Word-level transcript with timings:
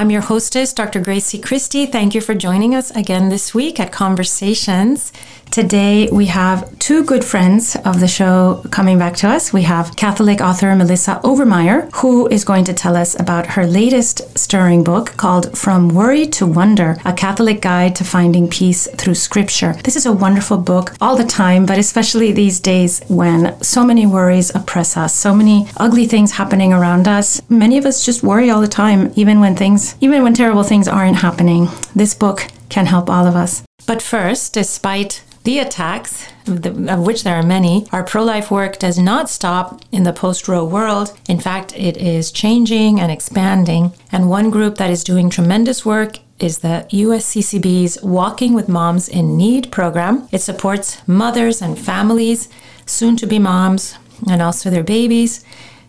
I'm 0.00 0.08
your 0.08 0.22
hostess, 0.22 0.72
Dr. 0.72 0.98
Grazie 0.98 1.38
Christie. 1.38 1.84
Thank 1.84 2.14
you 2.14 2.22
for 2.22 2.34
joining 2.34 2.74
us 2.74 2.90
again 2.92 3.28
this 3.28 3.52
week 3.52 3.78
at 3.78 3.92
Conversations. 3.92 5.12
Today 5.50 6.08
we 6.12 6.26
have 6.26 6.78
two 6.78 7.02
good 7.02 7.24
friends 7.24 7.74
of 7.84 7.98
the 7.98 8.06
show 8.06 8.62
coming 8.70 9.00
back 9.00 9.16
to 9.16 9.28
us. 9.28 9.52
We 9.52 9.62
have 9.62 9.96
Catholic 9.96 10.40
author 10.40 10.76
Melissa 10.76 11.20
Overmyer, 11.24 11.92
who 11.96 12.28
is 12.28 12.44
going 12.44 12.62
to 12.66 12.72
tell 12.72 12.94
us 12.94 13.18
about 13.18 13.46
her 13.46 13.66
latest 13.66 14.38
stirring 14.38 14.84
book 14.84 15.16
called 15.16 15.58
From 15.58 15.88
Worry 15.88 16.26
to 16.28 16.46
Wonder 16.46 16.98
A 17.04 17.12
Catholic 17.12 17.60
Guide 17.60 17.96
to 17.96 18.04
Finding 18.04 18.48
Peace 18.48 18.86
Through 18.92 19.16
Scripture. 19.16 19.72
This 19.82 19.96
is 19.96 20.06
a 20.06 20.12
wonderful 20.12 20.56
book 20.56 20.94
all 21.00 21.16
the 21.16 21.24
time, 21.24 21.66
but 21.66 21.78
especially 21.78 22.30
these 22.30 22.60
days 22.60 23.00
when 23.08 23.60
so 23.60 23.84
many 23.84 24.06
worries 24.06 24.54
oppress 24.54 24.96
us, 24.96 25.12
so 25.12 25.34
many 25.34 25.66
ugly 25.78 26.06
things 26.06 26.30
happening 26.30 26.72
around 26.72 27.08
us. 27.08 27.42
Many 27.50 27.76
of 27.76 27.86
us 27.86 28.06
just 28.06 28.22
worry 28.22 28.50
all 28.50 28.60
the 28.60 28.68
time, 28.68 29.12
even 29.16 29.40
when 29.40 29.56
things, 29.56 29.96
even 30.00 30.22
when 30.22 30.32
terrible 30.34 30.62
things 30.62 30.86
aren't 30.86 31.16
happening. 31.16 31.66
This 31.92 32.14
book 32.14 32.46
can 32.68 32.86
help 32.86 33.10
all 33.10 33.26
of 33.26 33.34
us. 33.34 33.64
But 33.84 34.00
first, 34.00 34.54
despite 34.54 35.24
the 35.44 35.58
attacks, 35.58 36.26
of 36.46 37.00
which 37.00 37.24
there 37.24 37.36
are 37.36 37.42
many, 37.42 37.86
our 37.92 38.04
pro 38.04 38.22
life 38.22 38.50
work 38.50 38.78
does 38.78 38.98
not 38.98 39.30
stop 39.30 39.80
in 39.90 40.02
the 40.02 40.12
post 40.12 40.48
Roe 40.48 40.64
world. 40.64 41.18
In 41.28 41.40
fact, 41.40 41.72
it 41.76 41.96
is 41.96 42.30
changing 42.30 43.00
and 43.00 43.10
expanding. 43.10 43.92
And 44.12 44.28
one 44.28 44.50
group 44.50 44.76
that 44.76 44.90
is 44.90 45.02
doing 45.02 45.30
tremendous 45.30 45.84
work 45.84 46.18
is 46.38 46.58
the 46.58 46.86
USCCB's 46.90 48.02
Walking 48.02 48.52
with 48.52 48.68
Moms 48.68 49.08
in 49.08 49.36
Need 49.36 49.70
program. 49.70 50.28
It 50.30 50.40
supports 50.40 51.06
mothers 51.08 51.62
and 51.62 51.78
families, 51.78 52.48
soon 52.84 53.16
to 53.16 53.26
be 53.26 53.38
moms, 53.38 53.96
and 54.28 54.42
also 54.42 54.68
their 54.70 54.84
babies. 54.84 55.44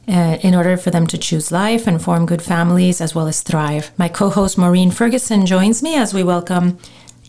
Uh, 0.08 0.40
in 0.42 0.56
order 0.56 0.76
for 0.78 0.90
them 0.90 1.06
to 1.06 1.18
choose 1.18 1.52
life 1.52 1.86
and 1.86 2.02
form 2.02 2.26
good 2.26 2.42
families 2.42 3.00
as 3.00 3.14
well 3.14 3.28
as 3.28 3.44
thrive. 3.44 3.92
My 4.00 4.10
co 4.10 4.30
host 4.30 4.58
Maureen 4.58 4.90
Ferguson 4.90 5.46
joins 5.46 5.84
me 5.84 5.96
as 5.96 6.12
we 6.12 6.24
welcome 6.24 6.80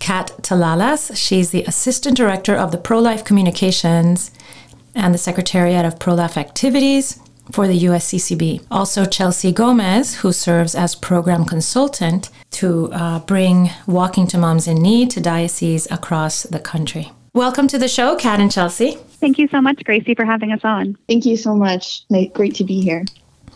Kat 0.03 0.33
Talalas. 0.43 1.17
She's 1.17 1.53
the 1.53 1.63
Assistant 1.63 2.17
Director 2.17 2.57
of 2.57 2.73
the 2.73 2.77
Pro 2.77 2.99
Life 2.99 3.25
Communications 3.25 4.33
and 4.97 5.15
the 5.15 5.19
Secretariat 5.19 5.85
of 5.85 6.01
Pro 6.01 6.15
Life 6.15 6.37
Activities 6.37 7.21
for 7.53 7.69
the 7.69 7.85
USCCB. 7.85 8.67
Also, 8.69 9.05
Chelsea 9.05 9.53
Gomez, 9.53 10.17
who 10.17 10.33
serves 10.33 10.75
as 10.75 10.97
Program 10.97 11.45
Consultant 11.45 12.31
to 12.51 12.93
uh, 12.93 13.21
bring 13.21 13.71
Walking 13.87 14.27
to 14.27 14.39
Moms 14.39 14.67
in 14.67 14.83
Need 14.83 15.13
to 15.13 15.21
dioceses 15.21 15.87
across 15.89 16.43
the 16.43 16.59
country. 16.59 17.13
Welcome 17.33 17.69
to 17.69 17.79
the 17.79 17.89
show, 17.89 18.17
Kat 18.17 18.41
and 18.41 18.51
Chelsea. 18.51 18.99
Thank 19.21 19.39
you 19.39 19.47
so 19.49 19.61
much, 19.61 19.85
Grazie, 19.85 20.17
for 20.17 20.25
having 20.25 20.51
us 20.51 20.65
on. 20.65 20.99
Thank 21.07 21.25
you 21.25 21.37
so 21.37 21.55
much. 21.55 22.03
Great 22.35 22.57
to 22.57 22.65
be 22.65 22.81
here. 22.81 23.05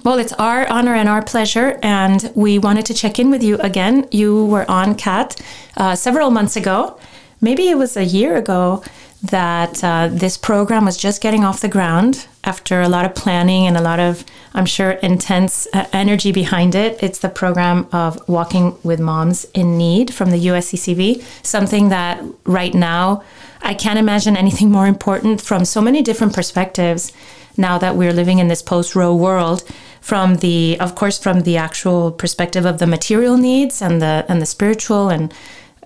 Well, 0.07 0.21
it's 0.21 0.33
our 0.35 0.69
honor 0.69 0.95
and 0.95 1.09
our 1.09 1.21
pleasure, 1.21 1.81
and 1.83 2.31
we 2.37 2.61
wanted 2.61 2.87
to 2.87 2.95
check 2.95 3.19
in 3.19 3.29
with 3.29 3.43
you 3.43 3.57
again. 3.57 4.07
You 4.13 4.45
were 4.45 4.65
on 4.71 4.95
CAT 4.95 5.35
uh, 5.77 5.97
several 5.97 6.31
months 6.31 6.55
ago, 6.55 6.97
maybe 7.41 7.69
it 7.71 7.77
was 7.77 7.97
a 7.97 8.05
year 8.05 8.37
ago, 8.37 8.85
that 9.25 9.83
uh, 9.83 10.09
this 10.13 10.39
program 10.39 10.85
was 10.85 10.97
just 10.97 11.21
getting 11.21 11.43
off 11.43 11.61
the 11.61 11.69
ground 11.69 12.29
after 12.45 12.83
a 12.83 12.89
lot 12.89 13.05
of 13.05 13.17
planning 13.17 13.67
and 13.67 13.77
a 13.77 13.81
lot 13.81 13.99
of, 13.99 14.25
I'm 14.55 14.65
sure, 14.65 14.93
intense 14.93 15.67
uh, 15.73 15.89
energy 15.93 16.31
behind 16.31 16.77
it. 16.77 17.03
It's 17.03 17.19
the 17.19 17.29
program 17.29 17.89
of 17.91 18.29
Walking 18.29 18.79
with 18.85 19.01
Moms 19.01 19.45
in 19.55 19.77
Need 19.77 20.15
from 20.15 20.31
the 20.31 20.47
USCCB, 20.47 21.21
something 21.45 21.89
that 21.89 22.23
right 22.45 22.75
now 22.75 23.25
I 23.61 23.75
can't 23.75 23.99
imagine 23.99 24.37
anything 24.37 24.71
more 24.71 24.87
important 24.87 25.41
from 25.41 25.65
so 25.65 25.81
many 25.81 26.01
different 26.01 26.33
perspectives 26.33 27.13
now 27.57 27.79
that 27.79 27.97
we're 27.97 28.13
living 28.13 28.39
in 28.39 28.47
this 28.47 28.63
post 28.63 28.95
Roe 28.95 29.15
world 29.15 29.65
from 30.07 30.37
the 30.37 30.79
of 30.79 30.95
course 30.95 31.19
from 31.19 31.41
the 31.41 31.57
actual 31.57 32.13
perspective 32.13 32.65
of 32.65 32.79
the 32.79 32.87
material 32.87 33.37
needs 33.37 33.83
and 33.83 34.01
the 34.01 34.25
and 34.29 34.41
the 34.41 34.47
spiritual 34.47 35.09
and 35.09 35.35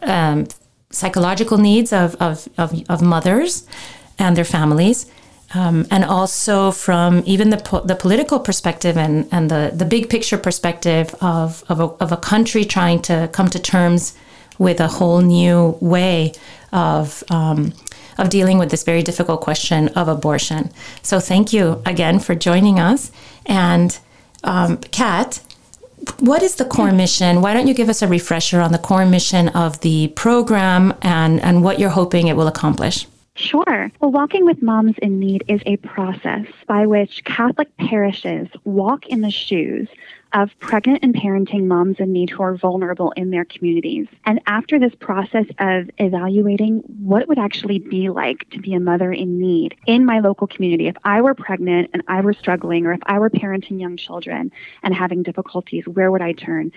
um, 0.02 0.46
psychological 0.90 1.56
needs 1.56 1.90
of, 1.92 2.16
of, 2.16 2.48
of, 2.58 2.68
of, 2.90 3.00
mothers 3.00 3.66
and 4.18 4.36
their 4.36 4.44
families 4.44 5.06
um, 5.54 5.86
and 5.90 6.04
also 6.04 6.70
from 6.70 7.22
even 7.26 7.50
the, 7.50 7.56
po- 7.56 7.80
the 7.80 7.94
political 7.94 8.38
perspective 8.40 8.96
and, 8.96 9.28
and 9.30 9.50
the, 9.50 9.70
the 9.74 9.84
big 9.84 10.10
picture 10.10 10.36
perspective 10.36 11.14
of, 11.20 11.64
of, 11.68 11.78
a, 11.80 11.84
of 12.04 12.12
a 12.12 12.16
country 12.16 12.64
trying 12.64 13.00
to 13.00 13.28
come 13.32 13.48
to 13.48 13.58
terms 13.58 14.14
with 14.58 14.80
a 14.80 14.88
whole 14.88 15.20
new 15.20 15.78
way 15.80 16.32
of 16.72 17.22
um, 17.30 17.72
of 18.18 18.28
dealing 18.28 18.58
with 18.58 18.70
this 18.70 18.82
very 18.82 19.02
difficult 19.02 19.40
question 19.40 19.88
of 20.00 20.06
abortion. 20.08 20.70
So 21.02 21.20
thank 21.20 21.54
you 21.54 21.80
again 21.86 22.20
for 22.20 22.34
joining 22.34 22.78
us. 22.78 23.10
And 23.46 23.98
um, 24.44 24.78
Kat, 24.78 25.40
what 26.18 26.42
is 26.42 26.56
the 26.56 26.64
core 26.64 26.92
mission? 26.92 27.42
Why 27.42 27.52
don't 27.52 27.66
you 27.66 27.74
give 27.74 27.88
us 27.88 28.02
a 28.02 28.08
refresher 28.08 28.60
on 28.60 28.72
the 28.72 28.78
core 28.78 29.06
mission 29.06 29.48
of 29.48 29.80
the 29.80 30.08
program 30.08 30.94
and, 31.02 31.40
and 31.40 31.62
what 31.62 31.78
you're 31.78 31.90
hoping 31.90 32.28
it 32.28 32.36
will 32.36 32.48
accomplish? 32.48 33.06
Sure. 33.34 33.90
Well, 34.00 34.10
Walking 34.10 34.44
with 34.44 34.62
Moms 34.62 34.96
in 34.98 35.18
Need 35.18 35.44
is 35.48 35.62
a 35.64 35.76
process 35.78 36.46
by 36.66 36.86
which 36.86 37.24
Catholic 37.24 37.74
parishes 37.76 38.48
walk 38.64 39.06
in 39.06 39.22
the 39.22 39.30
shoes 39.30 39.88
of 40.32 40.50
pregnant 40.60 41.00
and 41.02 41.14
parenting 41.14 41.64
moms 41.66 41.98
in 41.98 42.12
need 42.12 42.30
who 42.30 42.42
are 42.42 42.54
vulnerable 42.54 43.12
in 43.12 43.30
their 43.30 43.44
communities. 43.44 44.06
And 44.24 44.40
after 44.46 44.78
this 44.78 44.94
process 44.94 45.46
of 45.58 45.90
evaluating 45.98 46.82
what 47.02 47.22
it 47.22 47.28
would 47.28 47.38
actually 47.38 47.78
be 47.78 48.10
like 48.10 48.48
to 48.50 48.60
be 48.60 48.74
a 48.74 48.80
mother 48.80 49.12
in 49.12 49.38
need 49.40 49.76
in 49.86 50.04
my 50.04 50.20
local 50.20 50.46
community, 50.46 50.86
if 50.86 50.96
I 51.04 51.20
were 51.20 51.34
pregnant 51.34 51.90
and 51.92 52.02
I 52.06 52.20
were 52.20 52.32
struggling, 52.32 52.86
or 52.86 52.92
if 52.92 53.00
I 53.06 53.18
were 53.18 53.30
parenting 53.30 53.80
young 53.80 53.96
children 53.96 54.52
and 54.82 54.94
having 54.94 55.22
difficulties, 55.22 55.86
where 55.86 56.10
would 56.10 56.22
I 56.22 56.32
turn? 56.32 56.72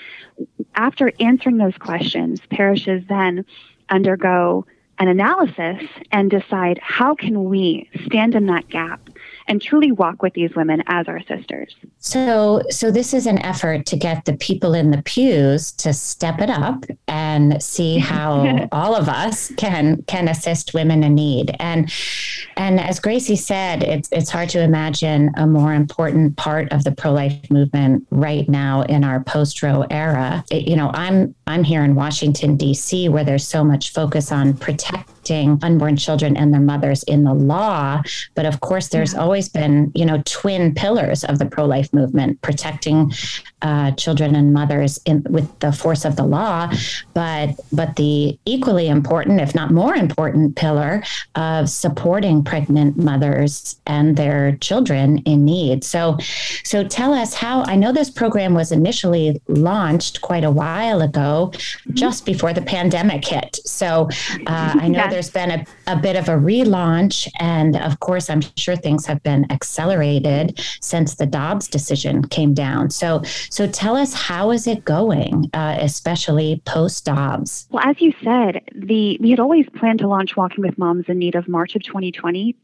After 0.76 1.12
answering 1.20 1.58
those 1.58 1.78
questions, 1.78 2.42
parishes 2.50 3.04
then 3.08 3.46
undergo 3.90 4.66
an 5.00 5.08
analysis 5.08 5.88
and 6.12 6.30
decide 6.30 6.80
how 6.82 7.16
can 7.16 7.46
we 7.46 7.90
stand 8.06 8.36
in 8.36 8.46
that 8.48 8.70
gap 8.70 9.10
and 9.48 9.62
truly 9.62 9.92
walk 9.92 10.22
with 10.22 10.34
these 10.34 10.56
women 10.56 10.84
as 10.88 11.08
our 11.08 11.22
sisters. 11.24 11.76
So, 12.00 12.62
so 12.70 12.92
this 12.92 13.14
is 13.14 13.26
an 13.26 13.40
effort 13.40 13.86
to 13.88 13.98
get 13.98 14.26
the 14.26 14.34
people 14.34 14.74
in 14.74 14.92
the 14.92 15.02
pews 15.04 15.72
to 15.74 15.94
step 15.94 16.40
it 16.40 16.50
up 16.50 16.86
and 17.08 17.62
see 17.62 17.98
how 18.00 18.68
all 18.72 18.96
of 18.96 19.10
us 19.10 19.52
can 19.58 20.04
can 20.04 20.28
assist 20.28 20.74
women 20.74 21.04
in 21.04 21.16
need. 21.16 21.56
And 21.60 21.92
and 22.58 22.80
as 22.80 23.00
Grazie 23.00 23.36
said, 23.36 23.84
it's 23.84 24.10
it's 24.12 24.30
hard 24.30 24.50
to 24.50 24.62
imagine 24.62 25.32
a 25.36 25.48
more 25.48 25.74
important 25.74 26.38
part 26.38 26.72
of 26.72 26.84
the 26.84 26.92
pro 26.92 27.12
life 27.12 27.50
movement 27.50 28.06
right 28.12 28.48
now 28.48 28.82
in 28.84 29.04
our 29.04 29.24
post 29.24 29.62
Roe 29.64 29.86
era. 29.90 30.44
It, 30.52 30.68
you 30.68 30.76
know, 30.76 30.92
I'm 30.94 31.34
I'm 31.48 31.64
here 31.64 31.84
in 31.84 31.96
Washington 31.96 32.58
D.C. 32.58 33.10
where 33.10 33.24
there's 33.24 33.48
so 33.48 33.64
much 33.64 33.94
focus 33.94 34.32
on 34.32 34.54
protecting 35.24 35.60
unborn 35.64 35.96
children 35.96 36.36
and 36.36 36.54
their 36.54 36.62
mothers 36.62 37.04
in 37.04 37.24
the 37.24 37.34
law, 37.34 38.02
but 38.36 38.46
of 38.46 38.60
course 38.60 38.90
there's 38.90 39.14
yeah. 39.14 39.20
always 39.20 39.50
been 39.50 39.92
you 39.96 40.06
know 40.06 40.22
twin 40.26 40.74
pillars 40.74 41.24
of 41.24 41.40
the 41.40 41.46
pro 41.46 41.66
life 41.66 41.92
movement, 41.94 42.42
protecting 42.42 43.12
uh, 43.62 43.92
children 43.92 44.36
and 44.36 44.54
mothers 44.54 45.00
in, 45.06 45.24
with 45.30 45.48
the 45.60 45.72
force 45.72 46.04
of 46.06 46.16
the 46.16 46.24
law, 46.24 46.70
but 47.14 47.56
but 47.72 47.96
the 47.96 48.38
equally 48.46 48.90
important, 48.90 49.40
if 49.40 49.56
not 49.56 49.72
more 49.72 49.96
important, 49.96 50.56
pillar 50.56 51.04
of 51.36 51.70
supporting 51.70 52.44
pregnant 52.44 52.98
mothers 52.98 53.78
and 53.88 54.18
their 54.18 54.58
children 54.58 55.20
in 55.20 55.46
need. 55.46 55.84
So, 55.84 56.18
so 56.64 56.84
tell 56.84 57.14
us 57.14 57.34
how. 57.34 57.64
I 57.64 57.76
know 57.76 57.94
this 57.94 58.10
program 58.10 58.54
was 58.54 58.72
initially 58.72 59.42
launched 59.48 60.22
quite 60.22 60.44
a 60.44 60.52
while 60.52 61.02
ago, 61.02 61.52
mm-hmm. 61.54 61.94
just 61.94 62.26
before 62.26 62.54
the 62.54 62.62
pandemic 62.62 63.26
hit. 63.26 63.60
So, 63.66 64.10
uh, 64.48 64.74
I 64.84 64.88
know 64.90 65.00
yeah. 65.00 65.10
There's 65.14 65.30
been 65.30 65.52
a, 65.52 65.66
a 65.86 65.96
bit 65.96 66.16
of 66.16 66.28
a 66.28 66.32
relaunch, 66.32 67.30
and 67.40 67.78
of 67.78 68.00
course, 68.00 68.32
I'm 68.32 68.42
sure 68.58 68.76
things 68.76 69.06
have 69.06 69.22
been 69.22 69.46
accelerated 69.52 70.60
since 70.82 71.16
the 71.16 71.28
Dobbs 71.28 71.68
decision 71.68 72.28
came 72.28 72.56
down. 72.56 72.90
So, 72.90 73.22
so 73.52 73.68
tell 73.68 73.96
us 73.96 74.14
how 74.14 74.50
is 74.50 74.66
it 74.66 74.84
going, 74.84 75.52
uh, 75.54 75.78
especially 75.80 76.64
post 76.66 77.06
Dobbs? 77.06 77.68
Well, 77.70 77.88
as 77.88 78.02
you 78.02 78.12
said, 78.24 78.62
the 78.74 79.20
we 79.22 79.30
had 79.30 79.40
always 79.40 79.68
planned 79.78 80.00
to 80.00 80.08
launch 80.08 80.36
Walking 80.36 80.64
with 80.64 80.80
Moms 80.80 81.06
in 81.08 81.20
Need 81.20 81.36
of 81.36 81.48
March 81.48 81.76
of 81.76 81.84
2020 81.84 82.56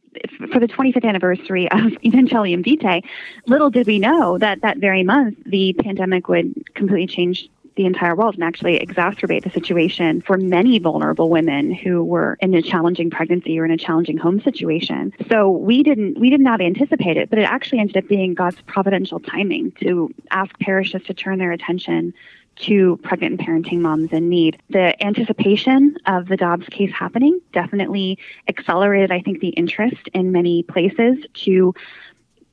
for 0.51 0.59
the 0.59 0.67
25th 0.67 1.05
anniversary 1.05 1.69
of 1.71 1.79
Evangelium 2.03 2.63
Vitae. 2.63 3.03
Little 3.45 3.69
did 3.69 3.85
we 3.85 3.99
know 3.99 4.39
that 4.39 4.61
that 4.61 4.79
very 4.79 5.03
month 5.03 5.37
the 5.45 5.73
pandemic 5.73 6.27
would 6.27 6.51
completely 6.73 7.05
change 7.05 7.47
the 7.75 7.85
entire 7.85 8.15
world 8.15 8.35
and 8.35 8.43
actually 8.43 8.79
exacerbate 8.79 9.43
the 9.43 9.49
situation 9.49 10.21
for 10.21 10.37
many 10.37 10.79
vulnerable 10.79 11.29
women 11.29 11.73
who 11.73 12.03
were 12.03 12.37
in 12.41 12.53
a 12.53 12.61
challenging 12.61 13.09
pregnancy 13.09 13.59
or 13.59 13.65
in 13.65 13.71
a 13.71 13.77
challenging 13.77 14.17
home 14.17 14.41
situation. 14.41 15.13
So 15.29 15.49
we 15.49 15.83
didn't 15.83 16.19
we 16.19 16.29
did 16.29 16.41
not 16.41 16.61
anticipate 16.61 17.17
it, 17.17 17.29
but 17.29 17.39
it 17.39 17.43
actually 17.43 17.79
ended 17.79 17.97
up 17.97 18.07
being 18.07 18.33
God's 18.33 18.61
providential 18.65 19.19
timing 19.19 19.71
to 19.81 20.13
ask 20.31 20.57
parishes 20.59 21.03
to 21.03 21.13
turn 21.13 21.39
their 21.39 21.51
attention 21.51 22.13
to 22.59 22.97
pregnant 23.03 23.39
and 23.39 23.65
parenting 23.65 23.79
moms 23.79 24.11
in 24.11 24.29
need. 24.29 24.61
The 24.69 25.01
anticipation 25.03 25.95
of 26.05 26.27
the 26.27 26.37
Dobbs 26.37 26.67
case 26.67 26.91
happening 26.91 27.39
definitely 27.53 28.19
accelerated, 28.47 29.11
I 29.11 29.21
think, 29.21 29.39
the 29.39 29.49
interest 29.49 30.09
in 30.13 30.31
many 30.31 30.63
places 30.63 31.25
to 31.45 31.73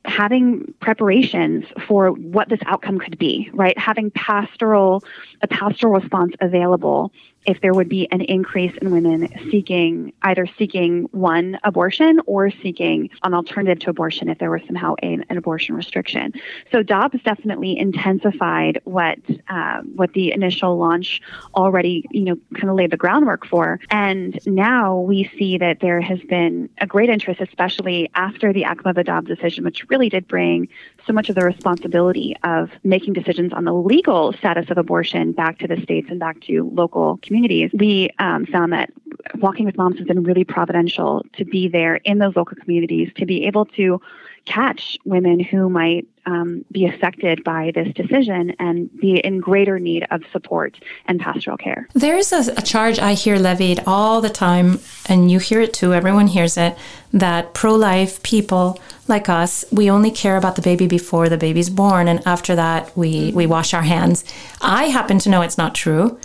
having 0.07 0.73
preparations 0.81 1.65
for 1.87 2.11
what 2.11 2.49
this 2.49 2.61
outcome 2.67 2.99
could 2.99 3.19
be, 3.19 3.51
right? 3.53 3.77
Having 3.79 4.13
pastoral, 4.13 5.03
a 5.43 5.49
pastoral 5.49 5.93
response 5.95 6.33
available 6.41 7.13
if 7.47 7.61
there 7.61 7.75
would 7.75 7.89
be 7.89 8.09
an 8.11 8.21
increase 8.23 8.77
in 8.81 8.91
women 8.91 9.29
seeking 9.51 10.13
either 10.23 10.47
seeking 10.59 11.05
one 11.13 11.59
abortion 11.65 12.21
or 12.27 12.51
seeking 12.51 13.11
an 13.23 13.35
alternative 13.35 13.79
to 13.81 13.91
abortion 13.91 14.29
if 14.29 14.39
there 14.39 14.51
was 14.51 14.63
somehow 14.67 14.95
a, 15.03 15.19
an 15.29 15.37
abortion 15.37 15.75
restriction. 15.75 16.33
So 16.73 16.83
Dobbs 16.83 17.23
definitely 17.25 17.79
intensified 17.79 18.81
what 18.85 19.19
uh, 19.49 19.83
what 19.95 20.13
the 20.13 20.33
initial 20.33 20.77
launch 20.77 21.21
already 21.55 22.05
you 22.11 22.25
know 22.25 22.37
kind 22.55 22.71
of 22.71 22.77
laid 22.77 22.91
the 22.91 22.97
groundwork 22.97 23.47
for, 23.47 23.81
and 23.91 24.39
now 24.47 24.99
we 25.01 25.31
see 25.39 25.59
that 25.59 25.81
there 25.81 26.01
has 26.01 26.21
been 26.29 26.69
a 26.81 26.87
great 26.87 27.11
interest, 27.11 27.41
especially 27.41 28.11
after 28.15 28.53
the 28.53 28.65
Akimova 28.65 29.05
Dobbs 29.05 29.29
decision, 29.29 29.65
which 29.65 29.89
really 29.89 30.09
did 30.09 30.27
bring 30.27 30.69
so 31.07 31.13
much 31.13 31.29
of 31.29 31.35
the 31.35 31.45
responsibility 31.45 32.35
of 32.43 32.71
making 32.83 33.13
decisions 33.13 33.53
on 33.53 33.65
the 33.65 33.73
legal 33.73 34.33
status 34.33 34.67
of 34.71 34.79
abortion 34.79 35.33
back 35.33 35.59
to 35.59 35.69
the 35.69 35.81
states 35.83 36.09
and 36.11 36.19
back 36.19 36.41
to 36.43 36.69
local 36.75 37.19
communities. 37.23 37.71
We 37.73 38.11
um, 38.19 38.47
found 38.47 38.73
that 38.73 38.91
Walking 39.37 39.67
with 39.67 39.77
Moms 39.77 39.99
has 39.99 40.07
been 40.07 40.23
really 40.23 40.45
providential 40.45 41.25
to 41.37 41.45
be 41.45 41.69
there 41.69 41.97
in 41.97 42.19
those 42.19 42.37
local 42.37 42.57
communities 42.57 43.11
to 43.17 43.27
be 43.27 43.47
able 43.47 43.67
to 43.67 44.01
catch 44.47 44.97
women 45.05 45.41
who 45.41 45.69
might 45.69 46.07
um, 46.25 46.65
be 46.73 46.87
affected 46.87 47.45
by 47.45 47.71
this 47.75 47.93
decision 47.95 48.55
and 48.59 48.91
be 48.99 49.19
in 49.19 49.39
greater 49.39 49.79
need 49.79 50.07
of 50.11 50.23
support 50.33 50.77
and 51.07 51.21
pastoral 51.21 51.57
care. 51.57 51.89
There's 51.95 52.33
a, 52.33 52.53
a, 52.57 52.63
charge 52.63 52.99
I 52.99 53.15
hear 53.15 53.37
levied 53.39 53.81
all 53.87 54.21
the 54.21 54.31
time, 54.31 54.81
and 55.09 55.31
you 55.31 55.39
hear 55.39 55.61
it 55.61 55.73
too, 55.73 55.95
everyone 55.95 56.27
hears 56.27 56.57
it, 56.57 56.77
that 57.13 57.55
pro 57.55 57.75
life 57.75 58.23
people 58.23 58.81
like 59.09 59.29
us, 59.29 59.65
we 59.71 59.89
only 59.89 60.11
care 60.11 60.37
about 60.37 60.57
the 60.57 60.63
baby 60.63 60.89
before 60.89 61.29
the 61.29 61.39
baby's 61.39 61.71
born, 61.71 62.09
and 62.09 62.27
after 62.27 62.57
that, 62.57 62.97
we, 62.97 63.31
we 63.33 63.47
wash 63.47 63.73
our 63.73 63.83
hands. 63.83 64.25
I 64.61 64.85
happen 64.87 65.21
to 65.21 65.29
know 65.29 65.43
it's 65.43 65.59
not 65.59 65.77
true. 65.77 66.19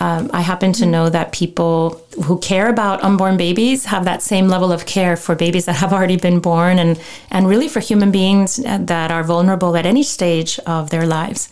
Um, 0.00 0.30
I 0.32 0.40
happen 0.40 0.72
to 0.74 0.86
know 0.86 1.08
that 1.08 1.32
people 1.32 2.04
who 2.24 2.38
care 2.40 2.68
about 2.68 3.02
unborn 3.02 3.36
babies 3.36 3.84
have 3.86 4.04
that 4.04 4.22
same 4.22 4.48
level 4.48 4.72
of 4.72 4.86
care 4.86 5.16
for 5.16 5.34
babies 5.34 5.66
that 5.66 5.76
have 5.76 5.92
already 5.92 6.16
been 6.16 6.40
born 6.40 6.78
and, 6.78 7.00
and 7.30 7.46
really 7.46 7.68
for 7.68 7.80
human 7.80 8.10
beings 8.10 8.56
that 8.56 9.10
are 9.10 9.22
vulnerable 9.22 9.76
at 9.76 9.86
any 9.86 10.02
stage 10.02 10.58
of 10.60 10.90
their 10.90 11.06
lives. 11.06 11.48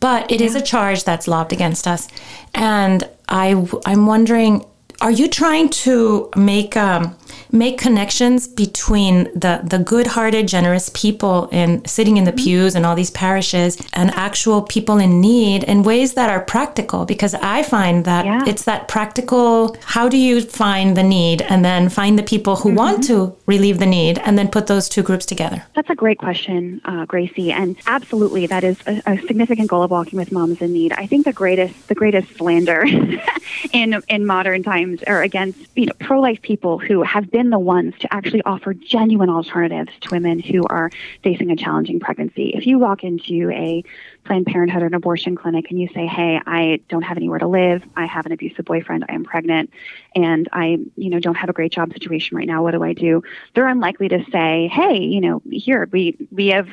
But 0.00 0.30
it 0.30 0.40
yeah. 0.40 0.46
is 0.46 0.54
a 0.54 0.60
charge 0.60 1.04
that's 1.04 1.28
lobbed 1.28 1.52
against 1.52 1.86
us. 1.86 2.08
And 2.54 3.08
I, 3.28 3.66
I'm 3.86 4.06
wondering 4.06 4.64
are 5.02 5.10
you 5.10 5.28
trying 5.28 5.68
to 5.68 6.30
make 6.36 6.76
um, 6.76 7.16
make 7.50 7.76
connections 7.76 8.46
between 8.46 9.24
the 9.38 9.60
the 9.64 9.80
good-hearted, 9.80 10.46
generous 10.46 10.90
people 10.94 11.48
in 11.50 11.84
sitting 11.84 12.16
in 12.16 12.24
the 12.24 12.30
mm-hmm. 12.30 12.44
pews 12.44 12.74
and 12.76 12.86
all 12.86 12.94
these 12.94 13.10
parishes 13.10 13.76
and 13.94 14.10
actual 14.12 14.62
people 14.62 14.98
in 14.98 15.20
need 15.20 15.64
in 15.64 15.82
ways 15.82 16.14
that 16.14 16.30
are 16.30 16.40
practical? 16.40 17.04
Because 17.04 17.34
I 17.34 17.64
find 17.64 18.04
that 18.04 18.24
yeah. 18.24 18.44
it's 18.46 18.62
that 18.64 18.86
practical. 18.86 19.76
How 19.84 20.08
do 20.08 20.16
you 20.16 20.40
find 20.40 20.96
the 20.96 21.02
need 21.02 21.42
and 21.42 21.64
then 21.64 21.88
find 21.88 22.16
the 22.16 22.22
people 22.22 22.54
who 22.54 22.68
mm-hmm. 22.68 22.78
want 22.78 23.04
to 23.08 23.36
relieve 23.46 23.80
the 23.80 23.86
need 23.86 24.20
and 24.20 24.38
then 24.38 24.48
put 24.48 24.68
those 24.68 24.88
two 24.88 25.02
groups 25.02 25.26
together? 25.26 25.64
That's 25.74 25.90
a 25.90 25.96
great 25.96 26.18
question, 26.18 26.80
uh, 26.84 27.06
Grazie, 27.06 27.50
and 27.50 27.76
absolutely 27.86 28.46
that 28.46 28.62
is 28.62 28.78
a, 28.86 29.02
a 29.06 29.18
significant 29.26 29.68
goal 29.68 29.82
of 29.82 29.90
walking 29.90 30.16
with 30.16 30.30
moms 30.30 30.62
in 30.62 30.72
need. 30.72 30.92
I 30.92 31.06
think 31.06 31.24
the 31.24 31.32
greatest 31.32 31.88
the 31.88 31.96
greatest 31.96 32.36
slander 32.36 32.84
in 33.72 34.00
in 34.08 34.26
modern 34.26 34.62
times 34.62 34.91
times 34.92 35.02
are 35.06 35.22
against 35.22 35.58
you 35.76 35.86
know 35.86 35.92
pro-life 36.00 36.40
people 36.42 36.78
who 36.78 37.02
have 37.02 37.30
been 37.30 37.50
the 37.50 37.58
ones 37.58 37.94
to 38.00 38.12
actually 38.12 38.42
offer 38.42 38.74
genuine 38.74 39.30
alternatives 39.30 39.90
to 40.00 40.10
women 40.10 40.38
who 40.38 40.64
are 40.68 40.90
facing 41.22 41.50
a 41.50 41.56
challenging 41.56 42.00
pregnancy. 42.00 42.50
If 42.54 42.66
you 42.66 42.78
walk 42.78 43.04
into 43.04 43.50
a 43.50 43.84
Planned 44.24 44.46
Parenthood 44.46 44.82
or 44.82 44.86
an 44.86 44.94
abortion 44.94 45.34
clinic 45.34 45.70
and 45.70 45.80
you 45.80 45.88
say, 45.88 46.06
"Hey, 46.06 46.40
I 46.46 46.80
don't 46.88 47.02
have 47.02 47.16
anywhere 47.16 47.40
to 47.40 47.48
live. 47.48 47.82
I 47.96 48.06
have 48.06 48.26
an 48.26 48.32
abusive 48.32 48.64
boyfriend. 48.64 49.04
I 49.08 49.14
am 49.14 49.24
pregnant, 49.24 49.70
and 50.14 50.48
I, 50.52 50.78
you 50.96 51.10
know, 51.10 51.18
don't 51.18 51.36
have 51.36 51.48
a 51.48 51.52
great 51.52 51.72
job 51.72 51.92
situation 51.92 52.36
right 52.36 52.46
now. 52.46 52.62
What 52.62 52.72
do 52.72 52.82
I 52.82 52.92
do?" 52.92 53.22
They're 53.54 53.68
unlikely 53.68 54.08
to 54.08 54.24
say, 54.30 54.68
"Hey, 54.68 54.98
you 54.98 55.20
know, 55.20 55.42
here 55.50 55.88
we 55.90 56.16
we 56.30 56.48
have." 56.48 56.68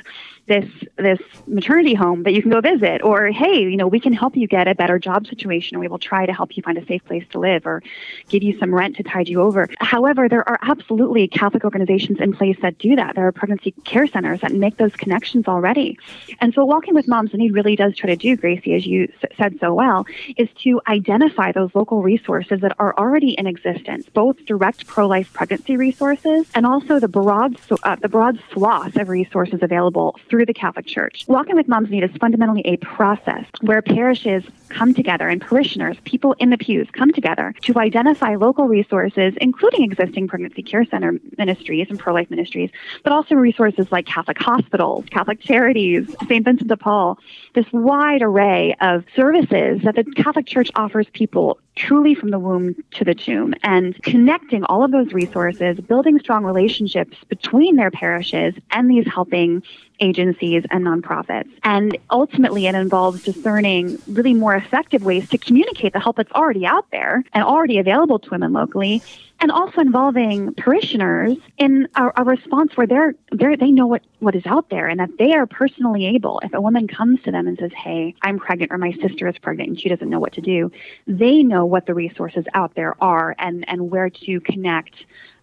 This 0.50 0.70
this 0.98 1.20
maternity 1.48 1.94
home 1.94 2.24
that 2.24 2.34
you 2.34 2.42
can 2.42 2.52
go 2.52 2.60
visit. 2.60 3.02
Or 3.10 3.28
hey 3.42 3.58
you 3.72 3.78
know 3.78 3.88
we 3.88 4.00
can 4.06 4.14
help 4.14 4.34
you 4.36 4.48
get 4.48 4.68
a 4.68 4.76
better 4.76 4.98
job 5.00 5.28
situation 5.28 5.78
or 5.78 5.80
we 5.80 5.88
will 5.88 6.00
try 6.12 6.26
to 6.26 6.34
help 6.34 6.58
you 6.58 6.64
find 6.64 6.78
a 6.78 6.86
safe 6.92 7.04
place 7.06 7.26
to 7.34 7.40
live 7.40 7.66
or 7.66 7.82
give 8.28 8.42
you 8.44 8.58
some 8.60 8.74
rent 8.74 8.96
to 8.98 9.04
tide 9.04 9.30
you 9.30 9.42
over. 9.42 9.68
However 9.80 10.28
there 10.28 10.48
are 10.50 10.60
absolutely 10.74 11.28
catholic 11.28 11.64
organizations 11.64 12.20
in 12.20 12.34
place 12.34 12.58
that 12.64 12.78
do 12.80 12.96
that. 12.96 13.16
There 13.16 13.28
are 13.28 13.32
pregnancy 13.32 13.72
care 13.92 14.08
centers 14.08 14.42
that 14.42 14.52
make 14.52 14.78
those 14.78 14.96
connections 15.04 15.48
already. 15.48 15.98
And 16.42 16.54
so 16.54 16.66
walking 16.66 16.96
with 16.96 17.08
moms 17.08 17.32
in 17.34 17.40
need 17.40 17.54
really 17.54 17.76
does 17.76 17.96
try 17.96 18.10
to 18.10 18.16
do 18.16 18.36
grazie 18.36 18.74
as 18.74 18.86
you 18.88 19.08
s- 19.22 19.30
said 19.38 19.58
so 19.60 19.74
well 19.74 20.06
is 20.36 20.50
to 20.64 20.82
identify 20.88 21.52
those 21.52 21.70
local 21.76 22.02
resources 22.02 22.62
that 22.62 22.76
are 22.80 22.94
already 22.98 23.32
in 23.42 23.46
existence 23.48 24.08
both 24.14 24.44
direct 24.46 24.88
pro-life 24.88 25.32
pregnancy 25.34 25.78
resources 25.78 26.48
and 26.56 26.66
also 26.66 27.00
the 27.00 27.08
broad 27.08 27.56
uh, 27.84 27.96
the 28.02 28.10
broad 28.10 28.42
swath 28.52 28.96
of 28.96 29.10
resources 29.10 29.60
available 29.62 30.18
through 30.30 30.39
through 30.40 30.46
the 30.46 30.54
Catholic 30.54 30.86
Church. 30.86 31.26
Walking 31.28 31.58
with 31.58 31.68
Moms 31.68 31.90
Need 31.90 32.06
is 32.06 32.12
fundamentally 32.22 32.62
a 32.64 32.78
process 32.78 33.44
where 33.60 33.82
parishes 33.82 34.42
come 34.70 34.94
together 34.94 35.28
and 35.28 35.42
parishioners, 35.42 35.98
people 36.04 36.34
in 36.40 36.50
the 36.50 36.58
pews, 36.58 36.88
come 36.94 37.12
together 37.12 37.54
to 37.62 37.78
identify 37.80 38.36
local 38.36 38.68
resources, 38.68 39.34
including 39.42 39.84
existing 39.84 40.28
pregnancy 40.28 40.64
care 40.64 40.86
center 40.86 41.14
ministries 41.38 41.88
and 41.90 42.00
pro 42.00 42.14
life 42.14 42.30
ministries, 42.30 42.70
but 43.04 43.14
also 43.14 43.36
resources 43.36 43.92
like 43.92 44.06
Catholic 44.06 44.38
hospitals, 44.38 45.06
Catholic 45.10 45.40
charities, 45.40 46.08
St. 46.28 46.46
Vincent 46.46 46.68
de 46.68 46.78
Paul, 46.78 47.18
this 47.56 47.66
wide 47.72 48.22
array 48.22 48.76
of 48.82 49.04
services 49.16 49.82
that 49.84 49.96
the 49.96 50.04
Catholic 50.16 50.46
Church 50.46 50.70
offers 50.76 51.08
people 51.14 51.60
truly 51.76 52.14
from 52.14 52.30
the 52.30 52.40
womb 52.40 52.76
to 52.92 53.06
the 53.06 53.16
tomb 53.16 53.54
and 53.64 54.02
connecting 54.04 54.64
all 54.66 54.84
of 54.84 54.92
those 54.92 55.14
resources, 55.14 55.80
building 55.80 56.20
strong 56.20 56.44
relationships 56.44 57.18
between 57.30 57.78
their 57.78 57.90
parishes 57.90 58.54
and 58.72 58.90
these 58.90 59.08
helping 59.08 59.64
agencies 60.02 60.64
and 60.72 60.86
nonprofits. 60.86 61.50
And 61.64 61.98
ultimately, 62.10 62.68
it 62.68 62.76
involves 62.76 63.24
discerning 63.24 63.98
really 64.08 64.34
more 64.34 64.59
effective 64.60 65.04
ways 65.04 65.28
to 65.30 65.38
communicate 65.38 65.94
the 65.94 66.00
help 66.00 66.18
that's 66.18 66.32
already 66.34 66.66
out 66.66 66.86
there 66.92 67.24
and 67.34 67.44
already 67.44 67.80
available 67.80 68.20
to 68.20 68.30
women 68.30 68.54
locally 68.54 69.02
and 69.42 69.52
also 69.52 69.80
involving 69.80 70.54
parishioners 70.56 71.38
in 71.58 71.88
a, 71.96 72.12
a, 72.18 72.24
response 72.24 72.76
where 72.76 72.86
they're, 72.86 73.16
they're 73.32 73.56
they 73.56 73.72
know 73.72 73.88
what, 73.88 74.04
what 74.20 74.36
is 74.36 74.46
out 74.46 74.70
there 74.70 74.88
and 74.88 75.00
that 75.00 75.10
they 75.18 75.34
are 75.34 75.48
personally 75.48 76.06
able. 76.06 76.42
If 76.44 76.54
a 76.54 76.60
woman 76.60 76.88
comes 76.88 77.22
to 77.24 77.32
them 77.32 77.48
and 77.48 77.58
says 77.58 77.72
hey 77.76 78.16
i'm 78.22 78.40
pregnant 78.40 78.72
or 78.72 78.78
my 78.78 78.92
sister 78.94 79.28
is 79.28 79.38
pregnant 79.38 79.70
and 79.70 79.80
she 79.80 79.90
doesn't 79.90 80.10
know 80.10 80.20
what 80.20 80.34
to 80.34 80.42
do 80.42 80.72
they 81.08 81.44
know 81.44 81.66
what 81.66 81.86
the 81.86 81.94
resources 81.94 82.46
out 82.54 82.76
there 82.76 82.96
are 83.02 83.36
and, 83.40 83.68
and 83.68 83.90
where 83.92 84.10
to 84.10 84.40
connect 84.42 84.96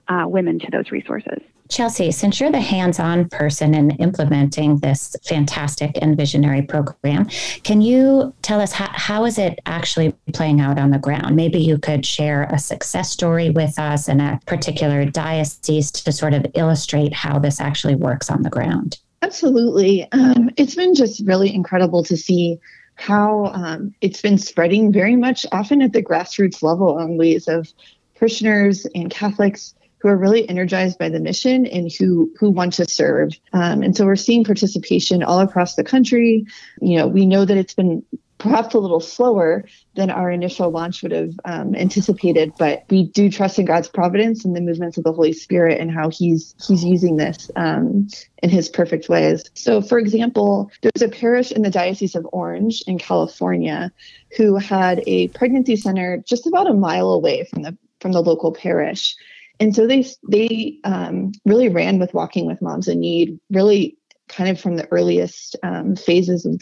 uh, 0.08 0.24
women 0.26 0.58
to 0.58 0.70
those 0.70 0.90
resources 0.90 1.42
Chelsea, 1.68 2.10
since 2.10 2.40
you're 2.40 2.50
the 2.50 2.60
hands 2.60 2.98
on 2.98 3.28
person 3.28 3.74
in 3.74 3.90
implementing 3.92 4.78
this 4.78 5.16
fantastic 5.24 5.98
and 6.00 6.16
visionary 6.16 6.62
program, 6.62 7.26
can 7.62 7.80
you 7.80 8.34
tell 8.42 8.60
us 8.60 8.72
how, 8.72 8.88
how 8.92 9.24
is 9.24 9.38
it 9.38 9.58
actually 9.66 10.14
playing 10.32 10.60
out 10.60 10.78
on 10.78 10.90
the 10.90 10.98
ground? 10.98 11.36
Maybe 11.36 11.58
you 11.58 11.78
could 11.78 12.04
share 12.04 12.44
a 12.44 12.58
success 12.58 13.10
story 13.10 13.50
with 13.50 13.78
us 13.78 14.08
in 14.08 14.20
a 14.20 14.40
particular 14.46 15.04
diocese 15.04 15.90
to 15.90 16.12
sort 16.12 16.34
of 16.34 16.46
illustrate 16.54 17.12
how 17.12 17.38
this 17.38 17.60
actually 17.60 17.94
works 17.94 18.30
on 18.30 18.42
the 18.42 18.50
ground. 18.50 18.98
Absolutely. 19.22 20.10
Um, 20.12 20.50
it's 20.56 20.74
been 20.74 20.94
just 20.94 21.22
really 21.26 21.52
incredible 21.52 22.04
to 22.04 22.16
see 22.16 22.58
how 22.96 23.46
um, 23.46 23.94
it's 24.00 24.22
been 24.22 24.38
spreading 24.38 24.92
very 24.92 25.16
much 25.16 25.44
often 25.52 25.82
at 25.82 25.92
the 25.92 26.02
grassroots 26.02 26.62
level 26.62 26.98
on 26.98 27.16
ways 27.16 27.46
of 27.48 27.72
parishioners 28.14 28.86
and 28.94 29.10
Catholics 29.10 29.74
who 30.06 30.12
are 30.12 30.16
really 30.16 30.48
energized 30.48 30.98
by 31.00 31.08
the 31.08 31.18
mission 31.18 31.66
and 31.66 31.90
who 31.98 32.32
who 32.38 32.48
want 32.48 32.72
to 32.74 32.84
serve. 32.88 33.32
Um, 33.52 33.82
and 33.82 33.96
so 33.96 34.06
we're 34.06 34.14
seeing 34.14 34.44
participation 34.44 35.24
all 35.24 35.40
across 35.40 35.74
the 35.74 35.82
country. 35.82 36.46
You 36.80 36.98
know, 36.98 37.08
we 37.08 37.26
know 37.26 37.44
that 37.44 37.56
it's 37.56 37.74
been 37.74 38.04
perhaps 38.38 38.74
a 38.74 38.78
little 38.78 39.00
slower 39.00 39.64
than 39.94 40.10
our 40.10 40.30
initial 40.30 40.70
launch 40.70 41.02
would 41.02 41.10
have 41.10 41.32
um, 41.44 41.74
anticipated. 41.74 42.52
But 42.56 42.84
we 42.88 43.04
do 43.04 43.28
trust 43.30 43.58
in 43.58 43.64
God's 43.64 43.88
providence 43.88 44.44
and 44.44 44.54
the 44.54 44.60
movements 44.60 44.96
of 44.96 45.02
the 45.02 45.12
Holy 45.12 45.32
Spirit 45.32 45.80
and 45.80 45.90
how 45.90 46.08
He's 46.08 46.54
He's 46.64 46.84
using 46.84 47.16
this 47.16 47.50
um, 47.56 48.06
in 48.44 48.50
His 48.50 48.68
perfect 48.68 49.08
ways. 49.08 49.42
So, 49.54 49.82
for 49.82 49.98
example, 49.98 50.70
there's 50.82 51.02
a 51.02 51.08
parish 51.08 51.50
in 51.50 51.62
the 51.62 51.70
Diocese 51.70 52.14
of 52.14 52.28
Orange 52.32 52.80
in 52.86 52.98
California 52.98 53.90
who 54.36 54.54
had 54.56 55.02
a 55.08 55.26
pregnancy 55.28 55.74
center 55.74 56.22
just 56.24 56.46
about 56.46 56.70
a 56.70 56.74
mile 56.74 57.10
away 57.10 57.42
from 57.50 57.62
the 57.62 57.76
from 58.00 58.12
the 58.12 58.22
local 58.22 58.52
parish. 58.52 59.16
And 59.60 59.74
so 59.74 59.86
they 59.86 60.04
they 60.28 60.78
um, 60.84 61.32
really 61.44 61.68
ran 61.68 61.98
with 61.98 62.14
Walking 62.14 62.46
with 62.46 62.62
Moms 62.62 62.88
in 62.88 63.00
Need, 63.00 63.38
really 63.50 63.96
kind 64.28 64.50
of 64.50 64.60
from 64.60 64.76
the 64.76 64.88
earliest 64.92 65.56
um, 65.62 65.96
phases 65.96 66.44
of 66.44 66.60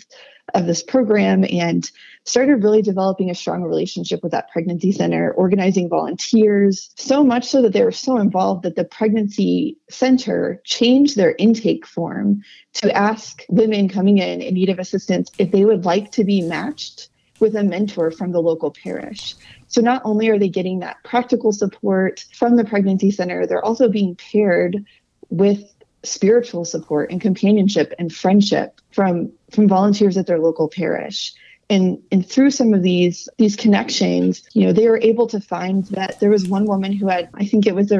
of 0.52 0.66
this 0.66 0.82
program 0.82 1.44
and 1.50 1.90
started 2.24 2.62
really 2.62 2.82
developing 2.82 3.30
a 3.30 3.34
strong 3.34 3.62
relationship 3.62 4.22
with 4.22 4.32
that 4.32 4.50
pregnancy 4.50 4.92
center, 4.92 5.32
organizing 5.32 5.88
volunteers, 5.88 6.90
so 6.96 7.24
much 7.24 7.44
so 7.44 7.62
that 7.62 7.72
they 7.72 7.82
were 7.82 7.90
so 7.90 8.18
involved 8.18 8.62
that 8.62 8.76
the 8.76 8.84
pregnancy 8.84 9.78
center 9.88 10.60
changed 10.64 11.16
their 11.16 11.34
intake 11.38 11.86
form 11.86 12.42
to 12.74 12.94
ask 12.94 13.42
women 13.48 13.88
coming 13.88 14.18
in 14.18 14.42
in 14.42 14.54
need 14.54 14.68
of 14.68 14.78
assistance 14.78 15.30
if 15.38 15.50
they 15.50 15.64
would 15.64 15.84
like 15.84 16.12
to 16.12 16.24
be 16.24 16.42
matched 16.42 17.08
with 17.40 17.56
a 17.56 17.64
mentor 17.64 18.10
from 18.10 18.32
the 18.32 18.40
local 18.40 18.70
parish. 18.70 19.34
So 19.74 19.80
not 19.80 20.02
only 20.04 20.28
are 20.28 20.38
they 20.38 20.48
getting 20.48 20.78
that 20.78 21.02
practical 21.02 21.50
support 21.50 22.24
from 22.32 22.54
the 22.54 22.64
pregnancy 22.64 23.10
center, 23.10 23.44
they're 23.44 23.64
also 23.64 23.88
being 23.88 24.14
paired 24.14 24.84
with 25.30 25.64
spiritual 26.04 26.64
support 26.64 27.10
and 27.10 27.20
companionship 27.20 27.92
and 27.98 28.14
friendship 28.14 28.80
from 28.92 29.32
from 29.50 29.66
volunteers 29.66 30.16
at 30.16 30.28
their 30.28 30.38
local 30.38 30.68
parish. 30.68 31.34
And 31.68 32.00
and 32.12 32.24
through 32.24 32.52
some 32.52 32.72
of 32.72 32.84
these 32.84 33.28
these 33.36 33.56
connections 33.56 34.44
you 34.52 34.64
know 34.64 34.72
they 34.72 34.88
were 34.88 35.00
able 35.00 35.26
to 35.28 35.40
find 35.40 35.86
that 35.86 36.20
there 36.20 36.30
was 36.30 36.46
one 36.46 36.66
woman 36.66 36.92
who 36.92 37.08
had 37.08 37.28
i 37.34 37.44
think 37.44 37.66
it 37.66 37.74
was 37.74 37.90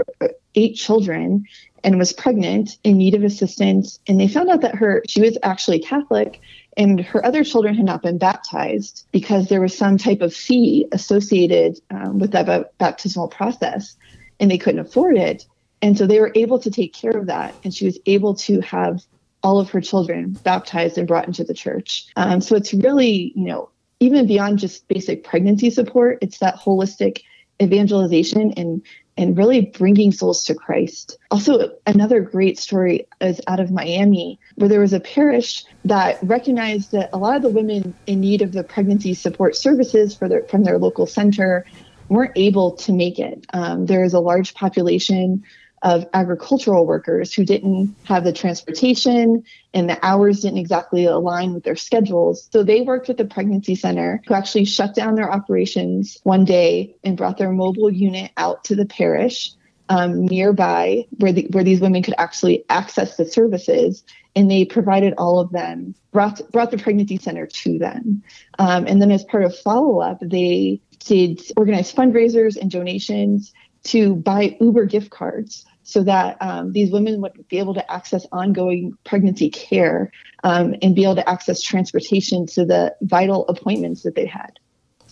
eight 0.55 0.77
children 0.77 1.45
and 1.83 1.99
was 1.99 2.13
pregnant 2.13 2.79
in 2.85 2.99
need 2.99 3.15
of 3.15 3.25
assistance. 3.25 3.99
And 4.07 4.21
they 4.21 4.29
found 4.29 4.49
out 4.49 4.61
that 4.61 4.75
her 4.75 5.03
she 5.09 5.21
was 5.21 5.39
actually 5.43 5.81
catholic 5.81 6.41
and 6.77 7.01
her 7.01 7.25
other 7.25 7.45
children 7.45 7.75
had 7.75 7.85
not 7.85 8.03
been 8.03 8.19
baptized 8.19 9.07
because 9.13 9.49
there 9.49 9.61
was 9.61 9.77
some 9.77 9.99
type 9.99 10.21
of 10.21 10.35
fee 10.35 10.87
associated 10.93 11.79
um, 11.91 12.19
with 12.19 12.33
that 12.33 12.77
baptismal 12.79 13.29
process 13.29 13.97
and 14.41 14.51
they 14.51 14.59
couldn't 14.59 14.81
afford 14.81 15.17
it 15.17 15.47
and 15.85 15.99
so 15.99 16.07
they 16.07 16.19
were 16.19 16.33
able 16.35 16.59
to 16.61 16.71
take 16.71 16.95
care 16.95 17.11
of 17.11 17.27
that. 17.27 17.55
And 17.63 17.75
she 17.75 17.85
was 17.85 17.99
able 18.07 18.35
to 18.37 18.63
have 18.63 19.03
all 19.43 19.61
of 19.61 19.69
her 19.69 19.83
children 19.83 20.31
baptized 20.43 20.97
and 20.97 21.07
brought 21.07 21.27
into 21.27 21.45
the 21.45 21.53
church. 21.53 22.07
Um, 22.17 22.41
so 22.41 22.57
it's 22.57 22.73
really, 22.73 23.35
you 23.37 23.45
know, 23.45 23.69
even 24.01 24.27
beyond 24.27 24.61
just 24.61 24.89
basic 24.89 25.25
pregnancy 25.25 25.69
support, 25.69 26.21
it's 26.23 26.39
that 26.39 26.57
holistic 26.57 27.21
evangelization 27.63 28.53
and 28.57 28.83
and 29.17 29.39
really 29.39 29.61
bringing 29.61 30.11
souls 30.11 30.45
to 30.45 30.55
Christ. 30.55 31.19
Also, 31.31 31.71
another 31.87 32.21
great 32.21 32.59
story 32.59 33.07
is 33.21 33.41
out 33.47 33.61
of 33.61 33.71
Miami, 33.71 34.41
where 34.57 34.69
there 34.69 34.81
was 34.81 34.93
a 34.93 34.99
parish 34.99 35.65
that 35.85 36.19
recognized 36.23 36.91
that 36.91 37.11
a 37.13 37.19
lot 37.19 37.37
of 37.37 37.43
the 37.43 37.49
women 37.49 37.95
in 38.09 38.21
need 38.21 38.43
of 38.43 38.51
the 38.51 38.65
pregnancy 38.65 39.15
support 39.15 39.55
services 39.55 40.17
for 40.17 40.29
their, 40.29 40.43
from 40.45 40.65
their 40.65 40.79
local 40.79 41.07
center 41.07 41.65
weren't 42.09 42.33
able 42.35 42.73
to 42.73 42.93
make 42.93 43.21
it. 43.21 43.47
Um, 43.53 43.87
there 43.87 44.03
is 44.03 44.15
a 44.15 44.21
large 44.21 44.55
population 44.55 45.45
of 45.85 46.07
agricultural 46.15 46.87
workers 46.87 47.35
who 47.35 47.45
didn't 47.45 47.95
have 48.05 48.25
the 48.25 48.33
transportation 48.33 49.45
and 49.75 49.89
the 49.89 49.99
hours 50.05 50.41
didn't 50.41 50.59
exactly 50.59 51.05
align 51.05 51.53
with 51.53 51.63
their 51.63 51.77
schedules. 51.77 52.49
So 52.51 52.65
they 52.65 52.81
worked 52.81 53.07
with 53.07 53.19
the 53.19 53.27
pregnancy 53.27 53.75
center 53.75 54.23
who 54.27 54.33
actually 54.33 54.65
shut 54.65 54.95
down 54.95 55.15
their 55.15 55.31
operations 55.31 56.19
one 56.23 56.47
day 56.47 56.97
and 57.05 57.19
brought 57.19 57.37
their 57.37 57.53
mobile 57.53 57.91
unit 57.91 58.33
out 58.39 58.65
to 58.65 58.75
the 58.75 58.87
parish 58.87 59.53
um, 59.91 60.25
nearby 60.25 61.05
where, 61.19 61.33
the, 61.33 61.47
where 61.51 61.65
these 61.65 61.83
women 61.83 62.03
could 62.03 62.15
actually 62.17 62.65
access 62.71 63.19
the 63.19 63.27
services. 63.27 64.05
And 64.35 64.51
they 64.51 64.65
provided 64.65 65.13
all 65.19 65.39
of 65.39 65.53
them 65.53 65.95
brought 66.13 66.41
brought 66.51 66.71
the 66.71 66.79
pregnancy 66.79 67.19
center 67.19 67.47
to 67.47 67.79
them. 67.79 68.23
Um, 68.59 68.87
and 68.87 69.03
then 69.03 69.13
as 69.13 69.23
part 69.25 69.45
of 69.45 69.57
follow-up 69.57 70.19
they 70.23 70.81
did 71.01 71.43
organize 71.57 71.93
fundraisers 71.93 72.57
and 72.57 72.71
donations 72.71 73.53
to 73.85 74.17
buy 74.17 74.57
uber 74.61 74.87
gift 74.87 75.11
cards 75.11 75.67
so 75.85 76.03
that 76.03 76.37
um, 76.41 76.73
these 76.73 76.91
women 76.91 77.21
would 77.21 77.47
be 77.49 77.59
able 77.59 77.75
to 77.75 77.93
access 77.93 78.27
ongoing 78.33 78.97
pregnancy 79.05 79.51
care 79.51 80.11
um, 80.43 80.75
and 80.83 80.97
be 80.97 81.05
able 81.05 81.15
to 81.15 81.29
access 81.29 81.61
transportation 81.61 82.47
to 82.47 82.65
the 82.65 82.95
vital 83.03 83.47
appointments 83.49 84.03
that 84.03 84.15
they 84.15 84.27
had. 84.27 84.59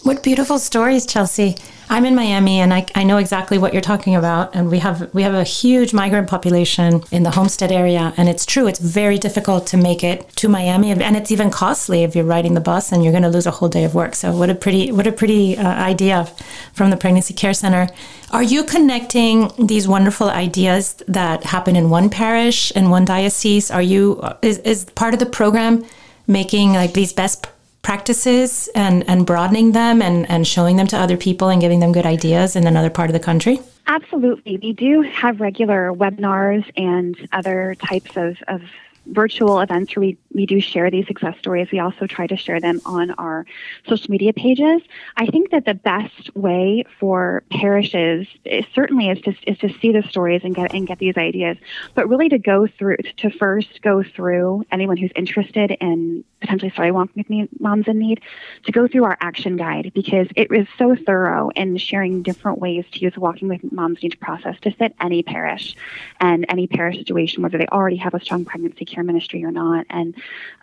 What 0.02 0.24
beautiful 0.24 0.58
stories, 0.58 1.06
Chelsea. 1.06 1.54
I'm 1.88 2.04
in 2.04 2.16
Miami 2.16 2.58
and 2.58 2.74
I, 2.74 2.86
I 2.96 3.04
know 3.04 3.18
exactly 3.18 3.56
what 3.56 3.72
you're 3.72 3.80
talking 3.80 4.16
about. 4.16 4.52
And 4.52 4.68
we 4.68 4.80
have 4.80 5.14
we 5.14 5.22
have 5.22 5.34
a 5.34 5.44
huge 5.44 5.94
migrant 5.94 6.26
population 6.26 7.04
in 7.12 7.22
the 7.22 7.30
Homestead 7.30 7.70
area. 7.70 8.12
And 8.16 8.28
it's 8.28 8.44
true, 8.44 8.66
it's 8.66 8.80
very 8.80 9.16
difficult 9.16 9.64
to 9.68 9.76
make 9.76 10.02
it 10.02 10.28
to 10.36 10.48
Miami. 10.48 10.90
And 10.90 11.16
it's 11.16 11.30
even 11.30 11.52
costly 11.52 12.02
if 12.02 12.16
you're 12.16 12.24
riding 12.24 12.54
the 12.54 12.60
bus 12.60 12.90
and 12.90 13.04
you're 13.04 13.12
going 13.12 13.22
to 13.22 13.28
lose 13.28 13.46
a 13.46 13.52
whole 13.52 13.68
day 13.68 13.84
of 13.84 13.94
work. 13.94 14.16
So 14.16 14.34
what 14.34 14.50
a 14.50 14.56
pretty 14.56 14.90
what 14.90 15.06
a 15.06 15.12
pretty 15.12 15.56
uh, 15.56 15.68
idea 15.68 16.24
from 16.72 16.90
the 16.90 16.96
Pregnancy 16.96 17.34
Care 17.34 17.54
Center. 17.54 17.86
Are 18.32 18.42
you 18.42 18.64
connecting 18.64 19.52
these 19.56 19.86
wonderful 19.86 20.30
ideas 20.30 20.94
that 21.06 21.44
happen 21.44 21.76
in 21.76 21.90
one 21.90 22.10
parish 22.10 22.72
in 22.72 22.90
one 22.90 23.04
diocese? 23.04 23.70
Are 23.70 23.82
you 23.82 24.20
is, 24.42 24.58
is 24.58 24.84
part 24.96 25.14
of 25.14 25.20
the 25.20 25.26
program 25.26 25.84
making 26.26 26.72
like 26.72 26.94
these 26.94 27.12
best 27.12 27.46
practices 27.82 28.68
and, 28.74 29.08
and 29.08 29.26
broadening 29.26 29.72
them 29.72 30.00
and, 30.00 30.28
and 30.30 30.46
showing 30.46 30.76
them 30.76 30.86
to 30.86 30.96
other 30.96 31.16
people 31.16 31.48
and 31.48 31.60
giving 31.60 31.80
them 31.80 31.92
good 31.92 32.06
ideas 32.06 32.56
in 32.56 32.66
another 32.66 32.90
part 32.90 33.10
of 33.10 33.14
the 33.14 33.20
country? 33.20 33.60
Absolutely. 33.86 34.58
We 34.58 34.72
do 34.72 35.02
have 35.02 35.40
regular 35.40 35.92
webinars 35.92 36.64
and 36.76 37.16
other 37.32 37.74
types 37.74 38.16
of, 38.16 38.36
of 38.46 38.62
virtual 39.06 39.60
events 39.60 39.96
where 39.96 40.00
we, 40.00 40.18
we 40.32 40.46
do 40.46 40.60
share 40.60 40.90
these 40.90 41.06
success 41.06 41.36
stories. 41.38 41.68
We 41.72 41.80
also 41.80 42.06
try 42.06 42.26
to 42.28 42.36
share 42.36 42.60
them 42.60 42.80
on 42.86 43.10
our 43.12 43.44
social 43.88 44.10
media 44.10 44.32
pages. 44.32 44.80
I 45.16 45.26
think 45.26 45.50
that 45.50 45.64
the 45.64 45.74
best 45.74 46.34
way 46.36 46.84
for 47.00 47.42
parishes 47.50 48.28
is 48.44 48.64
certainly 48.74 49.10
is 49.10 49.20
to, 49.22 49.34
is 49.46 49.58
to 49.58 49.72
see 49.80 49.92
the 49.92 50.02
stories 50.08 50.42
and 50.44 50.54
get 50.54 50.72
and 50.72 50.86
get 50.86 50.98
these 50.98 51.16
ideas, 51.16 51.56
but 51.94 52.08
really 52.08 52.28
to 52.28 52.38
go 52.38 52.66
through 52.66 52.98
to 53.18 53.30
first 53.30 53.82
go 53.82 54.02
through 54.02 54.64
anyone 54.70 54.96
who's 54.96 55.12
interested 55.16 55.72
in 55.80 56.24
potentially 56.42 56.70
starting 56.70 56.92
Walking 56.92 57.24
with 57.28 57.48
Moms 57.60 57.88
in 57.88 57.98
Need 57.98 58.20
to 58.64 58.72
go 58.72 58.86
through 58.86 59.04
our 59.04 59.16
action 59.20 59.56
guide 59.56 59.92
because 59.94 60.28
it 60.36 60.52
is 60.52 60.66
so 60.76 60.94
thorough 60.94 61.48
in 61.56 61.78
sharing 61.78 62.22
different 62.22 62.58
ways 62.58 62.84
to 62.92 63.00
use 63.00 63.14
the 63.14 63.20
Walking 63.20 63.48
with 63.48 63.72
Moms 63.72 64.00
in 64.02 64.08
Need 64.08 64.20
process 64.20 64.56
to 64.60 64.70
fit 64.72 64.94
any 65.00 65.22
parish 65.22 65.74
and 66.20 66.44
any 66.50 66.66
parish 66.66 66.98
situation, 66.98 67.42
whether 67.42 67.56
they 67.56 67.66
already 67.68 67.96
have 67.96 68.12
a 68.12 68.20
strong 68.20 68.44
pregnancy 68.44 68.84
care 68.84 69.02
ministry 69.02 69.42
or 69.44 69.50
not. 69.50 69.86
And 69.88 70.14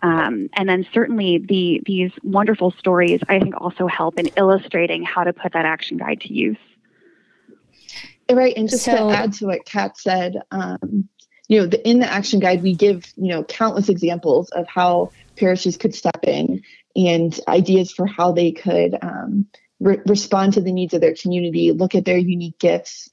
um, 0.02 0.48
and 0.52 0.68
then 0.68 0.86
certainly 0.92 1.38
the 1.38 1.82
these 1.84 2.12
wonderful 2.22 2.70
stories 2.72 3.20
I 3.28 3.40
think 3.40 3.60
also 3.60 3.86
help 3.88 4.18
in 4.18 4.26
illustrating 4.36 5.02
how 5.02 5.24
to 5.24 5.32
put 5.32 5.52
that 5.54 5.64
action 5.64 5.96
guide 5.96 6.20
to 6.22 6.32
use. 6.32 6.58
Right, 8.30 8.56
and 8.56 8.68
just 8.68 8.84
so, 8.84 9.08
to 9.08 9.16
add 9.16 9.32
to 9.34 9.46
what 9.46 9.64
Kat 9.64 9.98
said, 9.98 10.36
um, 10.52 11.08
you 11.50 11.58
know, 11.58 11.66
the, 11.66 11.86
in 11.86 11.98
the 11.98 12.10
action 12.10 12.38
guide 12.38 12.62
we 12.62 12.74
give 12.74 13.12
you 13.16 13.28
know 13.28 13.42
countless 13.42 13.88
examples 13.88 14.50
of 14.50 14.66
how 14.68 15.10
parishes 15.36 15.76
could 15.76 15.94
step 15.94 16.20
in 16.22 16.62
and 16.94 17.38
ideas 17.48 17.92
for 17.92 18.06
how 18.06 18.30
they 18.30 18.52
could 18.52 18.96
um, 19.02 19.46
re- 19.80 20.00
respond 20.06 20.52
to 20.54 20.60
the 20.60 20.72
needs 20.72 20.94
of 20.94 21.00
their 21.00 21.14
community, 21.14 21.72
look 21.72 21.94
at 21.94 22.04
their 22.04 22.18
unique 22.18 22.58
gifts. 22.58 23.10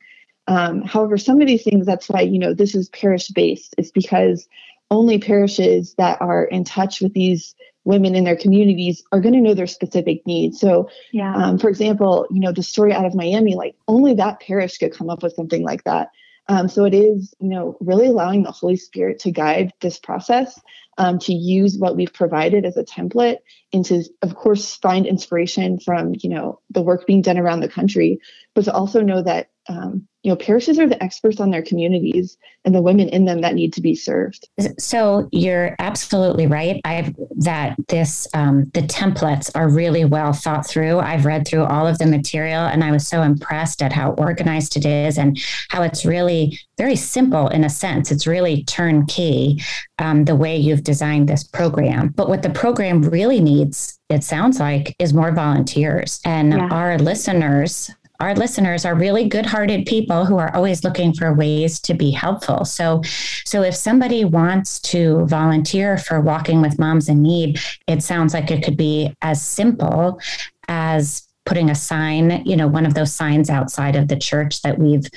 Um, 0.47 0.83
however, 0.83 1.17
some 1.17 1.41
of 1.41 1.47
these 1.47 1.63
things, 1.63 1.85
that's 1.85 2.09
why, 2.09 2.21
you 2.21 2.39
know, 2.39 2.53
this 2.53 2.75
is 2.75 2.89
parish 2.89 3.27
based, 3.29 3.73
is 3.77 3.91
because 3.91 4.47
only 4.89 5.19
parishes 5.19 5.95
that 5.95 6.21
are 6.21 6.43
in 6.45 6.63
touch 6.63 7.01
with 7.01 7.13
these 7.13 7.55
women 7.85 8.15
in 8.15 8.23
their 8.23 8.37
communities 8.37 9.03
are 9.11 9.19
going 9.19 9.33
to 9.33 9.41
know 9.41 9.53
their 9.53 9.67
specific 9.67 10.25
needs. 10.27 10.59
So, 10.59 10.89
yeah. 11.11 11.33
um, 11.35 11.57
for 11.57 11.69
example, 11.69 12.27
you 12.29 12.39
know, 12.39 12.51
the 12.51 12.63
story 12.63 12.93
out 12.93 13.05
of 13.05 13.15
Miami, 13.15 13.55
like 13.55 13.75
only 13.87 14.13
that 14.15 14.41
parish 14.41 14.77
could 14.77 14.93
come 14.93 15.09
up 15.09 15.23
with 15.23 15.33
something 15.33 15.63
like 15.63 15.83
that. 15.85 16.09
Um, 16.49 16.67
so 16.69 16.85
it 16.85 16.93
is, 16.93 17.33
you 17.39 17.49
know, 17.49 17.77
really 17.81 18.07
allowing 18.07 18.43
the 18.43 18.51
Holy 18.51 18.77
Spirit 18.77 19.19
to 19.19 19.31
guide 19.31 19.73
this 19.81 19.99
process, 19.99 20.59
um, 20.97 21.19
to 21.19 21.33
use 21.33 21.77
what 21.77 21.95
we've 21.95 22.13
provided 22.13 22.65
as 22.65 22.77
a 22.77 22.83
template, 22.83 23.37
and 23.73 23.83
to, 23.85 24.03
of 24.21 24.35
course, 24.35 24.75
find 24.77 25.05
inspiration 25.05 25.79
from, 25.79 26.13
you 26.19 26.29
know, 26.29 26.59
the 26.69 26.81
work 26.81 27.05
being 27.05 27.21
done 27.21 27.37
around 27.37 27.59
the 27.59 27.69
country, 27.69 28.19
but 28.55 28.63
to 28.65 28.73
also 28.73 29.01
know 29.01 29.21
that, 29.21 29.49
um, 29.67 30.07
you 30.27 30.33
know, 30.33 30.35
parishes 30.35 30.77
are 30.77 30.89
the 30.89 31.01
experts 31.01 31.39
on 31.39 31.51
their 31.51 31.61
communities 31.61 32.37
and 32.65 32.75
the 32.75 32.81
women 32.81 33.07
in 33.07 33.23
them 33.23 33.39
that 33.39 33.55
need 33.55 33.71
to 33.71 33.79
be 33.79 33.95
served. 33.95 34.49
So 34.77 35.29
you're 35.31 35.73
absolutely 35.79 36.47
right. 36.47 36.81
I've 36.83 37.15
that 37.37 37.77
this 37.87 38.27
um, 38.33 38.69
the 38.73 38.81
templates 38.81 39.49
are 39.55 39.69
really 39.69 40.03
well 40.03 40.33
thought 40.33 40.67
through. 40.67 40.99
I've 40.99 41.23
read 41.23 41.47
through 41.47 41.63
all 41.63 41.87
of 41.87 41.97
the 41.97 42.05
material, 42.05 42.65
and 42.65 42.83
I 42.83 42.91
was 42.91 43.07
so 43.07 43.21
impressed 43.21 43.81
at 43.81 43.93
how 43.93 44.15
organized 44.15 44.75
it 44.75 44.85
is 44.85 45.17
and 45.17 45.39
how 45.69 45.81
it's 45.81 46.03
really 46.03 46.59
very 46.77 46.97
simple 46.97 47.47
in 47.47 47.63
a 47.63 47.69
sense. 47.69 48.11
It's 48.11 48.27
really 48.27 48.65
turnkey 48.65 49.61
um, 49.99 50.25
the 50.25 50.35
way 50.35 50.57
you've 50.57 50.83
designed 50.83 51.29
this 51.29 51.43
program. 51.43 52.09
But 52.09 52.27
what 52.27 52.43
the 52.43 52.49
program 52.49 53.01
really 53.01 53.39
needs, 53.39 53.97
it 54.09 54.23
sounds 54.23 54.59
like, 54.59 54.93
is 54.99 55.13
more 55.13 55.31
volunteers. 55.31 56.19
And 56.25 56.53
yeah. 56.53 56.67
our 56.69 56.99
listeners 56.99 57.89
our 58.19 58.35
listeners 58.35 58.85
are 58.85 58.95
really 58.95 59.27
good-hearted 59.27 59.85
people 59.85 60.25
who 60.25 60.37
are 60.37 60.53
always 60.55 60.83
looking 60.83 61.13
for 61.13 61.33
ways 61.33 61.79
to 61.81 61.93
be 61.93 62.11
helpful. 62.11 62.65
So 62.65 63.01
so 63.45 63.63
if 63.63 63.75
somebody 63.75 64.25
wants 64.25 64.79
to 64.81 65.25
volunteer 65.25 65.97
for 65.97 66.19
walking 66.19 66.61
with 66.61 66.79
moms 66.79 67.09
in 67.09 67.21
need, 67.21 67.59
it 67.87 68.03
sounds 68.03 68.33
like 68.33 68.51
it 68.51 68.63
could 68.63 68.77
be 68.77 69.13
as 69.21 69.41
simple 69.43 70.19
as 70.67 71.27
putting 71.47 71.69
a 71.69 71.75
sign, 71.75 72.43
you 72.45 72.57
know, 72.57 72.67
one 72.67 72.85
of 72.85 72.93
those 72.93 73.13
signs 73.13 73.49
outside 73.49 73.95
of 73.95 74.09
the 74.09 74.17
church 74.17 74.61
that 74.63 74.77
we've 74.77 75.07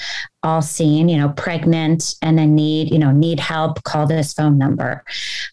all 0.44 0.62
seen, 0.62 1.08
you 1.08 1.18
know, 1.18 1.30
pregnant 1.30 2.14
and 2.22 2.38
in 2.38 2.54
need, 2.54 2.92
you 2.92 3.00
know, 3.00 3.10
need 3.10 3.40
help, 3.40 3.82
call 3.82 4.06
this 4.06 4.32
phone 4.32 4.56
number. 4.56 5.02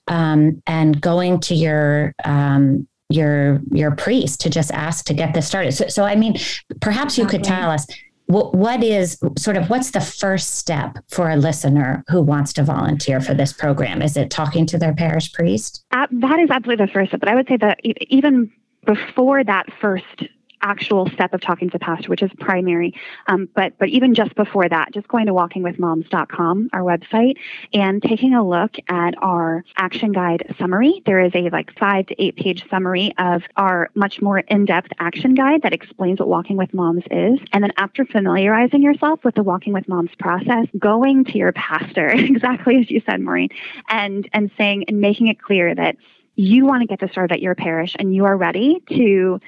Um, 0.07 0.61
and 0.67 1.01
going 1.01 1.39
to 1.41 1.55
your 1.55 2.13
um, 2.23 2.87
your 3.09 3.61
your 3.71 3.91
priest 3.91 4.41
to 4.41 4.49
just 4.49 4.71
ask 4.71 5.05
to 5.05 5.13
get 5.13 5.33
this 5.33 5.47
started. 5.47 5.71
So, 5.73 5.87
so 5.87 6.03
I 6.03 6.15
mean, 6.15 6.35
perhaps 6.81 7.17
you 7.17 7.25
could 7.25 7.43
tell 7.43 7.69
us 7.69 7.85
what, 8.27 8.53
what 8.53 8.83
is 8.83 9.17
sort 9.37 9.55
of 9.55 9.69
what's 9.69 9.91
the 9.91 10.01
first 10.01 10.55
step 10.55 10.97
for 11.07 11.29
a 11.29 11.37
listener 11.37 12.03
who 12.09 12.21
wants 12.21 12.53
to 12.53 12.63
volunteer 12.63 13.21
for 13.21 13.33
this 13.33 13.53
program? 13.53 14.01
Is 14.01 14.17
it 14.17 14.29
talking 14.29 14.65
to 14.67 14.77
their 14.77 14.93
parish 14.93 15.31
priest? 15.31 15.85
Uh, 15.91 16.07
that 16.11 16.39
is 16.39 16.49
absolutely 16.49 16.85
the 16.85 16.91
first 16.91 17.09
step. 17.09 17.21
But 17.21 17.29
I 17.29 17.35
would 17.35 17.47
say 17.47 17.57
that 17.57 17.79
even 17.83 18.51
before 18.85 19.43
that 19.43 19.67
first 19.79 20.23
actual 20.61 21.09
step 21.09 21.33
of 21.33 21.41
talking 21.41 21.69
to 21.69 21.73
the 21.73 21.79
pastor, 21.79 22.09
which 22.09 22.21
is 22.21 22.31
primary. 22.39 22.93
Um, 23.27 23.49
but 23.53 23.77
but 23.77 23.89
even 23.89 24.13
just 24.13 24.35
before 24.35 24.67
that, 24.67 24.93
just 24.93 25.07
going 25.07 25.27
to 25.27 25.33
walkingwithmoms.com, 25.33 26.69
our 26.73 26.81
website, 26.81 27.37
and 27.73 28.01
taking 28.01 28.33
a 28.33 28.47
look 28.47 28.75
at 28.89 29.13
our 29.21 29.63
action 29.77 30.11
guide 30.11 30.55
summary. 30.57 31.01
There 31.05 31.19
is 31.19 31.31
a 31.35 31.49
like 31.49 31.77
five 31.77 32.07
to 32.07 32.21
eight 32.21 32.35
page 32.35 32.67
summary 32.69 33.13
of 33.17 33.43
our 33.55 33.89
much 33.95 34.21
more 34.21 34.39
in 34.39 34.65
depth 34.65 34.91
action 34.99 35.35
guide 35.35 35.61
that 35.63 35.73
explains 35.73 36.19
what 36.19 36.27
Walking 36.27 36.57
with 36.57 36.73
Moms 36.73 37.03
is. 37.11 37.39
And 37.53 37.63
then 37.63 37.73
after 37.77 38.05
familiarizing 38.05 38.81
yourself 38.81 39.23
with 39.23 39.35
the 39.35 39.43
Walking 39.43 39.73
with 39.73 39.87
Moms 39.87 40.11
process, 40.19 40.67
going 40.77 41.25
to 41.25 41.37
your 41.37 41.51
pastor, 41.51 42.07
exactly 42.13 42.77
as 42.79 42.91
you 42.91 43.01
said, 43.05 43.21
Maureen, 43.21 43.49
and 43.89 44.27
and 44.33 44.51
saying 44.57 44.85
and 44.87 44.99
making 44.99 45.27
it 45.27 45.41
clear 45.41 45.73
that 45.73 45.97
you 46.37 46.65
want 46.65 46.81
to 46.81 46.87
get 46.87 46.99
this 46.99 47.11
started 47.11 47.33
at 47.33 47.41
your 47.41 47.55
parish 47.55 47.95
and 47.97 48.15
you 48.15 48.25
are 48.25 48.37
ready 48.37 48.81
to 48.89 49.39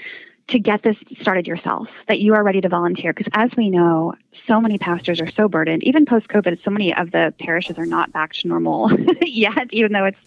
to 0.50 0.60
get 0.60 0.84
this 0.84 0.96
started 1.22 1.48
yourself, 1.48 1.88
that 2.08 2.20
you 2.20 2.34
are 2.34 2.44
ready 2.44 2.62
to 2.62 2.70
volunteer. 2.70 3.14
Because 3.14 3.32
as 3.34 3.52
we 3.56 3.70
know, 3.70 4.14
so 4.48 4.60
many 4.60 4.78
pastors 4.78 5.22
are 5.22 5.30
so 5.32 5.48
burdened. 5.48 5.84
Even 5.84 6.06
post 6.06 6.28
COVID, 6.28 6.64
so 6.64 6.72
many 6.72 6.94
of 6.94 7.12
the 7.12 7.34
parishes 7.40 7.78
are 7.78 7.86
not 7.86 8.12
back 8.12 8.34
to 8.34 8.48
normal 8.48 8.92
yet, 9.22 9.68
even 9.72 9.92
though 9.92 10.06
it's, 10.06 10.18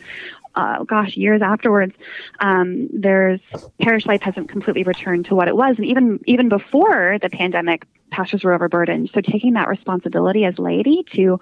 uh, 0.54 0.84
gosh, 0.84 1.16
years 1.16 1.42
afterwards. 1.42 1.94
Um, 2.40 2.88
there's 2.92 3.40
parish 3.80 4.06
life 4.06 4.22
hasn't 4.22 4.48
completely 4.48 4.84
returned 4.84 5.26
to 5.26 5.34
what 5.34 5.48
it 5.48 5.56
was. 5.56 5.76
And 5.76 5.86
even, 5.86 6.20
even 6.26 6.48
before 6.48 7.18
the 7.20 7.30
pandemic, 7.30 7.86
pastors 8.10 8.44
were 8.44 8.54
overburdened. 8.54 9.10
So 9.12 9.20
taking 9.20 9.54
that 9.54 9.68
responsibility 9.68 10.44
as 10.44 10.58
laity 10.58 11.04
to, 11.14 11.40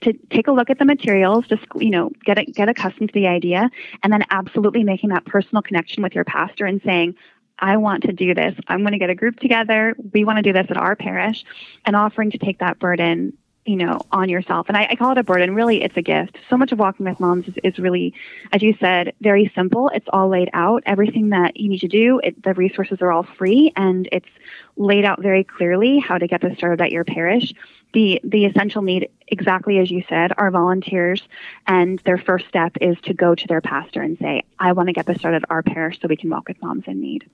to 0.00 0.12
take 0.30 0.48
a 0.48 0.52
look 0.52 0.70
at 0.70 0.78
the 0.78 0.84
materials, 0.84 1.46
just 1.46 1.64
you 1.76 1.90
know, 1.90 2.10
get 2.24 2.38
it, 2.38 2.54
get 2.54 2.68
accustomed 2.68 3.10
to 3.10 3.14
the 3.14 3.28
idea, 3.28 3.70
and 4.02 4.12
then 4.12 4.24
absolutely 4.30 4.82
making 4.82 5.10
that 5.10 5.26
personal 5.26 5.62
connection 5.62 6.02
with 6.02 6.14
your 6.14 6.24
pastor 6.24 6.64
and 6.66 6.80
saying, 6.82 7.14
I 7.60 7.76
want 7.76 8.04
to 8.04 8.12
do 8.12 8.34
this. 8.34 8.54
I'm 8.68 8.80
going 8.80 8.92
to 8.92 8.98
get 8.98 9.10
a 9.10 9.14
group 9.14 9.38
together. 9.38 9.94
We 10.12 10.24
want 10.24 10.38
to 10.38 10.42
do 10.42 10.52
this 10.52 10.66
at 10.70 10.76
our 10.76 10.96
parish 10.96 11.44
and 11.84 11.94
offering 11.94 12.30
to 12.30 12.38
take 12.38 12.58
that 12.58 12.78
burden, 12.78 13.34
you 13.66 13.76
know, 13.76 14.00
on 14.10 14.28
yourself. 14.28 14.68
And 14.68 14.76
I, 14.76 14.88
I 14.90 14.96
call 14.96 15.12
it 15.12 15.18
a 15.18 15.22
burden. 15.22 15.54
Really, 15.54 15.82
it's 15.82 15.96
a 15.96 16.02
gift. 16.02 16.38
So 16.48 16.56
much 16.56 16.72
of 16.72 16.78
Walking 16.78 17.06
with 17.06 17.20
Moms 17.20 17.46
is, 17.48 17.54
is, 17.62 17.78
really, 17.78 18.14
as 18.52 18.62
you 18.62 18.74
said, 18.80 19.12
very 19.20 19.52
simple. 19.54 19.90
It's 19.90 20.08
all 20.12 20.28
laid 20.28 20.48
out. 20.54 20.82
Everything 20.86 21.28
that 21.30 21.58
you 21.58 21.68
need 21.68 21.80
to 21.80 21.88
do, 21.88 22.20
it, 22.24 22.42
the 22.42 22.54
resources 22.54 22.98
are 23.02 23.12
all 23.12 23.26
free 23.36 23.72
and 23.76 24.08
it's 24.10 24.28
laid 24.76 25.04
out 25.04 25.20
very 25.20 25.44
clearly 25.44 25.98
how 25.98 26.16
to 26.16 26.26
get 26.26 26.40
this 26.40 26.56
started 26.56 26.80
at 26.80 26.90
your 26.90 27.04
parish. 27.04 27.52
The, 27.92 28.20
the 28.22 28.46
essential 28.46 28.82
need, 28.82 29.10
exactly 29.28 29.78
as 29.78 29.90
you 29.90 30.04
said, 30.08 30.32
are 30.38 30.50
volunteers. 30.50 31.22
And 31.66 31.98
their 32.00 32.18
first 32.18 32.46
step 32.48 32.72
is 32.80 32.96
to 33.02 33.14
go 33.14 33.34
to 33.34 33.46
their 33.46 33.60
pastor 33.60 34.00
and 34.00 34.16
say, 34.18 34.44
I 34.58 34.72
want 34.72 34.86
to 34.86 34.92
get 34.92 35.06
this 35.06 35.18
started 35.18 35.42
at 35.42 35.50
our 35.50 35.62
parish 35.62 35.98
so 36.00 36.08
we 36.08 36.16
can 36.16 36.30
walk 36.30 36.48
with 36.48 36.62
moms 36.62 36.84
in 36.86 37.00
need. 37.00 37.28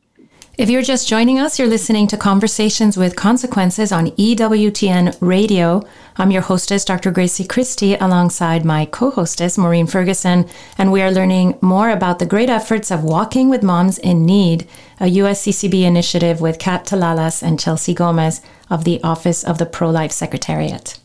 If 0.59 0.71
you're 0.71 0.81
just 0.81 1.07
joining 1.07 1.39
us, 1.39 1.59
you're 1.59 1.69
listening 1.69 2.07
to 2.07 2.17
Conversations 2.17 2.97
with 2.97 3.15
Consequences 3.15 3.93
on 3.93 4.07
EWTN 4.13 5.15
Radio. 5.21 5.83
I'm 6.17 6.31
your 6.31 6.41
hostess, 6.41 6.83
Dr. 6.83 7.11
Grazie 7.11 7.45
Christie, 7.45 7.95
alongside 7.95 8.65
my 8.65 8.87
co 8.87 9.11
hostess, 9.11 9.59
Maureen 9.59 9.87
Ferguson, 9.87 10.49
and 10.79 10.91
we 10.91 11.03
are 11.03 11.11
learning 11.11 11.59
more 11.61 11.91
about 11.91 12.21
the 12.21 12.25
great 12.25 12.49
efforts 12.49 12.91
of 12.91 13.05
Walking 13.05 13.51
with 13.51 13.63
Moms 13.63 13.99
in 13.99 14.25
Need, 14.25 14.67
a 14.99 15.05
USCCB 15.05 15.83
initiative 15.83 16.41
with 16.41 16.59
Kat 16.59 16.87
Talalas 16.87 17.43
and 17.43 17.61
Chelsea 17.61 17.93
Gomez 17.93 18.41
of 18.71 18.85
the 18.85 18.99
Office 19.05 19.45
of 19.45 19.59
the 19.59 19.67
Pro 19.67 19.91
Life 19.91 20.13
Secretariat. 20.13 20.99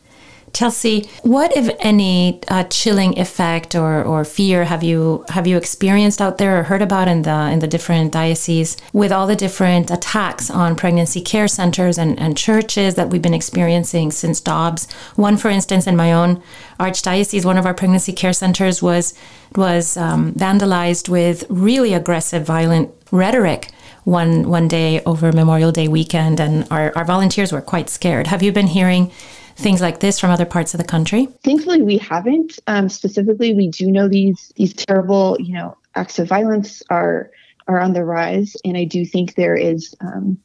Chelsea, 0.52 1.08
what 1.22 1.56
if 1.56 1.74
any 1.80 2.40
uh, 2.48 2.64
chilling 2.64 3.18
effect 3.18 3.74
or, 3.74 4.02
or 4.04 4.22
fear 4.24 4.64
have 4.64 4.82
you 4.82 5.24
have 5.30 5.46
you 5.46 5.56
experienced 5.56 6.20
out 6.20 6.36
there 6.36 6.58
or 6.58 6.62
heard 6.64 6.82
about 6.82 7.08
in 7.08 7.22
the 7.22 7.50
in 7.50 7.60
the 7.60 7.66
different 7.66 8.12
dioceses 8.12 8.76
with 8.92 9.12
all 9.12 9.26
the 9.26 9.36
different 9.36 9.90
attacks 9.90 10.50
on 10.50 10.76
pregnancy 10.76 11.22
care 11.22 11.48
centers 11.48 11.96
and, 11.96 12.18
and 12.18 12.36
churches 12.36 12.96
that 12.96 13.08
we've 13.08 13.22
been 13.22 13.32
experiencing 13.32 14.10
since 14.10 14.40
Dobbs? 14.40 14.90
One, 15.16 15.38
for 15.38 15.48
instance, 15.48 15.86
in 15.86 15.96
my 15.96 16.12
own 16.12 16.42
archdiocese, 16.78 17.46
one 17.46 17.56
of 17.56 17.64
our 17.64 17.74
pregnancy 17.74 18.12
care 18.12 18.34
centers 18.34 18.82
was 18.82 19.14
was 19.56 19.96
um, 19.96 20.32
vandalized 20.34 21.08
with 21.08 21.44
really 21.48 21.94
aggressive, 21.94 22.44
violent 22.44 22.90
rhetoric 23.10 23.70
one 24.04 24.48
one 24.48 24.68
day 24.68 25.02
over 25.04 25.32
Memorial 25.32 25.72
Day 25.72 25.88
weekend, 25.88 26.40
and 26.40 26.66
our, 26.70 26.92
our 26.94 27.04
volunteers 27.06 27.52
were 27.52 27.62
quite 27.62 27.88
scared. 27.88 28.26
Have 28.26 28.42
you 28.42 28.52
been 28.52 28.66
hearing? 28.66 29.10
Things 29.56 29.80
like 29.80 30.00
this 30.00 30.18
from 30.18 30.30
other 30.30 30.44
parts 30.44 30.74
of 30.74 30.78
the 30.78 30.86
country? 30.86 31.26
Thankfully, 31.44 31.82
we 31.82 31.98
haven't. 31.98 32.58
Um, 32.66 32.88
specifically, 32.88 33.54
we 33.54 33.68
do 33.68 33.90
know 33.90 34.08
these 34.08 34.52
these 34.56 34.74
terrible, 34.74 35.36
you 35.40 35.54
know, 35.54 35.76
acts 35.94 36.18
of 36.18 36.28
violence 36.28 36.82
are 36.90 37.30
are 37.68 37.80
on 37.80 37.92
the 37.92 38.04
rise, 38.04 38.56
and 38.64 38.76
I 38.76 38.84
do 38.84 39.04
think 39.04 39.34
there 39.34 39.56
is 39.56 39.94
um, 40.00 40.38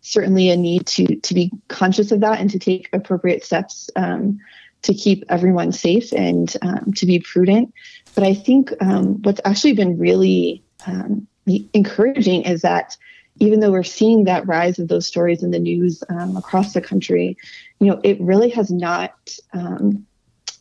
certainly 0.00 0.50
a 0.50 0.56
need 0.56 0.86
to 0.86 1.16
to 1.16 1.34
be 1.34 1.50
conscious 1.68 2.12
of 2.12 2.20
that 2.20 2.40
and 2.40 2.50
to 2.50 2.58
take 2.58 2.88
appropriate 2.92 3.44
steps 3.44 3.90
um, 3.96 4.38
to 4.82 4.94
keep 4.94 5.24
everyone 5.28 5.72
safe 5.72 6.12
and 6.12 6.56
um, 6.62 6.92
to 6.96 7.06
be 7.06 7.18
prudent. 7.18 7.72
But 8.14 8.24
I 8.24 8.34
think 8.34 8.72
um, 8.80 9.20
what's 9.22 9.40
actually 9.44 9.72
been 9.72 9.98
really 9.98 10.62
um, 10.86 11.26
encouraging 11.72 12.42
is 12.42 12.62
that 12.62 12.96
even 13.40 13.60
though 13.60 13.72
we're 13.72 13.82
seeing 13.82 14.24
that 14.24 14.46
rise 14.46 14.78
of 14.78 14.88
those 14.88 15.06
stories 15.06 15.42
in 15.42 15.50
the 15.50 15.58
news 15.58 16.02
um, 16.08 16.36
across 16.36 16.72
the 16.72 16.80
country, 16.80 17.36
you 17.80 17.88
know, 17.88 18.00
it 18.04 18.20
really 18.20 18.48
has 18.50 18.70
not 18.70 19.36
um, 19.52 20.06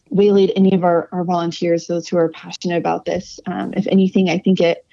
waylaid 0.10 0.52
any 0.56 0.74
of 0.74 0.84
our, 0.84 1.08
our 1.12 1.24
volunteers, 1.24 1.88
those 1.88 2.08
who 2.08 2.18
are 2.18 2.30
passionate 2.30 2.78
about 2.78 3.06
this. 3.06 3.40
Um, 3.46 3.74
if 3.76 3.86
anything, 3.88 4.30
I 4.30 4.40
think 4.40 4.60
it 4.60 4.86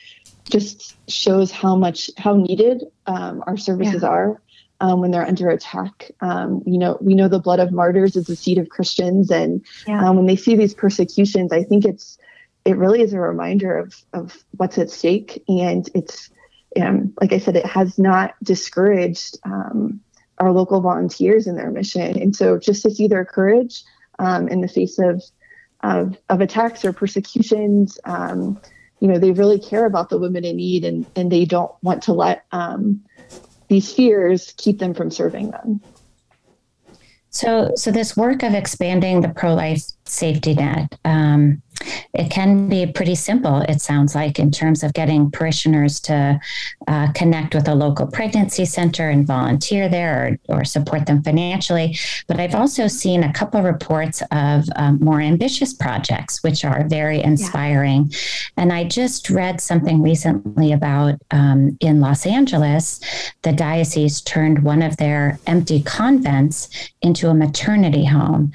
just 0.51 0.97
shows 1.11 1.51
how 1.51 1.75
much, 1.77 2.11
how 2.19 2.35
needed 2.35 2.85
um, 3.07 3.43
our 3.47 3.57
services 3.57 4.03
yeah. 4.03 4.09
are. 4.09 4.43
Um, 4.83 5.03
when 5.03 5.11
they're 5.11 5.27
under 5.27 5.51
attack. 5.51 6.11
Um, 6.23 6.63
you 6.65 6.79
know, 6.79 6.97
we 7.03 7.15
know 7.15 7.29
the 7.29 7.39
blood 7.39 7.61
of 7.61 7.71
martyrs 7.71 8.17
is 8.17 8.29
the 8.29 8.35
seed 8.35 8.57
of 8.57 8.71
Christians, 8.71 9.31
and 9.31 9.63
yeah. 9.87 10.09
um, 10.09 10.17
when 10.17 10.25
they 10.25 10.37
see 10.37 10.57
these 10.57 10.73
persecutions, 10.73 11.53
I 11.53 11.65
think 11.65 11.85
it's 11.85 12.17
it 12.65 12.79
really 12.79 13.03
is 13.03 13.13
a 13.13 13.21
reminder 13.21 13.77
of 13.77 13.95
of 14.15 14.43
what's 14.57 14.79
at 14.79 14.89
stake, 14.89 15.45
and 15.49 15.87
it's 15.95 16.31
um, 16.81 17.13
like 17.21 17.33
I 17.33 17.39
said, 17.39 17.57
it 17.57 17.67
has 17.67 17.99
not 17.99 18.35
discouraged 18.43 19.39
um, 19.45 20.01
our 20.39 20.53
local 20.53 20.81
volunteers 20.81 21.47
in 21.47 21.57
their 21.57 21.71
mission. 21.71 22.21
And 22.21 22.35
so 22.35 22.59
just 22.59 22.83
to 22.83 22.91
see 22.91 23.07
their 23.07 23.25
courage 23.25 23.83
um, 24.19 24.49
in 24.49 24.61
the 24.61 24.69
face 24.69 24.99
of, 24.99 25.23
of, 25.83 26.17
of 26.29 26.41
attacks 26.41 26.85
or 26.85 26.93
persecutions, 26.93 27.99
um, 28.05 28.61
you 29.01 29.09
know, 29.09 29.19
they 29.19 29.33
really 29.33 29.59
care 29.59 29.87
about 29.87 30.11
the 30.11 30.19
women 30.19 30.45
in 30.45 30.57
need 30.57 30.85
and, 30.85 31.07
and 31.17 31.33
they 31.33 31.45
don't 31.45 31.73
want 31.83 32.03
to 32.05 32.13
let 32.13 32.45
um, 32.53 33.03
these 33.69 33.93
fears 33.93 34.55
keep 34.57 34.79
them 34.79 34.95
from 34.95 35.11
serving 35.11 35.51
them. 35.51 35.81
So, 37.31 37.73
so 37.77 37.91
this 37.91 38.17
work 38.17 38.43
of 38.43 38.55
expanding 38.55 39.21
the 39.21 39.29
pro-life 39.29 39.85
safety 40.05 40.55
net, 40.55 40.99
um, 41.05 41.63
it 42.13 42.31
can 42.31 42.69
be 42.69 42.87
pretty 42.87 43.15
simple, 43.15 43.61
it 43.63 43.81
sounds 43.81 44.15
like, 44.15 44.39
in 44.39 44.51
terms 44.51 44.83
of 44.83 44.93
getting 44.93 45.31
parishioners 45.31 46.01
to 46.01 46.41
uh, 46.89 47.13
connect 47.13 47.55
with 47.55 47.69
a 47.69 47.75
local 47.75 48.07
pregnancy 48.07 48.65
center 48.65 49.09
and 49.09 49.27
volunteer 49.27 49.89
there 49.89 50.39
or, 50.49 50.57
or, 50.57 50.65
support 50.65 51.07
them 51.07 51.23
financially. 51.23 51.97
But 52.27 52.39
I've 52.41 52.55
also 52.55 52.87
seen 52.87 53.23
a 53.23 53.33
couple 53.33 53.63
reports 53.63 54.23
of 54.31 54.65
um, 54.77 54.99
more 55.01 55.21
ambitious 55.21 55.73
projects, 55.73 56.43
which 56.43 56.65
are 56.65 56.85
very 56.89 57.23
inspiring. 57.23 58.09
Yeah. 58.11 58.19
And 58.57 58.73
I 58.73 58.85
just 58.85 59.31
read 59.31 59.61
something 59.61 60.03
recently 60.03 60.73
about 60.73 61.15
um, 61.31 61.77
in 61.81 62.01
Los 62.01 62.27
Angeles, 62.27 63.01
the 63.43 63.53
diocese 63.53 64.21
turned 64.21 64.63
one 64.63 64.83
of 64.83 64.97
their 64.97 65.39
empty 65.47 65.83
convents 65.83 66.69
into 67.03 67.29
a 67.29 67.35
maternity 67.35 68.05
home. 68.05 68.53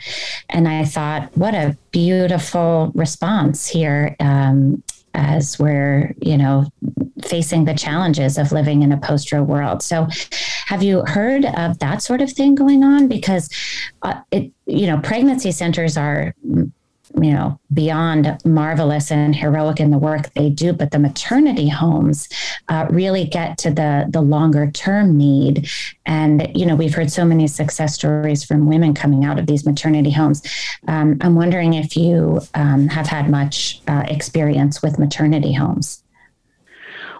And 0.50 0.68
I 0.68 0.86
thought, 0.86 1.36
what 1.36 1.56
a 1.56 1.78
beautiful 1.96 2.92
response 2.94 3.66
here 3.66 4.18
um, 4.20 4.84
as 5.14 5.58
we're, 5.58 6.14
you 6.22 6.38
know, 6.38 6.66
facing 7.24 7.64
the 7.64 7.74
challenges 7.74 8.38
of 8.38 8.52
living 8.52 8.82
in 8.82 8.92
a 8.92 8.98
post-Roe 8.98 9.42
world. 9.42 9.82
So, 9.82 10.10
have 10.66 10.84
you 10.84 11.06
heard 11.06 11.46
of 11.46 11.80
that 11.80 12.02
sort 12.02 12.20
of 12.20 12.30
thing 12.30 12.54
going 12.54 12.84
on? 12.84 13.08
Because 13.08 13.50
uh, 14.02 14.20
it, 14.30 14.52
you 14.66 14.88
know, 14.88 15.00
pregnancy 15.00 15.54
centers 15.54 15.96
are 15.96 16.36
you 17.22 17.32
know 17.32 17.60
beyond 17.74 18.38
marvelous 18.46 19.12
and 19.12 19.36
heroic 19.36 19.80
in 19.80 19.92
the 19.92 19.98
work 19.98 20.34
they 20.34 20.50
do 20.50 20.74
but 20.74 20.92
the 20.92 21.00
maternity 21.00 21.70
homes 21.70 22.28
uh, 22.68 22.88
really 22.90 23.26
get 23.26 23.58
to 23.58 23.70
the 23.72 24.08
the 24.10 24.22
longer 24.22 24.72
term 24.72 25.18
need. 25.18 25.70
And 26.06 26.50
you 26.56 26.66
know 26.66 26.76
we've 26.76 26.94
heard 26.94 27.12
so 27.12 27.26
many 27.26 27.48
success 27.48 27.96
stories 27.96 28.44
from 28.44 28.68
women 28.68 28.94
coming 28.94 29.26
out 29.26 29.40
of 29.40 29.48
these 29.48 29.66
maternity 29.66 30.12
homes. 30.12 30.42
Um, 30.88 31.18
i'm 31.22 31.36
wondering 31.36 31.74
if 31.74 31.96
you 31.96 32.42
um, 32.54 32.88
have 32.88 33.08
had 33.08 33.30
much 33.30 33.82
uh, 33.88 34.04
experience 34.08 34.82
with 34.82 35.00
maternity 35.00 35.54
homes 35.54 36.04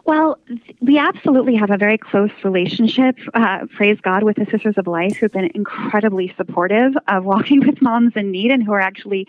well, 0.06 0.38
we 0.82 1.00
absolutely 1.00 1.56
have 1.56 1.72
a 1.72 1.78
very 1.78 1.98
close 1.98 2.30
relationship, 2.44 3.18
uh, 3.34 3.66
praise 3.76 4.00
God, 4.00 4.22
with 4.22 4.36
the 4.36 4.46
Sisters 4.52 4.76
of 4.78 4.86
Life 4.86 5.18
who've 5.18 5.32
been 5.32 5.50
incredibly 5.56 6.32
supportive 6.38 6.94
of 7.08 7.26
Walking 7.26 7.60
with 7.66 7.82
Moms 7.82 8.14
in 8.16 8.30
Need 8.30 8.52
and 8.52 8.64
who 8.64 8.72
are 8.72 8.80
actually, 8.80 9.28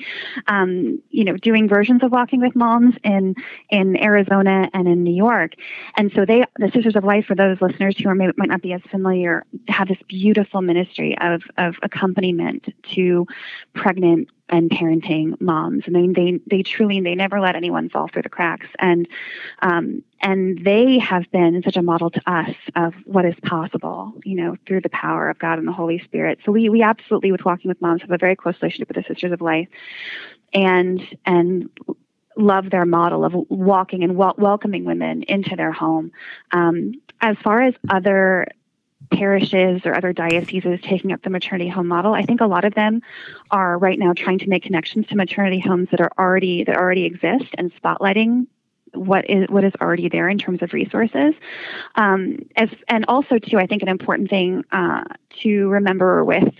um, 0.48 1.00
you 1.08 1.24
know, 1.24 1.38
doing 1.38 1.66
versions 1.66 2.02
of 2.02 2.12
Walking 2.12 2.42
with 2.42 2.54
Moms 2.54 2.94
in, 3.02 3.34
in 3.70 3.96
Arizona 4.02 4.68
and 4.74 4.86
in 4.86 5.02
New 5.02 5.14
York. 5.14 5.52
And 5.96 6.12
so 6.14 6.26
they, 6.26 6.44
the 6.58 6.70
Sisters 6.72 6.94
of 6.94 7.04
Life, 7.04 7.24
for 7.24 7.34
those 7.34 7.58
listeners 7.62 7.96
who 7.98 8.10
are, 8.10 8.14
may, 8.14 8.28
might 8.36 8.50
not 8.50 8.60
be 8.60 8.74
as 8.74 8.82
familiar, 8.90 9.46
have 9.68 9.88
this 9.88 9.98
beautiful 10.08 10.60
ministry 10.60 11.16
of, 11.22 11.42
of 11.56 11.76
accompaniment 11.82 12.68
to 12.94 13.26
pregnant 13.74 14.28
and 14.48 14.70
parenting 14.70 15.40
moms. 15.40 15.84
I 15.86 15.90
mean, 15.90 16.12
they 16.12 16.40
they 16.46 16.62
truly 16.62 17.00
they 17.00 17.14
never 17.14 17.40
let 17.40 17.56
anyone 17.56 17.88
fall 17.88 18.08
through 18.08 18.22
the 18.22 18.28
cracks, 18.28 18.66
and 18.78 19.08
um, 19.60 20.02
and 20.20 20.64
they 20.64 20.98
have 20.98 21.30
been 21.30 21.62
such 21.64 21.76
a 21.76 21.82
model 21.82 22.10
to 22.10 22.30
us 22.30 22.54
of 22.74 22.94
what 23.04 23.24
is 23.24 23.34
possible, 23.42 24.14
you 24.24 24.36
know, 24.36 24.56
through 24.66 24.82
the 24.82 24.88
power 24.90 25.28
of 25.28 25.38
God 25.38 25.58
and 25.58 25.66
the 25.66 25.72
Holy 25.72 25.98
Spirit. 25.98 26.38
So 26.44 26.52
we 26.52 26.68
we 26.68 26.82
absolutely, 26.82 27.32
with 27.32 27.44
Walking 27.44 27.68
with 27.68 27.80
Moms, 27.80 28.02
have 28.02 28.10
a 28.10 28.18
very 28.18 28.36
close 28.36 28.54
relationship 28.60 28.88
with 28.88 28.96
the 28.96 29.12
Sisters 29.12 29.32
of 29.32 29.40
Life, 29.40 29.68
and 30.52 31.02
and 31.24 31.68
love 32.36 32.70
their 32.70 32.84
model 32.84 33.24
of 33.24 33.34
walking 33.48 34.04
and 34.04 34.16
wel- 34.16 34.34
welcoming 34.38 34.84
women 34.84 35.22
into 35.22 35.56
their 35.56 35.72
home. 35.72 36.12
Um, 36.52 36.92
as 37.20 37.36
far 37.42 37.62
as 37.62 37.74
other 37.88 38.46
parishes 39.10 39.82
or 39.84 39.94
other 39.94 40.12
dioceses 40.12 40.80
taking 40.82 41.12
up 41.12 41.22
the 41.22 41.30
maternity 41.30 41.68
home 41.68 41.86
model. 41.86 42.14
I 42.14 42.22
think 42.22 42.40
a 42.40 42.46
lot 42.46 42.64
of 42.64 42.74
them 42.74 43.02
are 43.50 43.78
right 43.78 43.98
now 43.98 44.12
trying 44.14 44.38
to 44.40 44.48
make 44.48 44.62
connections 44.62 45.06
to 45.08 45.16
maternity 45.16 45.60
homes 45.60 45.88
that 45.90 46.00
are 46.00 46.12
already 46.18 46.64
that 46.64 46.76
already 46.76 47.04
exist 47.04 47.54
and 47.56 47.72
spotlighting 47.74 48.46
what 48.94 49.28
is 49.28 49.46
what 49.48 49.64
is 49.64 49.72
already 49.80 50.08
there 50.08 50.28
in 50.28 50.38
terms 50.38 50.62
of 50.62 50.72
resources. 50.72 51.34
Um, 51.94 52.38
as, 52.56 52.68
and 52.88 53.04
also 53.08 53.38
too, 53.38 53.58
I 53.58 53.66
think 53.66 53.82
an 53.82 53.88
important 53.88 54.30
thing 54.30 54.64
uh, 54.72 55.04
to 55.42 55.68
remember 55.68 56.24
with 56.24 56.52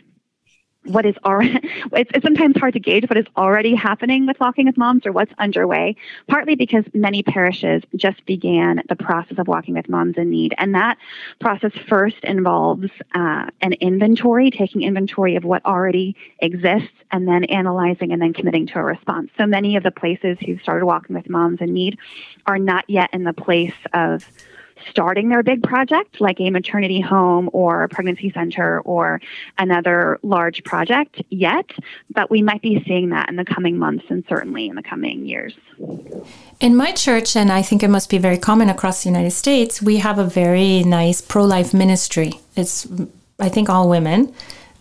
what 0.86 1.06
is 1.06 1.14
already 1.24 1.58
it's, 1.92 2.10
it's, 2.14 2.24
sometimes 2.24 2.56
hard 2.56 2.74
to 2.74 2.80
gauge 2.80 3.08
what 3.08 3.18
is 3.18 3.26
already 3.36 3.74
happening 3.74 4.26
with 4.26 4.38
walking 4.40 4.66
with 4.66 4.76
moms 4.76 5.06
or 5.06 5.12
what's 5.12 5.32
underway 5.38 5.96
partly 6.28 6.54
because 6.54 6.84
many 6.94 7.22
parishes 7.22 7.82
just 7.94 8.24
began 8.26 8.82
the 8.88 8.96
process 8.96 9.38
of 9.38 9.46
walking 9.46 9.74
with 9.74 9.88
moms 9.88 10.16
in 10.16 10.30
need. 10.30 10.54
And 10.58 10.74
that 10.74 10.98
process 11.40 11.72
first 11.88 12.16
involves 12.22 12.88
uh, 13.14 13.46
an 13.60 13.72
inventory 13.74 14.50
taking 14.50 14.82
inventory 14.82 15.36
of 15.36 15.44
what 15.44 15.64
already 15.64 16.16
exists 16.40 16.88
and 17.10 17.26
then 17.26 17.44
analyzing 17.44 18.12
and 18.12 18.20
then 18.20 18.32
committing 18.32 18.66
to 18.68 18.78
a 18.78 18.82
response. 18.82 19.30
So 19.36 19.46
many 19.46 19.76
of 19.76 19.82
the 19.82 19.90
places 19.90 20.38
who 20.44 20.58
started 20.58 20.86
walking 20.86 21.16
with 21.16 21.28
moms 21.28 21.60
in 21.60 21.72
need 21.72 21.98
are 22.46 22.58
not 22.58 22.88
yet 22.88 23.10
in 23.12 23.24
the 23.24 23.32
place 23.32 23.74
of 23.92 24.24
starting 24.90 25.28
their 25.28 25.42
big 25.42 25.62
project, 25.62 26.20
like 26.20 26.40
a 26.40 26.50
maternity 26.50 27.00
home 27.00 27.50
or 27.52 27.82
a 27.82 27.88
pregnancy 27.88 28.30
center 28.32 28.80
or 28.80 29.20
another 29.58 30.18
large 30.22 30.62
project 30.64 31.22
yet, 31.30 31.66
but 32.10 32.30
we 32.30 32.42
might 32.42 32.62
be 32.62 32.82
seeing 32.86 33.10
that 33.10 33.28
in 33.28 33.36
the 33.36 33.44
coming 33.44 33.78
months 33.78 34.04
and 34.08 34.24
certainly 34.28 34.68
in 34.68 34.76
the 34.76 34.82
coming 34.82 35.26
years. 35.26 35.54
In 36.60 36.76
my 36.76 36.92
church, 36.92 37.36
and 37.36 37.52
I 37.52 37.62
think 37.62 37.82
it 37.82 37.88
must 37.88 38.10
be 38.10 38.18
very 38.18 38.38
common 38.38 38.68
across 38.68 39.02
the 39.02 39.08
United 39.08 39.32
States, 39.32 39.82
we 39.82 39.96
have 39.98 40.18
a 40.18 40.24
very 40.24 40.82
nice 40.84 41.20
pro 41.20 41.44
life 41.44 41.74
ministry. 41.74 42.32
It's, 42.56 42.86
I 43.38 43.48
think, 43.48 43.68
all 43.68 43.88
women. 43.88 44.32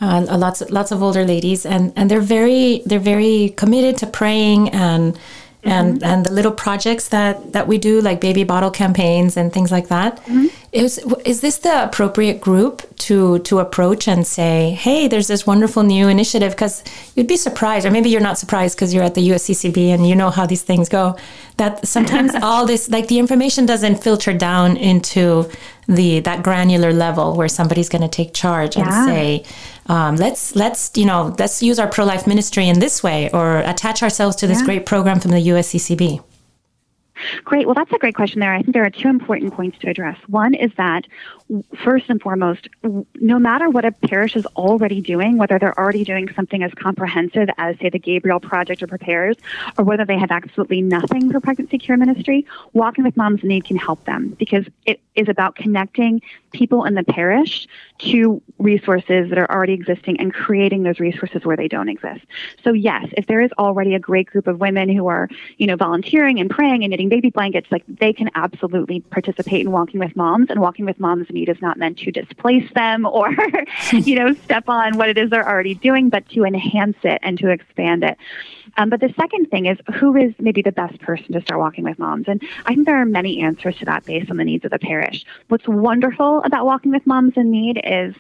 Uh, 0.01 0.25
lots 0.37 0.61
lots 0.69 0.91
of 0.91 1.01
older 1.01 1.23
ladies 1.23 1.65
and, 1.65 1.93
and 1.95 2.11
they're 2.11 2.19
very 2.19 2.81
they're 2.85 2.99
very 2.99 3.53
committed 3.55 3.95
to 3.95 4.05
praying 4.05 4.69
and 4.71 5.17
mm-hmm. 5.65 6.03
and 6.03 6.25
the 6.25 6.31
little 6.31 6.51
projects 6.51 7.09
that 7.09 7.53
that 7.53 7.67
we 7.67 7.77
do 7.77 8.01
like 8.01 8.21
baby 8.21 8.43
bottle 8.43 8.71
campaigns 8.71 9.37
and 9.37 9.51
things 9.51 9.71
like 9.71 9.87
that 9.87 10.17
mm-hmm. 10.17 10.47
Is 10.75 10.97
is 11.23 11.39
this 11.39 11.59
the 11.59 11.83
appropriate 11.85 12.41
group 12.41 12.83
to 12.97 13.39
to 13.39 13.59
approach 13.59 14.07
and 14.09 14.27
say 14.27 14.71
hey 14.71 15.07
there's 15.07 15.27
this 15.27 15.47
wonderful 15.47 15.83
new 15.83 16.09
initiative 16.09 16.51
because 16.51 16.83
you'd 17.15 17.27
be 17.27 17.37
surprised 17.37 17.85
or 17.85 17.91
maybe 17.91 18.09
you're 18.09 18.27
not 18.29 18.37
surprised 18.37 18.75
because 18.75 18.93
you're 18.93 19.03
at 19.03 19.15
the 19.15 19.29
USCCB 19.29 19.77
and 19.93 20.05
you 20.05 20.15
know 20.15 20.29
how 20.29 20.45
these 20.45 20.63
things 20.63 20.89
go 20.89 21.15
that 21.57 21.87
sometimes 21.87 22.35
all 22.41 22.65
this 22.65 22.89
like 22.89 23.07
the 23.07 23.19
information 23.19 23.65
doesn't 23.65 24.03
filter 24.03 24.33
down 24.33 24.75
into 24.75 25.49
the 25.87 26.19
that 26.19 26.43
granular 26.43 26.91
level 26.91 27.37
where 27.37 27.47
somebody's 27.47 27.87
going 27.87 28.01
to 28.01 28.09
take 28.09 28.33
charge 28.33 28.75
yeah. 28.75 28.83
and 28.83 29.09
say 29.09 29.45
um, 29.87 30.17
let's 30.17 30.55
let's 30.57 30.91
you 30.95 31.05
know 31.05 31.33
let's 31.39 31.63
use 31.63 31.79
our 31.79 31.87
pro 31.87 32.03
life 32.03 32.27
ministry 32.27 32.67
in 32.67 32.79
this 32.79 33.01
way 33.01 33.29
or 33.31 33.59
attach 33.59 34.03
ourselves 34.03 34.35
to 34.35 34.47
this 34.47 34.59
yeah. 34.59 34.65
great 34.65 34.85
program 34.85 35.21
from 35.21 35.31
the 35.31 35.47
USCCB. 35.47 36.21
Great. 37.43 37.65
Well, 37.65 37.75
that's 37.75 37.91
a 37.91 37.97
great 37.97 38.15
question 38.15 38.39
there. 38.39 38.53
I 38.53 38.61
think 38.61 38.73
there 38.73 38.85
are 38.85 38.89
two 38.89 39.09
important 39.09 39.53
points 39.53 39.77
to 39.79 39.89
address. 39.89 40.17
One 40.27 40.53
is 40.53 40.71
that, 40.77 41.05
first 41.83 42.09
and 42.09 42.21
foremost, 42.21 42.67
no 42.83 43.37
matter 43.37 43.69
what 43.69 43.85
a 43.85 43.91
parish 43.91 44.35
is 44.35 44.45
already 44.55 44.99
doing, 44.99 45.37
whether 45.37 45.59
they're 45.59 45.77
already 45.77 46.03
doing 46.03 46.27
something 46.33 46.63
as 46.63 46.73
comprehensive 46.73 47.49
as, 47.57 47.77
say, 47.79 47.89
the 47.89 47.99
Gabriel 47.99 48.39
Project 48.39 48.81
or 48.81 48.87
Prepares, 48.87 49.37
or 49.77 49.85
whether 49.85 50.05
they 50.05 50.17
have 50.17 50.31
absolutely 50.31 50.81
nothing 50.81 51.31
for 51.31 51.39
pregnancy 51.39 51.77
care 51.77 51.97
ministry, 51.97 52.45
Walking 52.73 53.03
with 53.03 53.15
Moms 53.15 53.43
in 53.43 53.49
Need 53.49 53.65
can 53.65 53.77
help 53.77 54.03
them 54.05 54.29
because 54.39 54.65
it 54.85 54.99
is 55.13 55.29
about 55.29 55.55
connecting 55.55 56.21
people 56.51 56.83
in 56.83 56.95
the 56.95 57.03
parish 57.03 57.67
to 57.99 58.41
resources 58.57 59.29
that 59.29 59.37
are 59.37 59.49
already 59.49 59.73
existing 59.73 60.19
and 60.19 60.33
creating 60.33 60.83
those 60.83 60.99
resources 60.99 61.45
where 61.45 61.55
they 61.55 61.67
don't 61.67 61.89
exist. 61.89 62.25
So, 62.63 62.73
yes, 62.73 63.05
if 63.13 63.27
there 63.27 63.41
is 63.41 63.51
already 63.57 63.93
a 63.93 63.99
great 63.99 64.27
group 64.27 64.47
of 64.47 64.59
women 64.59 64.89
who 64.89 65.07
are, 65.07 65.29
you 65.57 65.67
know, 65.67 65.75
volunteering 65.75 66.39
and 66.39 66.49
praying 66.49 66.83
and 66.83 66.91
knitting 66.91 67.09
baby 67.09 67.29
blankets, 67.29 67.67
like 67.71 67.83
they 67.87 68.13
can 68.13 68.29
absolutely 68.35 69.01
participate 69.01 69.61
in 69.61 69.71
walking 69.71 69.99
with 69.99 70.15
moms. 70.15 70.49
And 70.49 70.59
walking 70.59 70.85
with 70.85 70.99
moms 70.99 71.27
need 71.35 71.49
is 71.49 71.61
not 71.61 71.77
meant 71.77 71.99
to 71.99 72.11
displace 72.11 72.67
them 72.73 73.05
or, 73.05 73.29
you 73.93 74.15
know, 74.15 74.33
step 74.33 74.67
on 74.67 74.97
what 74.97 75.09
it 75.09 75.17
is 75.17 75.29
they're 75.29 75.47
already 75.47 75.75
doing, 75.75 76.09
but 76.09 76.27
to 76.29 76.43
enhance 76.43 76.97
it 77.03 77.19
and 77.21 77.37
to 77.39 77.49
expand 77.49 78.03
it. 78.03 78.17
Um, 78.77 78.89
but 78.89 78.99
the 78.99 79.13
second 79.15 79.51
thing 79.51 79.67
is 79.67 79.77
who 79.99 80.15
is 80.15 80.33
maybe 80.39 80.61
the 80.61 80.71
best 80.71 80.99
person 81.01 81.33
to 81.33 81.41
start 81.41 81.59
walking 81.59 81.83
with 81.83 81.99
moms? 81.99 82.25
And 82.27 82.41
I 82.65 82.73
think 82.73 82.87
there 82.87 82.99
are 82.99 83.05
many 83.05 83.41
answers 83.41 83.77
to 83.77 83.85
that 83.85 84.05
based 84.05 84.31
on 84.31 84.37
the 84.37 84.43
needs 84.43 84.65
of 84.65 84.71
the 84.71 84.79
parish. 84.79 85.25
What's 85.49 85.67
wonderful 85.67 86.41
about 86.43 86.65
walking 86.65 86.91
with 86.91 87.05
moms 87.05 87.33
in 87.35 87.51
need 87.51 87.79
is 87.83 88.15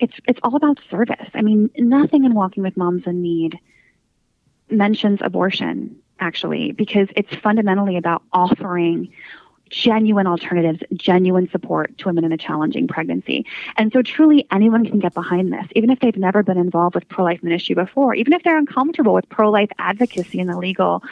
it's 0.00 0.14
it's 0.26 0.38
all 0.42 0.54
about 0.54 0.78
service. 0.90 1.28
I 1.34 1.42
mean, 1.42 1.70
nothing 1.76 2.24
in 2.24 2.34
walking 2.34 2.62
with 2.62 2.76
moms 2.76 3.06
in 3.06 3.20
need 3.20 3.58
mentions 4.70 5.18
abortion 5.22 5.96
actually, 6.20 6.72
because 6.72 7.08
it's 7.16 7.34
fundamentally 7.36 7.96
about 7.96 8.22
offering 8.32 9.12
genuine 9.70 10.26
alternatives, 10.26 10.80
genuine 10.94 11.48
support 11.50 11.96
to 11.98 12.06
women 12.06 12.24
in 12.24 12.32
a 12.32 12.36
challenging 12.36 12.86
pregnancy. 12.86 13.46
And 13.76 13.92
so 13.92 14.02
truly 14.02 14.46
anyone 14.50 14.84
can 14.84 14.98
get 14.98 15.14
behind 15.14 15.52
this, 15.52 15.66
even 15.74 15.90
if 15.90 16.00
they've 16.00 16.16
never 16.16 16.42
been 16.42 16.58
involved 16.58 16.94
with 16.94 17.08
pro-life 17.08 17.42
ministry 17.42 17.74
before, 17.74 18.14
even 18.14 18.32
if 18.32 18.42
they're 18.42 18.58
uncomfortable 18.58 19.14
with 19.14 19.28
pro-life 19.28 19.70
advocacy 19.78 20.38
in 20.38 20.46
the 20.46 20.58
legal 20.58 21.02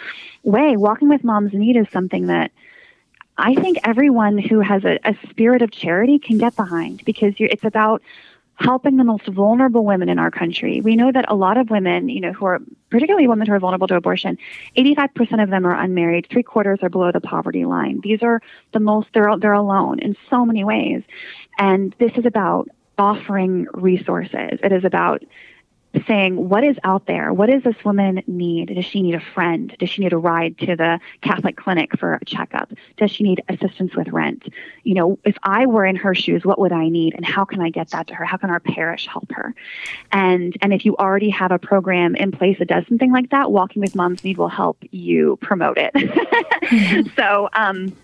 way, 0.42 0.76
walking 0.76 1.08
with 1.08 1.24
moms 1.24 1.52
in 1.52 1.60
need 1.60 1.76
is 1.76 1.86
something 1.92 2.26
that 2.26 2.52
I 3.38 3.54
think 3.54 3.78
everyone 3.84 4.38
who 4.38 4.60
has 4.60 4.84
a, 4.84 4.98
a 5.04 5.14
spirit 5.28 5.62
of 5.62 5.70
charity 5.70 6.18
can 6.18 6.38
get 6.38 6.56
behind 6.56 7.04
because 7.04 7.34
it's 7.38 7.64
about 7.64 8.02
helping 8.56 8.96
the 8.96 9.04
most 9.04 9.26
vulnerable 9.26 9.84
women 9.84 10.08
in 10.08 10.18
our 10.18 10.30
country. 10.30 10.80
We 10.80 10.96
know 10.96 11.12
that 11.12 11.26
a 11.28 11.34
lot 11.34 11.58
of 11.58 11.70
women, 11.70 12.08
you 12.08 12.20
know, 12.20 12.32
who 12.32 12.46
are 12.46 12.60
particularly 12.90 13.28
women 13.28 13.46
who 13.46 13.52
are 13.52 13.58
vulnerable 13.58 13.86
to 13.88 13.96
abortion, 13.96 14.38
85% 14.76 15.42
of 15.42 15.50
them 15.50 15.66
are 15.66 15.78
unmarried, 15.78 16.26
three 16.30 16.42
quarters 16.42 16.78
are 16.82 16.88
below 16.88 17.12
the 17.12 17.20
poverty 17.20 17.64
line. 17.66 18.00
These 18.02 18.22
are 18.22 18.40
the 18.72 18.80
most, 18.80 19.08
they're, 19.12 19.36
they're 19.38 19.52
alone 19.52 19.98
in 19.98 20.16
so 20.30 20.46
many 20.46 20.64
ways. 20.64 21.02
And 21.58 21.94
this 21.98 22.12
is 22.16 22.24
about 22.24 22.68
offering 22.98 23.66
resources. 23.74 24.58
It 24.62 24.72
is 24.72 24.84
about 24.84 25.22
saying, 26.06 26.48
what 26.48 26.64
is 26.64 26.76
out 26.84 27.06
there? 27.06 27.32
What 27.32 27.50
does 27.50 27.62
this 27.62 27.76
woman 27.84 28.22
need? 28.26 28.74
Does 28.74 28.84
she 28.84 29.02
need 29.02 29.14
a 29.14 29.20
friend? 29.20 29.74
Does 29.78 29.90
she 29.90 30.02
need 30.02 30.12
a 30.12 30.18
ride 30.18 30.58
to 30.58 30.76
the 30.76 31.00
Catholic 31.20 31.56
clinic 31.56 31.98
for 31.98 32.14
a 32.14 32.24
checkup? 32.24 32.72
Does 32.96 33.10
she 33.10 33.24
need 33.24 33.42
assistance 33.48 33.94
with 33.94 34.08
rent? 34.08 34.48
You 34.82 34.94
know, 34.94 35.18
if 35.24 35.36
I 35.42 35.66
were 35.66 35.84
in 35.84 35.96
her 35.96 36.14
shoes, 36.14 36.44
what 36.44 36.58
would 36.58 36.72
I 36.72 36.88
need? 36.88 37.14
And 37.14 37.24
how 37.24 37.44
can 37.44 37.60
I 37.60 37.70
get 37.70 37.90
that 37.90 38.08
to 38.08 38.14
her? 38.14 38.24
How 38.24 38.36
can 38.36 38.50
our 38.50 38.60
parish 38.60 39.06
help 39.06 39.30
her? 39.32 39.54
And 40.12 40.56
and 40.60 40.72
if 40.72 40.84
you 40.84 40.96
already 40.96 41.30
have 41.30 41.52
a 41.52 41.58
program 41.58 42.14
in 42.16 42.32
place 42.32 42.58
that 42.58 42.68
does 42.68 42.86
something 42.88 43.12
like 43.12 43.30
that, 43.30 43.50
Walking 43.50 43.82
with 43.82 43.94
Moms 43.94 44.24
Need 44.24 44.38
will 44.38 44.48
help 44.48 44.78
you 44.90 45.38
promote 45.40 45.78
it. 45.78 45.92
So 47.16 47.48
um 47.52 47.96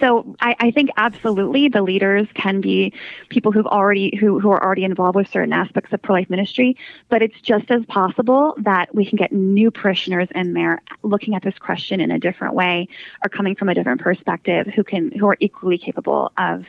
so 0.00 0.36
I, 0.40 0.56
I, 0.58 0.70
think 0.70 0.90
absolutely 0.96 1.68
the 1.68 1.82
leaders 1.82 2.26
can 2.34 2.60
be 2.60 2.92
people 3.28 3.52
who've 3.52 3.66
already 3.66 4.16
who, 4.18 4.40
who 4.40 4.50
are 4.50 4.62
already 4.62 4.84
involved 4.84 5.16
with 5.16 5.28
certain 5.28 5.52
aspects 5.52 5.92
of 5.92 6.02
pro-life 6.02 6.28
ministry 6.28 6.76
but 7.08 7.22
it's 7.22 7.40
just 7.40 7.70
as 7.70 7.84
possible 7.86 8.54
that 8.58 8.94
we 8.94 9.06
can 9.06 9.16
get 9.16 9.32
new 9.32 9.70
parishioners 9.70 10.28
in 10.34 10.52
there 10.54 10.82
looking 11.02 11.34
at 11.34 11.42
this 11.42 11.58
question 11.58 12.00
in 12.00 12.10
a 12.10 12.18
different 12.18 12.54
way 12.54 12.88
or 13.24 13.28
coming 13.28 13.54
from 13.54 13.68
a 13.68 13.74
different 13.74 14.00
perspective 14.00 14.66
who 14.68 14.82
can 14.82 15.10
who 15.12 15.28
are 15.28 15.36
equally 15.40 15.78
capable 15.78 16.32
of 16.36 16.64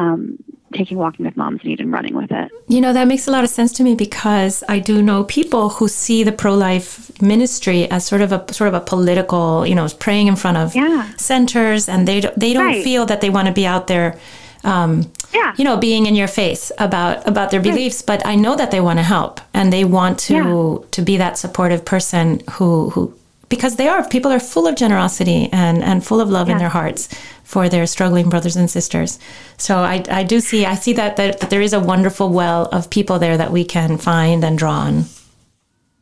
um, 0.00 0.42
taking 0.72 0.96
Walking 0.98 1.26
with 1.26 1.36
Moms 1.36 1.62
Need 1.64 1.80
and 1.80 1.92
running 1.92 2.14
with 2.14 2.30
it. 2.30 2.50
You 2.68 2.80
know, 2.80 2.92
that 2.92 3.06
makes 3.08 3.26
a 3.26 3.30
lot 3.30 3.44
of 3.44 3.50
sense 3.50 3.72
to 3.74 3.82
me 3.82 3.94
because 3.94 4.62
I 4.68 4.78
do 4.78 5.02
know 5.02 5.24
people 5.24 5.68
who 5.68 5.88
see 5.88 6.22
the 6.22 6.32
pro-life 6.32 7.20
ministry 7.20 7.90
as 7.90 8.06
sort 8.06 8.22
of 8.22 8.32
a 8.32 8.52
sort 8.52 8.68
of 8.68 8.74
a 8.74 8.80
political, 8.80 9.66
you 9.66 9.74
know, 9.74 9.88
praying 9.98 10.28
in 10.28 10.36
front 10.36 10.56
of 10.56 10.74
yeah. 10.74 11.14
centers 11.16 11.88
and 11.88 12.06
they 12.08 12.20
they 12.36 12.52
don't 12.52 12.66
right. 12.66 12.84
feel 12.84 13.06
that 13.06 13.20
they 13.20 13.30
want 13.30 13.48
to 13.48 13.54
be 13.54 13.66
out 13.66 13.86
there 13.86 14.18
um, 14.64 15.10
yeah. 15.32 15.54
you 15.56 15.64
know, 15.64 15.76
being 15.76 16.06
in 16.06 16.14
your 16.14 16.28
face 16.28 16.70
about 16.78 17.26
about 17.26 17.50
their 17.50 17.60
beliefs, 17.60 18.02
right. 18.02 18.18
but 18.18 18.26
I 18.26 18.34
know 18.34 18.56
that 18.56 18.70
they 18.70 18.80
want 18.80 18.98
to 18.98 19.02
help 19.02 19.40
and 19.54 19.72
they 19.72 19.84
want 19.84 20.18
to 20.20 20.34
yeah. 20.34 20.88
to 20.90 21.02
be 21.02 21.16
that 21.16 21.38
supportive 21.38 21.84
person 21.84 22.42
who 22.52 22.90
who 22.90 23.14
because 23.50 23.76
they 23.76 23.88
are 23.88 24.08
people 24.08 24.32
are 24.32 24.40
full 24.40 24.66
of 24.66 24.76
generosity 24.76 25.50
and 25.52 25.82
and 25.84 26.06
full 26.06 26.20
of 26.20 26.30
love 26.30 26.48
yeah. 26.48 26.54
in 26.54 26.58
their 26.58 26.70
hearts 26.70 27.08
for 27.44 27.68
their 27.68 27.86
struggling 27.86 28.30
brothers 28.30 28.56
and 28.56 28.70
sisters. 28.70 29.18
So 29.58 29.78
I, 29.78 30.02
I 30.08 30.22
do 30.22 30.40
see 30.40 30.64
I 30.64 30.76
see 30.76 30.94
that, 30.94 31.16
that 31.16 31.40
that 31.40 31.50
there 31.50 31.60
is 31.60 31.74
a 31.74 31.80
wonderful 31.80 32.30
well 32.30 32.66
of 32.66 32.88
people 32.88 33.18
there 33.18 33.36
that 33.36 33.52
we 33.52 33.64
can 33.64 33.98
find 33.98 34.42
and 34.42 34.56
draw 34.56 34.72
on. 34.72 35.04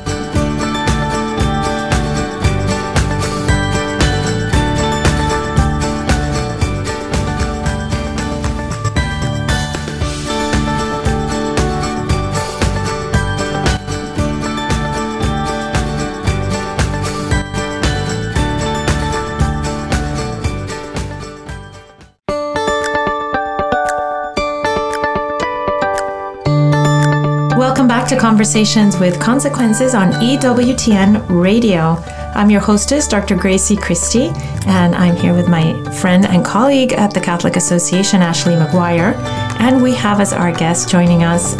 to 28.07 28.17
Conversations 28.17 28.97
with 28.97 29.19
Consequences 29.19 29.93
on 29.93 30.11
EWTN 30.13 31.25
Radio. 31.29 32.01
I'm 32.35 32.49
your 32.49 32.61
hostess, 32.61 33.07
Dr. 33.07 33.35
Grazie 33.35 33.75
Christie, 33.75 34.31
and 34.65 34.95
I'm 34.95 35.15
here 35.17 35.33
with 35.33 35.49
my 35.49 35.73
friend 35.95 36.25
and 36.25 36.45
colleague 36.45 36.93
at 36.93 37.13
the 37.13 37.19
Catholic 37.19 37.55
Association, 37.55 38.21
Ashley 38.21 38.53
McGuire. 38.53 39.13
And 39.59 39.83
we 39.83 39.93
have 39.95 40.21
as 40.21 40.31
our 40.31 40.53
guest 40.53 40.89
joining 40.89 41.23
us 41.23 41.55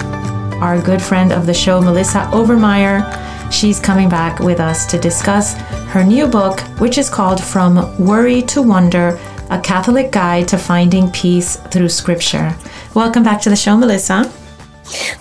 our 0.62 0.82
good 0.82 1.02
friend 1.02 1.34
of 1.34 1.46
the 1.46 1.54
show, 1.54 1.82
Melissa 1.82 2.20
Overmyer. 2.32 3.52
She's 3.52 3.80
coming 3.80 4.08
back 4.08 4.40
with 4.40 4.60
us 4.60 4.86
to 4.88 4.98
discuss 4.98 5.54
her 5.92 6.04
new 6.04 6.28
book, 6.28 6.62
which 6.80 6.98
is 6.98 7.10
called 7.10 7.44
From 7.44 7.98
Worry 8.04 8.42
to 8.44 8.62
Wonder 8.62 9.20
A 9.50 9.60
Catholic 9.60 10.12
Guide 10.12 10.48
to 10.48 10.58
Finding 10.58 11.12
Peace 11.12 11.58
Through 11.58 11.90
Scripture. 11.90 12.56
Welcome 12.96 13.24
back 13.24 13.42
to 13.42 13.50
the 13.50 13.56
show, 13.56 13.76
Melissa. 13.76 14.32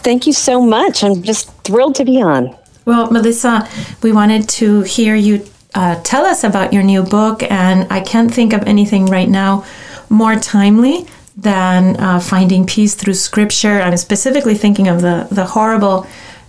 Thank 0.02 0.26
you 0.26 0.33
so 0.33 0.61
much. 0.61 1.05
I'm 1.05 1.22
just 1.22 1.50
thrilled 1.64 1.94
to 1.96 2.05
be 2.05 2.22
on. 2.22 2.57
Well, 2.85 3.11
Melissa, 3.11 3.68
we 4.02 4.12
wanted 4.12 4.48
to 4.61 4.83
hear 4.83 5.14
you 5.14 5.44
uh, 5.74 6.00
tell 6.02 6.24
us 6.24 6.44
about 6.44 6.72
your 6.72 6.83
new 6.83 7.02
book, 7.02 7.42
and 7.50 7.87
I 7.92 8.00
can't 8.00 8.33
think 8.33 8.52
of 8.52 8.62
anything 8.62 9.07
right 9.07 9.29
now 9.29 9.64
more 10.09 10.37
timely 10.37 11.07
than 11.37 11.96
uh, 12.00 12.18
finding 12.18 12.64
peace 12.64 12.94
through 12.94 13.14
Scripture. 13.14 13.83
I'm 13.83 13.96
specifically 13.96 14.55
thinking 14.55 14.88
of 14.88 15.02
the 15.02 15.29
the 15.31 15.44
horrible 15.44 16.07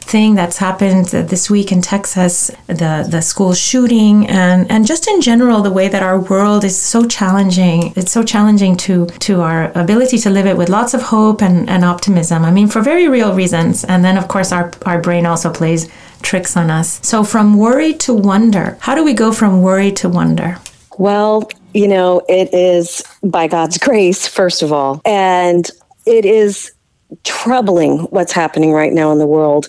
thing 0.08 0.36
that's 0.36 0.58
happened 0.58 1.08
this 1.08 1.50
week 1.50 1.72
in 1.72 1.82
Texas, 1.82 2.50
the 2.68 3.08
the 3.10 3.22
school 3.22 3.54
shooting, 3.54 4.28
and 4.28 4.70
and 4.72 4.88
just 4.88 5.08
in 5.08 5.22
general 5.22 5.62
the 5.62 5.72
way 5.72 5.88
that 5.88 6.04
our 6.04 6.20
world 6.20 6.64
is 6.64 6.80
so 6.80 7.06
challenging. 7.06 7.94
It's 7.96 8.12
so 8.12 8.24
challenging 8.24 8.78
to 8.78 9.06
to 9.28 9.42
our 9.42 9.72
ability 9.76 10.18
to 10.20 10.30
live 10.30 10.46
it 10.46 10.58
with 10.58 10.70
lots 10.70 10.94
of 10.94 11.02
hope 11.02 11.42
and, 11.42 11.70
and 11.70 11.84
optimism. 11.84 12.46
I 12.46 12.52
mean, 12.52 12.68
for 12.68 12.82
very 12.82 13.08
real 13.08 13.34
reasons. 13.34 13.84
And 13.84 14.04
then 14.04 14.18
of 14.18 14.28
course 14.28 14.52
our 14.52 14.72
our 14.86 15.02
brain 15.02 15.26
also 15.26 15.52
plays 15.52 15.90
tricks 16.22 16.58
on 16.58 16.70
us. 16.72 17.00
So 17.04 17.24
from 17.24 17.58
worry 17.58 17.94
to 18.06 18.14
wonder, 18.14 18.78
how 18.80 18.96
do 18.96 19.04
we 19.04 19.14
go 19.14 19.32
from 19.32 19.62
worry 19.62 19.92
to 19.94 20.10
wonder? 20.10 20.58
Well, 20.98 21.48
you 21.74 21.88
know, 21.88 22.22
it 22.28 22.54
is 22.54 23.04
by 23.24 23.48
God's 23.48 23.78
grace, 23.78 24.28
first 24.28 24.64
of 24.64 24.74
all. 24.74 25.02
And 25.06 25.70
it 26.06 26.26
is 26.26 26.72
troubling 27.24 28.00
what's 28.10 28.32
happening 28.32 28.74
right 28.74 28.94
now 28.94 29.12
in 29.12 29.20
the 29.20 29.28
world. 29.28 29.68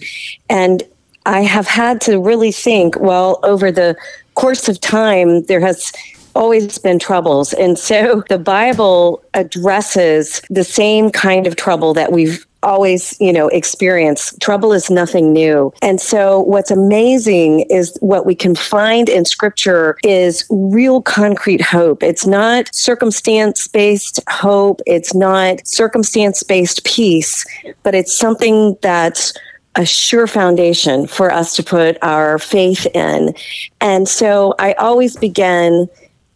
And 0.49 0.83
I 1.27 1.43
have 1.43 1.67
had 1.67 2.01
to 2.03 2.21
really 2.21 2.53
think, 2.53 2.99
well, 2.99 3.39
over 3.43 3.71
the 3.71 3.97
course 4.35 4.69
of 4.69 4.81
time, 4.81 5.43
there 5.43 5.61
has 5.61 5.93
always 6.35 6.79
been 6.79 6.99
troubles. 6.99 7.53
And 7.55 7.79
so 7.79 8.23
the 8.29 8.39
Bible 8.39 9.23
addresses 9.35 10.41
the 10.49 10.65
same 10.65 11.11
kind 11.11 11.47
of 11.47 11.57
trouble 11.57 11.93
that 11.95 12.13
we've 12.13 12.47
always, 12.63 13.17
you 13.21 13.33
know, 13.33 13.49
experience. 13.49 14.35
Trouble 14.41 14.73
is 14.73 14.91
nothing 14.91 15.33
new. 15.33 15.73
And 15.83 16.01
so 16.01 16.41
what's 16.41 16.71
amazing 16.71 17.61
is 17.71 17.97
what 18.01 18.27
we 18.27 18.35
can 18.35 18.55
find 18.55 19.09
in 19.09 19.25
scripture 19.25 19.97
is 20.03 20.45
real 20.51 21.03
concrete 21.03 21.61
hope. 21.61 22.03
It's 22.03 22.27
not 22.27 22.75
circumstance 22.75 23.69
based 23.69 24.21
hope. 24.29 24.81
It's 24.87 25.15
not 25.15 25.67
circumstance 25.67 26.43
based 26.43 26.85
peace, 26.85 27.45
but 27.83 27.95
it's 27.95 28.17
something 28.17 28.77
that's 28.83 29.33
a 29.77 29.87
sure 29.87 30.27
foundation 30.27 31.07
for 31.07 31.31
us 31.31 31.55
to 31.55 31.63
put 31.63 31.97
our 32.03 32.39
faith 32.39 32.87
in. 32.95 33.33
And 33.81 34.09
so 34.09 34.55
I 34.59 34.73
always 34.73 35.17
begin 35.17 35.89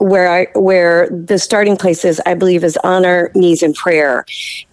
where 0.02 0.28
I 0.28 0.46
where 0.58 1.08
the 1.08 1.38
starting 1.38 1.76
place 1.76 2.04
is, 2.04 2.20
I 2.26 2.34
believe, 2.34 2.64
is 2.64 2.76
on 2.78 3.04
our 3.04 3.30
knees 3.34 3.62
in 3.62 3.72
prayer, 3.72 4.24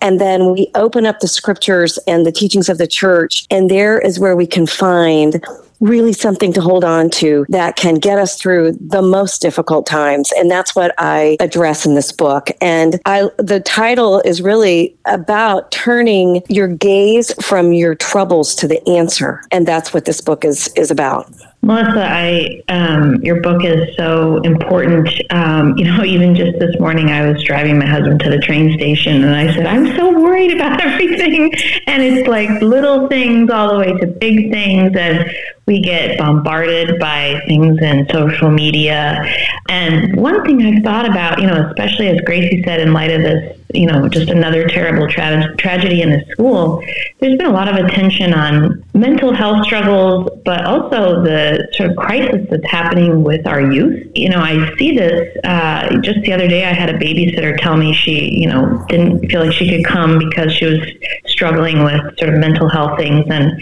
and 0.02 0.20
then 0.20 0.52
we 0.52 0.70
open 0.76 1.06
up 1.06 1.20
the 1.20 1.28
scriptures 1.28 2.00
and 2.08 2.26
the 2.26 2.32
teachings 2.32 2.70
of 2.70 2.78
the 2.78 2.88
church, 2.88 3.46
and 3.50 3.70
there 3.70 4.00
is 4.00 4.20
where 4.20 4.36
we 4.36 4.48
can 4.48 4.66
find 4.68 5.44
really 5.80 6.14
something 6.14 6.52
to 6.54 6.62
hold 6.62 6.84
on 6.84 7.10
to 7.10 7.46
that 7.50 7.76
can 7.76 7.96
get 7.96 8.20
us 8.20 8.40
through 8.40 8.74
the 8.74 9.02
most 9.02 9.42
difficult 9.42 9.86
times. 9.86 10.32
And 10.38 10.52
that's 10.52 10.76
what 10.76 10.94
I 10.98 11.38
address 11.40 11.86
in 11.86 11.96
this 11.96 12.12
book. 12.12 12.50
And 12.62 13.00
I 13.06 13.30
the 13.38 13.60
title 13.62 14.20
is 14.26 14.42
really 14.42 14.96
about 15.06 15.72
turning 15.72 16.44
your 16.50 16.68
gaze 16.68 17.34
from 17.42 17.74
your 17.74 17.96
troubles 17.96 18.56
to 18.56 18.68
the 18.68 18.86
answer. 18.90 19.42
And 19.52 19.68
that's 19.68 19.94
what 19.94 20.06
this 20.06 20.22
book 20.22 20.44
is 20.44 20.68
is 20.76 20.92
about 20.92 21.32
Melissa, 21.62 22.06
I 22.08 22.64
um, 22.70 23.16
your 23.22 23.42
book 23.42 23.66
is 23.66 23.96
so 23.98 24.38
important. 24.38 25.10
Um, 25.30 25.78
you 25.78 25.86
know, 25.86 26.04
even 26.06 26.36
just 26.36 26.58
this 26.60 26.80
morning, 26.80 27.10
I 27.10 27.30
was 27.30 27.44
driving 27.44 27.78
my 27.78 27.86
husband 27.86 28.22
to 28.22 28.30
the 28.30 28.40
train 28.40 28.78
station, 28.78 29.24
and 29.24 29.36
I 29.36 29.54
said, 29.54 29.66
"I'm 29.66 29.96
so 29.98 30.22
worried 30.22 30.56
about 30.56 30.82
everything," 30.86 31.52
and 31.86 32.02
it's 32.02 32.28
like 32.28 32.50
little 32.62 33.08
things 33.10 33.50
all 33.50 33.74
the 33.74 33.80
way 33.80 33.92
to 34.00 34.08
big 34.08 34.52
things, 34.52 34.96
and 34.96 35.30
we 35.70 35.80
get 35.80 36.18
bombarded 36.18 37.00
by 37.00 37.40
things 37.48 37.80
in 37.80 38.08
social 38.12 38.50
media. 38.50 39.24
And 39.70 40.20
one 40.20 40.44
thing 40.44 40.64
I've 40.64 40.84
thought 40.84 41.08
about, 41.08 41.40
you 41.40 41.46
know, 41.46 41.68
especially 41.70 42.08
as 42.08 42.20
Grazie 42.22 42.64
said, 42.64 42.80
in 42.80 42.92
light 42.92 43.12
of 43.12 43.22
this 43.22 43.60
you 43.74 43.86
know, 43.86 44.10
just 44.10 44.30
another 44.30 44.68
terrible 44.68 45.08
tra- 45.08 45.56
tragedy 45.58 46.02
in 46.02 46.10
the 46.10 46.26
school, 46.32 46.84
there's 47.20 47.38
been 47.38 47.46
a 47.46 47.52
lot 47.52 47.68
of 47.68 47.86
attention 47.86 48.34
on 48.34 48.84
mental 48.96 49.34
health 49.34 49.64
struggles, 49.64 50.28
but 50.44 50.66
also 50.66 51.22
the 51.24 51.68
sort 51.74 51.92
of 51.92 51.96
crisis 51.96 52.48
that's 52.50 52.66
happening 52.66 53.24
with 53.24 53.46
our 53.46 53.62
youth. 53.62 54.10
You 54.16 54.30
know, 54.30 54.40
I 54.40 54.76
see 54.78 54.98
this 54.98 55.38
uh, 55.44 55.98
just 56.02 56.20
the 56.22 56.34
other 56.34 56.48
day. 56.48 56.66
I 56.66 56.74
had 56.74 56.90
a 56.90 56.98
babysitter 56.98 57.60
tell 57.60 57.78
me 57.78 57.94
she, 57.94 58.34
you 58.40 58.48
know, 58.48 58.84
didn't 58.90 59.30
feel 59.30 59.46
like 59.46 59.54
she 59.54 59.70
could 59.70 59.86
come 59.86 60.18
because 60.18 60.52
she 60.52 60.66
was 60.66 60.80
struggling 61.28 61.84
with 61.84 62.02
sort 62.18 62.34
of 62.34 62.40
mental 62.40 62.68
health 62.70 62.98
things. 62.98 63.26
And 63.30 63.62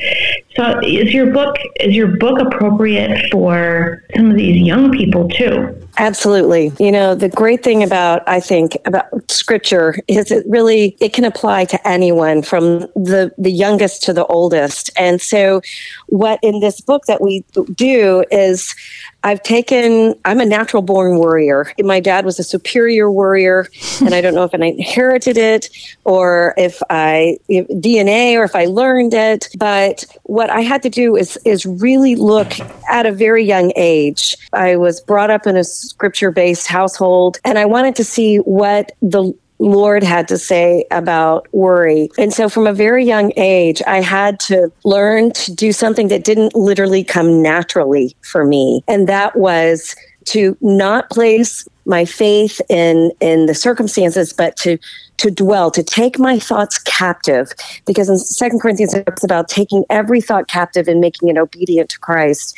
so, 0.55 0.79
is 0.83 1.13
your 1.13 1.33
book 1.33 1.57
is 1.81 1.95
your 1.97 2.15
book 2.17 2.39
appropriate 2.39 3.29
for 3.31 4.03
some 4.15 4.31
of 4.31 4.37
these 4.37 4.61
young 4.61 4.91
people 4.91 5.27
too? 5.27 5.86
Absolutely. 5.99 6.71
You 6.79 6.91
know, 6.91 7.15
the 7.15 7.27
great 7.27 7.63
thing 7.63 7.81
about, 7.81 8.21
I 8.27 8.39
think, 8.39 8.77
about 8.85 9.05
scripture 9.31 9.95
is 10.07 10.29
it 10.29 10.45
really, 10.47 10.95
it 10.99 11.11
can 11.11 11.25
apply 11.25 11.65
to 11.65 11.87
anyone 11.87 12.43
from 12.43 12.81
the, 12.95 13.33
the 13.39 13.49
youngest 13.49 14.03
to 14.03 14.13
the 14.13 14.25
oldest. 14.27 14.91
And 14.95 15.19
so 15.19 15.61
what 16.05 16.39
in 16.43 16.59
this 16.59 16.81
book 16.81 17.05
that 17.07 17.19
we 17.19 17.43
do 17.73 18.23
is 18.29 18.75
I've 19.23 19.41
taken, 19.41 20.13
I'm 20.23 20.39
a 20.39 20.45
natural 20.45 20.83
born 20.83 21.17
warrior. 21.17 21.73
My 21.79 21.99
dad 21.99 22.23
was 22.23 22.39
a 22.39 22.43
superior 22.43 23.11
warrior, 23.11 23.67
and 24.01 24.13
I 24.13 24.21
don't 24.21 24.35
know 24.35 24.43
if 24.43 24.53
I 24.53 24.59
inherited 24.59 25.37
it 25.37 25.69
or 26.03 26.53
if 26.57 26.81
I 26.89 27.37
if 27.49 27.67
DNA 27.67 28.35
or 28.35 28.43
if 28.43 28.55
I 28.55 28.65
learned 28.65 29.13
it. 29.13 29.49
But 29.57 30.05
what 30.23 30.49
I 30.49 30.61
had 30.61 30.83
to 30.83 30.89
do 30.89 31.15
is, 31.15 31.37
is 31.43 31.65
really 31.65 32.15
look 32.15 32.53
at 32.89 33.05
a 33.05 33.11
very 33.11 33.43
young 33.43 33.73
age. 33.75 34.37
I 34.53 34.75
was 34.75 35.01
brought 35.01 35.31
up 35.31 35.47
in 35.47 35.57
a 35.57 35.63
scripture 35.87 36.31
based 36.31 36.67
household, 36.67 37.39
and 37.43 37.57
I 37.57 37.65
wanted 37.65 37.95
to 37.95 38.03
see 38.03 38.37
what 38.37 38.91
the 39.01 39.33
Lord 39.59 40.03
had 40.03 40.27
to 40.27 40.37
say 40.37 40.85
about 40.91 41.47
worry. 41.51 42.09
And 42.17 42.31
so 42.31 42.47
from 42.47 42.67
a 42.67 42.73
very 42.73 43.03
young 43.03 43.31
age, 43.37 43.81
I 43.87 44.01
had 44.01 44.39
to 44.41 44.71
learn 44.83 45.31
to 45.31 45.53
do 45.53 45.71
something 45.71 46.09
that 46.09 46.23
didn't 46.23 46.55
literally 46.55 47.03
come 47.03 47.41
naturally 47.41 48.15
for 48.21 48.45
me. 48.45 48.83
And 48.87 49.07
that 49.09 49.35
was 49.35 49.95
to 50.25 50.57
not 50.61 51.09
place 51.09 51.67
my 51.87 52.05
faith 52.05 52.61
in 52.69 53.11
in 53.19 53.45
the 53.45 53.55
circumstances, 53.55 54.33
but 54.33 54.55
to 54.57 54.77
to 55.17 55.31
dwell, 55.31 55.71
to 55.71 55.81
take 55.81 56.19
my 56.19 56.37
thoughts 56.37 56.77
captive. 56.77 57.51
Because 57.85 58.09
in 58.09 58.17
Second 58.19 58.61
Corinthians 58.61 58.93
it's 58.93 59.23
about 59.23 59.47
taking 59.47 59.83
every 59.89 60.21
thought 60.21 60.47
captive 60.47 60.87
and 60.87 60.99
making 60.99 61.29
it 61.29 61.37
obedient 61.37 61.89
to 61.89 61.99
Christ. 61.99 62.55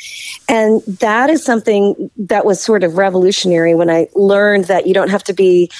And 0.48 0.82
that 0.82 1.30
is 1.30 1.42
something 1.42 2.10
that 2.16 2.44
was 2.44 2.62
sort 2.62 2.84
of 2.84 2.98
revolutionary 2.98 3.74
when 3.74 3.88
I 3.88 4.08
learned 4.14 4.64
that 4.64 4.86
you 4.86 4.92
don't 4.92 5.10
have 5.10 5.24
to 5.24 5.32
be 5.32 5.70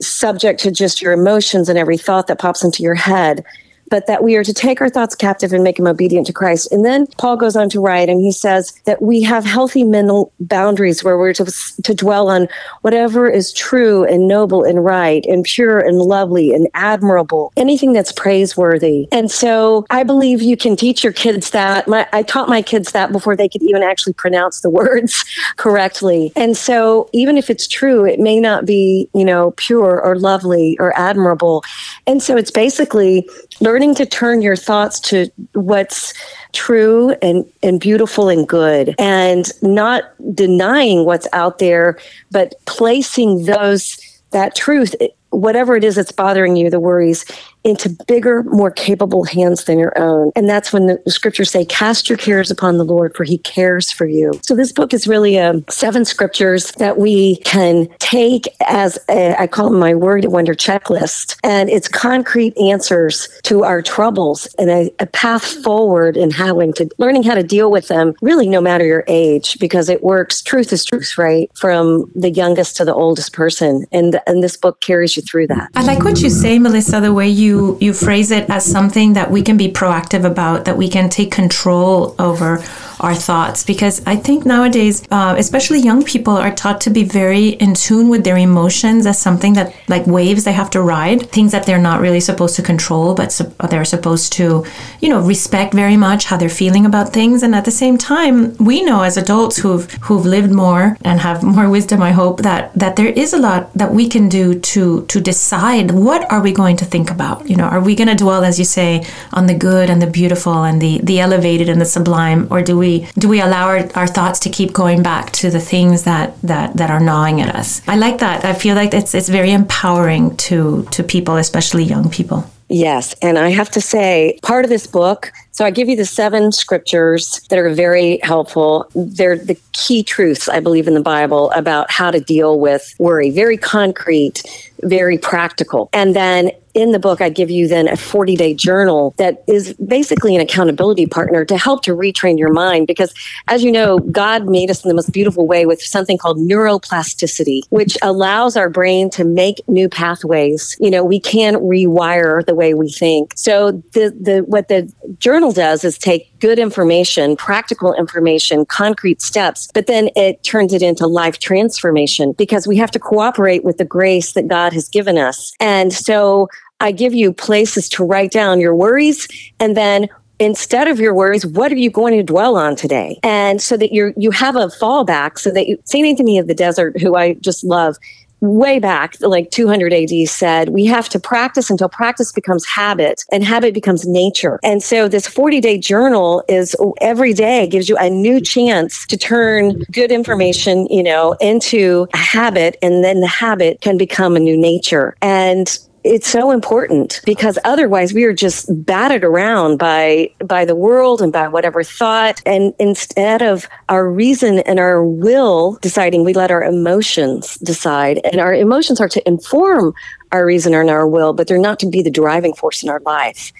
subject 0.00 0.60
to 0.60 0.72
just 0.72 1.00
your 1.00 1.12
emotions 1.12 1.68
and 1.68 1.78
every 1.78 1.96
thought 1.96 2.26
that 2.26 2.38
pops 2.38 2.64
into 2.64 2.82
your 2.82 2.96
head 2.96 3.44
but 3.88 4.06
that 4.06 4.22
we 4.22 4.36
are 4.36 4.44
to 4.44 4.54
take 4.54 4.80
our 4.80 4.88
thoughts 4.88 5.14
captive 5.14 5.52
and 5.52 5.64
make 5.64 5.76
them 5.76 5.86
obedient 5.86 6.26
to 6.26 6.32
Christ. 6.32 6.70
And 6.72 6.84
then 6.84 7.06
Paul 7.18 7.36
goes 7.36 7.56
on 7.56 7.68
to 7.70 7.80
write, 7.80 8.08
and 8.08 8.20
he 8.20 8.32
says 8.32 8.72
that 8.84 9.02
we 9.02 9.22
have 9.22 9.44
healthy 9.44 9.84
mental 9.84 10.32
boundaries 10.40 11.02
where 11.02 11.18
we're 11.18 11.32
to, 11.34 11.52
to 11.82 11.94
dwell 11.94 12.28
on 12.28 12.48
whatever 12.82 13.28
is 13.28 13.52
true 13.52 14.04
and 14.04 14.28
noble 14.28 14.64
and 14.64 14.84
right 14.84 15.24
and 15.26 15.44
pure 15.44 15.78
and 15.78 15.98
lovely 15.98 16.52
and 16.52 16.68
admirable, 16.74 17.52
anything 17.56 17.92
that's 17.92 18.12
praiseworthy. 18.12 19.08
And 19.12 19.30
so 19.30 19.86
I 19.90 20.02
believe 20.02 20.42
you 20.42 20.56
can 20.56 20.76
teach 20.76 21.02
your 21.02 21.12
kids 21.12 21.50
that. 21.50 21.88
My, 21.88 22.06
I 22.12 22.22
taught 22.22 22.48
my 22.48 22.62
kids 22.62 22.92
that 22.92 23.12
before 23.12 23.36
they 23.36 23.48
could 23.48 23.62
even 23.62 23.82
actually 23.82 24.14
pronounce 24.14 24.60
the 24.60 24.70
words 24.74 25.24
correctly. 25.56 26.32
And 26.36 26.56
so 26.56 27.08
even 27.12 27.36
if 27.36 27.50
it's 27.50 27.66
true, 27.66 28.04
it 28.04 28.20
may 28.20 28.40
not 28.40 28.66
be, 28.66 29.08
you 29.14 29.24
know, 29.24 29.52
pure 29.56 30.00
or 30.00 30.18
lovely 30.18 30.76
or 30.78 30.96
admirable. 30.98 31.64
And 32.06 32.22
so 32.22 32.36
it's 32.36 32.50
basically 32.50 33.28
learning 33.60 33.94
to 33.94 34.06
turn 34.06 34.42
your 34.42 34.56
thoughts 34.56 34.98
to 35.00 35.30
what's 35.52 36.12
true 36.52 37.10
and, 37.22 37.44
and 37.62 37.80
beautiful 37.80 38.28
and 38.28 38.48
good 38.48 38.94
and 38.98 39.50
not 39.62 40.04
denying 40.34 41.04
what's 41.04 41.28
out 41.32 41.58
there 41.58 41.98
but 42.30 42.54
placing 42.66 43.44
those 43.44 43.98
that 44.30 44.54
truth 44.54 44.94
whatever 45.30 45.76
it 45.76 45.84
is 45.84 45.96
that's 45.96 46.12
bothering 46.12 46.56
you 46.56 46.70
the 46.70 46.80
worries 46.80 47.24
into 47.64 47.88
bigger, 48.06 48.42
more 48.44 48.70
capable 48.70 49.24
hands 49.24 49.64
than 49.64 49.78
your 49.78 49.98
own. 49.98 50.30
And 50.36 50.48
that's 50.48 50.72
when 50.72 50.86
the 50.86 51.10
scriptures 51.10 51.50
say, 51.50 51.64
cast 51.64 52.08
your 52.08 52.18
cares 52.18 52.50
upon 52.50 52.76
the 52.76 52.84
Lord, 52.84 53.16
for 53.16 53.24
he 53.24 53.38
cares 53.38 53.90
for 53.90 54.06
you. 54.06 54.38
So 54.42 54.54
this 54.54 54.72
book 54.72 54.92
is 54.92 55.08
really 55.08 55.36
a 55.36 55.50
um, 55.50 55.64
seven 55.68 56.04
scriptures 56.04 56.72
that 56.72 56.98
we 56.98 57.36
can 57.36 57.88
take 57.98 58.48
as 58.66 58.98
a, 59.08 59.34
I 59.40 59.46
call 59.46 59.70
them 59.70 59.78
my 59.78 59.94
word 59.94 60.24
wonder 60.26 60.54
checklist. 60.54 61.36
And 61.42 61.68
it's 61.68 61.88
concrete 61.88 62.56
answers 62.58 63.28
to 63.44 63.64
our 63.64 63.82
troubles 63.82 64.46
and 64.58 64.70
a, 64.70 64.90
a 65.00 65.06
path 65.06 65.44
forward 65.62 66.16
in 66.16 66.30
how 66.30 66.54
to 66.54 66.88
learning 66.98 67.22
how 67.22 67.34
to 67.34 67.42
deal 67.42 67.70
with 67.70 67.88
them, 67.88 68.14
really 68.22 68.48
no 68.48 68.60
matter 68.60 68.84
your 68.84 69.04
age, 69.08 69.58
because 69.58 69.88
it 69.88 70.02
works. 70.02 70.42
Truth 70.42 70.72
is 70.72 70.84
truth, 70.84 71.18
right? 71.18 71.50
From 71.54 72.10
the 72.14 72.30
youngest 72.30 72.76
to 72.76 72.84
the 72.84 72.94
oldest 72.94 73.32
person. 73.32 73.86
And, 73.92 74.20
and 74.26 74.42
this 74.42 74.56
book 74.56 74.80
carries 74.80 75.16
you 75.16 75.22
through 75.22 75.48
that. 75.48 75.70
I 75.74 75.82
like 75.82 76.04
what 76.04 76.20
you 76.22 76.30
say, 76.30 76.58
Melissa, 76.58 77.00
the 77.00 77.12
way 77.12 77.28
you 77.28 77.53
you 77.54 77.78
you 77.80 77.92
phrase 77.92 78.30
it 78.30 78.48
as 78.50 78.64
something 78.64 79.14
that 79.14 79.30
we 79.30 79.42
can 79.42 79.56
be 79.56 79.70
proactive 79.70 80.24
about, 80.24 80.64
that 80.64 80.76
we 80.76 80.88
can 80.88 81.08
take 81.08 81.30
control 81.30 82.14
over 82.18 82.62
our 83.00 83.14
thoughts 83.14 83.64
because 83.64 84.02
I 84.06 84.16
think 84.16 84.46
nowadays, 84.46 85.02
uh, 85.10 85.34
especially 85.38 85.80
young 85.80 86.04
people, 86.04 86.36
are 86.36 86.54
taught 86.54 86.80
to 86.82 86.90
be 86.90 87.04
very 87.04 87.48
in 87.48 87.74
tune 87.74 88.08
with 88.08 88.24
their 88.24 88.36
emotions 88.36 89.06
as 89.06 89.18
something 89.18 89.54
that, 89.54 89.74
like 89.88 90.06
waves, 90.06 90.44
they 90.44 90.52
have 90.52 90.70
to 90.70 90.82
ride, 90.82 91.30
things 91.30 91.52
that 91.52 91.66
they're 91.66 91.78
not 91.90 92.00
really 92.00 92.20
supposed 92.20 92.56
to 92.56 92.62
control, 92.62 93.14
but 93.14 93.32
su- 93.32 93.52
they're 93.70 93.84
supposed 93.84 94.32
to, 94.34 94.64
you 95.00 95.08
know, 95.08 95.20
respect 95.20 95.74
very 95.74 95.96
much 95.96 96.24
how 96.26 96.36
they're 96.36 96.48
feeling 96.48 96.86
about 96.86 97.12
things. 97.12 97.42
And 97.42 97.54
at 97.54 97.64
the 97.64 97.70
same 97.70 97.96
time, 97.98 98.56
we 98.58 98.82
know 98.82 99.02
as 99.02 99.16
adults 99.16 99.56
who've 99.58 99.90
who've 100.06 100.26
lived 100.36 100.52
more 100.52 100.96
and 101.04 101.20
have 101.20 101.42
more 101.42 101.68
wisdom, 101.68 102.02
I 102.02 102.12
hope 102.12 102.42
that 102.42 102.72
that 102.74 102.96
there 102.96 103.08
is 103.08 103.32
a 103.32 103.38
lot 103.38 103.72
that 103.74 103.92
we 103.92 104.08
can 104.08 104.28
do 104.28 104.58
to 104.72 105.04
to 105.06 105.20
decide 105.20 105.90
what 105.90 106.30
are 106.32 106.42
we 106.42 106.52
going 106.52 106.76
to 106.76 106.84
think 106.84 107.10
about. 107.10 107.48
You 107.48 107.56
know, 107.56 107.68
are 107.74 107.80
we 107.80 107.94
going 107.94 108.08
to 108.08 108.14
dwell, 108.24 108.44
as 108.44 108.58
you 108.58 108.64
say, 108.64 109.04
on 109.32 109.46
the 109.46 109.54
good 109.54 109.90
and 109.90 110.00
the 110.00 110.10
beautiful 110.20 110.64
and 110.64 110.80
the 110.80 111.00
the 111.02 111.20
elevated 111.20 111.68
and 111.68 111.80
the 111.80 111.90
sublime, 111.96 112.46
or 112.50 112.62
do 112.62 112.76
we 112.78 112.83
we 112.84 112.94
do 113.22 113.26
we 113.34 113.40
allow 113.40 113.66
our, 113.72 113.82
our 114.00 114.06
thoughts 114.06 114.38
to 114.44 114.48
keep 114.58 114.70
going 114.72 115.02
back 115.02 115.32
to 115.40 115.46
the 115.56 115.64
things 115.72 116.04
that 116.10 116.26
that 116.42 116.76
that 116.76 116.90
are 116.94 117.02
gnawing 117.08 117.40
at 117.44 117.50
us 117.60 117.68
i 117.94 117.96
like 117.96 118.18
that 118.18 118.44
i 118.44 118.54
feel 118.64 118.74
like 118.80 118.92
it's 118.94 119.12
it's 119.18 119.30
very 119.38 119.52
empowering 119.60 120.36
to 120.36 120.56
to 120.94 121.00
people 121.14 121.36
especially 121.36 121.84
young 121.94 122.08
people 122.18 122.40
Yes. 122.68 123.14
And 123.20 123.38
I 123.38 123.50
have 123.50 123.70
to 123.72 123.80
say, 123.80 124.38
part 124.42 124.64
of 124.64 124.70
this 124.70 124.86
book, 124.86 125.30
so 125.52 125.64
I 125.64 125.70
give 125.70 125.88
you 125.88 125.96
the 125.96 126.06
seven 126.06 126.50
scriptures 126.50 127.40
that 127.50 127.58
are 127.58 127.68
very 127.68 128.18
helpful. 128.22 128.88
They're 128.94 129.36
the 129.36 129.58
key 129.72 130.02
truths, 130.02 130.48
I 130.48 130.60
believe, 130.60 130.88
in 130.88 130.94
the 130.94 131.02
Bible 131.02 131.50
about 131.52 131.90
how 131.90 132.10
to 132.10 132.20
deal 132.20 132.58
with 132.58 132.94
worry. 132.98 133.30
Very 133.30 133.58
concrete, 133.58 134.42
very 134.82 135.18
practical. 135.18 135.90
And 135.92 136.16
then 136.16 136.50
in 136.74 136.92
the 136.92 136.98
book, 136.98 137.20
I 137.20 137.28
give 137.28 137.50
you 137.50 137.68
then 137.68 137.88
a 137.88 137.96
40 137.96 138.36
day 138.36 138.52
journal 138.52 139.14
that 139.16 139.42
is 139.46 139.74
basically 139.74 140.34
an 140.34 140.40
accountability 140.40 141.06
partner 141.06 141.44
to 141.44 141.56
help 141.56 141.82
to 141.84 141.92
retrain 141.92 142.38
your 142.38 142.52
mind. 142.52 142.86
Because 142.86 143.14
as 143.48 143.62
you 143.62 143.70
know, 143.70 143.98
God 143.98 144.48
made 144.48 144.70
us 144.70 144.84
in 144.84 144.88
the 144.88 144.94
most 144.94 145.12
beautiful 145.12 145.46
way 145.46 145.66
with 145.66 145.80
something 145.80 146.18
called 146.18 146.38
neuroplasticity, 146.38 147.60
which 147.70 147.96
allows 148.02 148.56
our 148.56 148.68
brain 148.68 149.08
to 149.10 149.24
make 149.24 149.60
new 149.68 149.88
pathways. 149.88 150.76
You 150.80 150.90
know, 150.90 151.04
we 151.04 151.20
can 151.20 151.54
rewire 151.54 152.44
the 152.44 152.54
way 152.54 152.74
we 152.74 152.90
think. 152.90 153.32
So 153.36 153.82
the, 153.92 154.14
the, 154.20 154.44
what 154.46 154.68
the 154.68 154.92
journal 155.18 155.52
does 155.52 155.84
is 155.84 155.96
take 155.96 156.33
good 156.44 156.58
information, 156.58 157.36
practical 157.36 157.94
information, 157.94 158.66
concrete 158.66 159.22
steps, 159.22 159.66
but 159.72 159.86
then 159.86 160.10
it 160.14 160.42
turns 160.42 160.74
it 160.74 160.82
into 160.82 161.06
life 161.06 161.38
transformation 161.38 162.32
because 162.32 162.66
we 162.66 162.76
have 162.76 162.90
to 162.90 162.98
cooperate 162.98 163.64
with 163.64 163.78
the 163.78 163.84
grace 163.84 164.34
that 164.34 164.46
God 164.46 164.74
has 164.74 164.86
given 164.86 165.16
us. 165.16 165.54
And 165.58 165.90
so 165.90 166.48
I 166.80 166.92
give 166.92 167.14
you 167.14 167.32
places 167.32 167.88
to 167.88 168.04
write 168.04 168.30
down 168.30 168.60
your 168.60 168.74
worries 168.74 169.26
and 169.58 169.74
then 169.74 170.06
instead 170.38 170.86
of 170.86 171.00
your 171.00 171.14
worries, 171.14 171.46
what 171.46 171.72
are 171.72 171.76
you 171.76 171.90
going 171.90 172.14
to 172.18 172.22
dwell 172.22 172.56
on 172.56 172.76
today? 172.76 173.18
And 173.22 173.62
so 173.62 173.78
that 173.78 173.92
you 173.92 174.12
you 174.14 174.30
have 174.30 174.54
a 174.54 174.66
fallback 174.66 175.38
so 175.38 175.50
that 175.50 175.66
you 175.66 175.78
St. 175.84 176.06
Anthony 176.06 176.38
of 176.38 176.46
the 176.46 176.54
Desert, 176.54 177.00
who 177.00 177.16
I 177.16 177.34
just 177.34 177.64
love, 177.64 177.96
way 178.44 178.78
back, 178.78 179.16
like 179.20 179.50
200 179.50 179.92
AD, 179.92 180.28
said 180.28 180.68
we 180.70 180.84
have 180.86 181.08
to 181.10 181.18
practice 181.18 181.70
until 181.70 181.88
practice 181.88 182.32
becomes 182.32 182.66
habit 182.66 183.24
and 183.32 183.44
habit 183.44 183.74
becomes 183.74 184.06
nature. 184.06 184.60
And 184.62 184.82
so 184.82 185.08
this 185.08 185.26
40 185.26 185.60
day 185.60 185.78
journal 185.78 186.42
is 186.48 186.76
every 187.00 187.32
day 187.32 187.66
gives 187.66 187.88
you 187.88 187.96
a 187.96 188.10
new 188.10 188.40
chance 188.40 189.06
to 189.06 189.16
turn 189.16 189.82
good 189.90 190.12
information, 190.12 190.86
you 190.86 191.02
know, 191.02 191.32
into 191.40 192.06
a 192.12 192.18
habit. 192.18 192.76
And 192.82 193.02
then 193.02 193.20
the 193.20 193.26
habit 193.26 193.80
can 193.80 193.96
become 193.96 194.36
a 194.36 194.40
new 194.40 194.56
nature. 194.56 195.16
And 195.22 195.78
it's 196.04 196.28
so 196.28 196.50
important 196.50 197.22
because 197.24 197.58
otherwise 197.64 198.12
we 198.12 198.24
are 198.24 198.32
just 198.34 198.66
battered 198.84 199.24
around 199.24 199.78
by 199.78 200.30
by 200.44 200.64
the 200.66 200.76
world 200.76 201.22
and 201.22 201.32
by 201.32 201.48
whatever 201.48 201.82
thought. 201.82 202.42
And 202.44 202.74
instead 202.78 203.40
of 203.40 203.66
our 203.88 204.08
reason 204.08 204.58
and 204.60 204.78
our 204.78 205.02
will 205.02 205.78
deciding 205.80 206.22
we 206.24 206.34
let 206.34 206.50
our 206.50 206.62
emotions 206.62 207.56
decide. 207.56 208.20
And 208.30 208.40
our 208.40 208.54
emotions 208.54 209.00
are 209.00 209.08
to 209.08 209.26
inform 209.26 209.94
our 210.30 210.44
reason 210.44 210.74
and 210.74 210.90
our 210.90 211.08
will 211.08 211.32
but 211.32 211.48
they're 211.48 211.58
not 211.58 211.78
to 211.80 211.88
be 211.88 212.02
the 212.02 212.10
driving 212.10 212.52
force 212.52 212.82
in 212.82 212.90
our 212.90 213.00
life. 213.00 213.52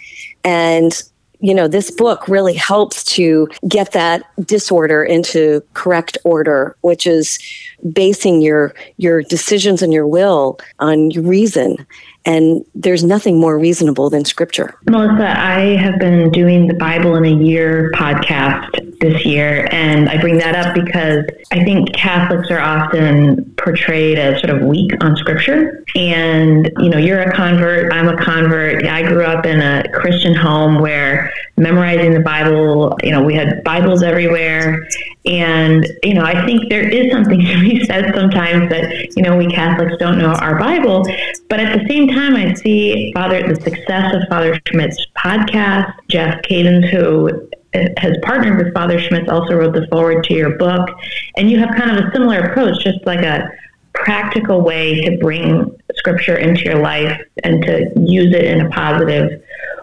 And 0.44 1.02
you 1.40 1.54
know 1.54 1.66
this 1.66 1.90
book 1.90 2.28
really 2.28 2.54
helps 2.54 3.04
to 3.04 3.48
get 3.66 3.92
that 3.92 4.22
disorder 4.46 5.02
into 5.02 5.62
correct 5.74 6.16
order 6.24 6.76
which 6.82 7.06
is 7.06 7.38
basing 7.92 8.40
your 8.40 8.74
your 8.96 9.22
decisions 9.22 9.82
and 9.82 9.92
your 9.92 10.06
will 10.06 10.58
on 10.78 11.10
your 11.10 11.24
reason 11.24 11.86
and 12.26 12.64
there's 12.74 13.04
nothing 13.04 13.38
more 13.38 13.58
reasonable 13.58 14.08
than 14.08 14.24
scripture. 14.24 14.74
Melissa, 14.88 15.38
I 15.38 15.76
have 15.76 15.98
been 15.98 16.30
doing 16.30 16.68
the 16.68 16.74
Bible 16.74 17.16
in 17.16 17.24
a 17.26 17.44
Year 17.44 17.90
podcast 17.94 18.84
this 19.00 19.24
year. 19.26 19.68
And 19.70 20.08
I 20.08 20.18
bring 20.18 20.38
that 20.38 20.54
up 20.54 20.74
because 20.74 21.24
I 21.52 21.62
think 21.64 21.94
Catholics 21.94 22.50
are 22.50 22.60
often 22.60 23.44
portrayed 23.56 24.18
as 24.18 24.40
sort 24.40 24.56
of 24.56 24.62
weak 24.62 24.92
on 25.02 25.16
scripture. 25.16 25.84
And, 25.94 26.70
you 26.78 26.88
know, 26.88 26.96
you're 26.96 27.20
a 27.20 27.34
convert, 27.34 27.92
I'm 27.92 28.08
a 28.08 28.16
convert. 28.16 28.86
I 28.86 29.02
grew 29.02 29.24
up 29.24 29.44
in 29.44 29.60
a 29.60 29.84
Christian 29.92 30.34
home 30.34 30.80
where 30.80 31.32
memorizing 31.56 32.14
the 32.14 32.20
Bible, 32.20 32.96
you 33.02 33.10
know, 33.10 33.22
we 33.22 33.34
had 33.34 33.62
Bibles 33.64 34.02
everywhere. 34.02 34.88
And, 35.26 35.86
you 36.02 36.12
know, 36.12 36.22
I 36.22 36.44
think 36.44 36.68
there 36.68 36.86
is 36.86 37.10
something 37.10 37.40
to 37.44 37.60
be 37.60 37.84
said 37.84 38.14
sometimes 38.14 38.68
that, 38.70 39.16
you 39.16 39.22
know, 39.22 39.36
we 39.36 39.46
Catholics 39.46 39.94
don't 39.98 40.18
know 40.18 40.32
our 40.32 40.58
Bible. 40.58 41.06
But 41.48 41.60
at 41.60 41.78
the 41.78 41.86
same 41.88 42.08
time, 42.08 42.36
I 42.36 42.52
see 42.54 43.12
Father 43.14 43.46
the 43.46 43.60
success 43.60 44.14
of 44.14 44.28
Father 44.28 44.60
Schmitz's 44.68 45.06
podcast, 45.16 45.92
Jeff 46.08 46.42
Cavins, 46.42 46.88
who 46.90 47.48
uh, 47.74 47.88
has 47.96 48.16
partnered 48.22 48.62
with 48.62 48.74
Father 48.74 49.00
Schmitz, 49.00 49.30
also 49.30 49.54
wrote 49.54 49.74
the 49.74 49.86
forward 49.88 50.24
to 50.24 50.34
your 50.34 50.58
book. 50.58 50.90
And 51.36 51.50
you 51.50 51.58
have 51.58 51.74
kind 51.76 51.96
of 51.96 52.04
a 52.04 52.12
similar 52.12 52.40
approach, 52.40 52.82
just 52.84 53.04
like 53.06 53.24
a 53.24 53.48
practical 53.94 54.60
way 54.60 55.00
to 55.02 55.16
bring 55.18 55.74
scripture 55.94 56.36
into 56.36 56.64
your 56.64 56.80
life 56.80 57.18
and 57.44 57.62
to 57.62 57.90
use 57.96 58.34
it 58.34 58.44
in 58.44 58.60
a 58.60 58.68
positive 58.70 59.42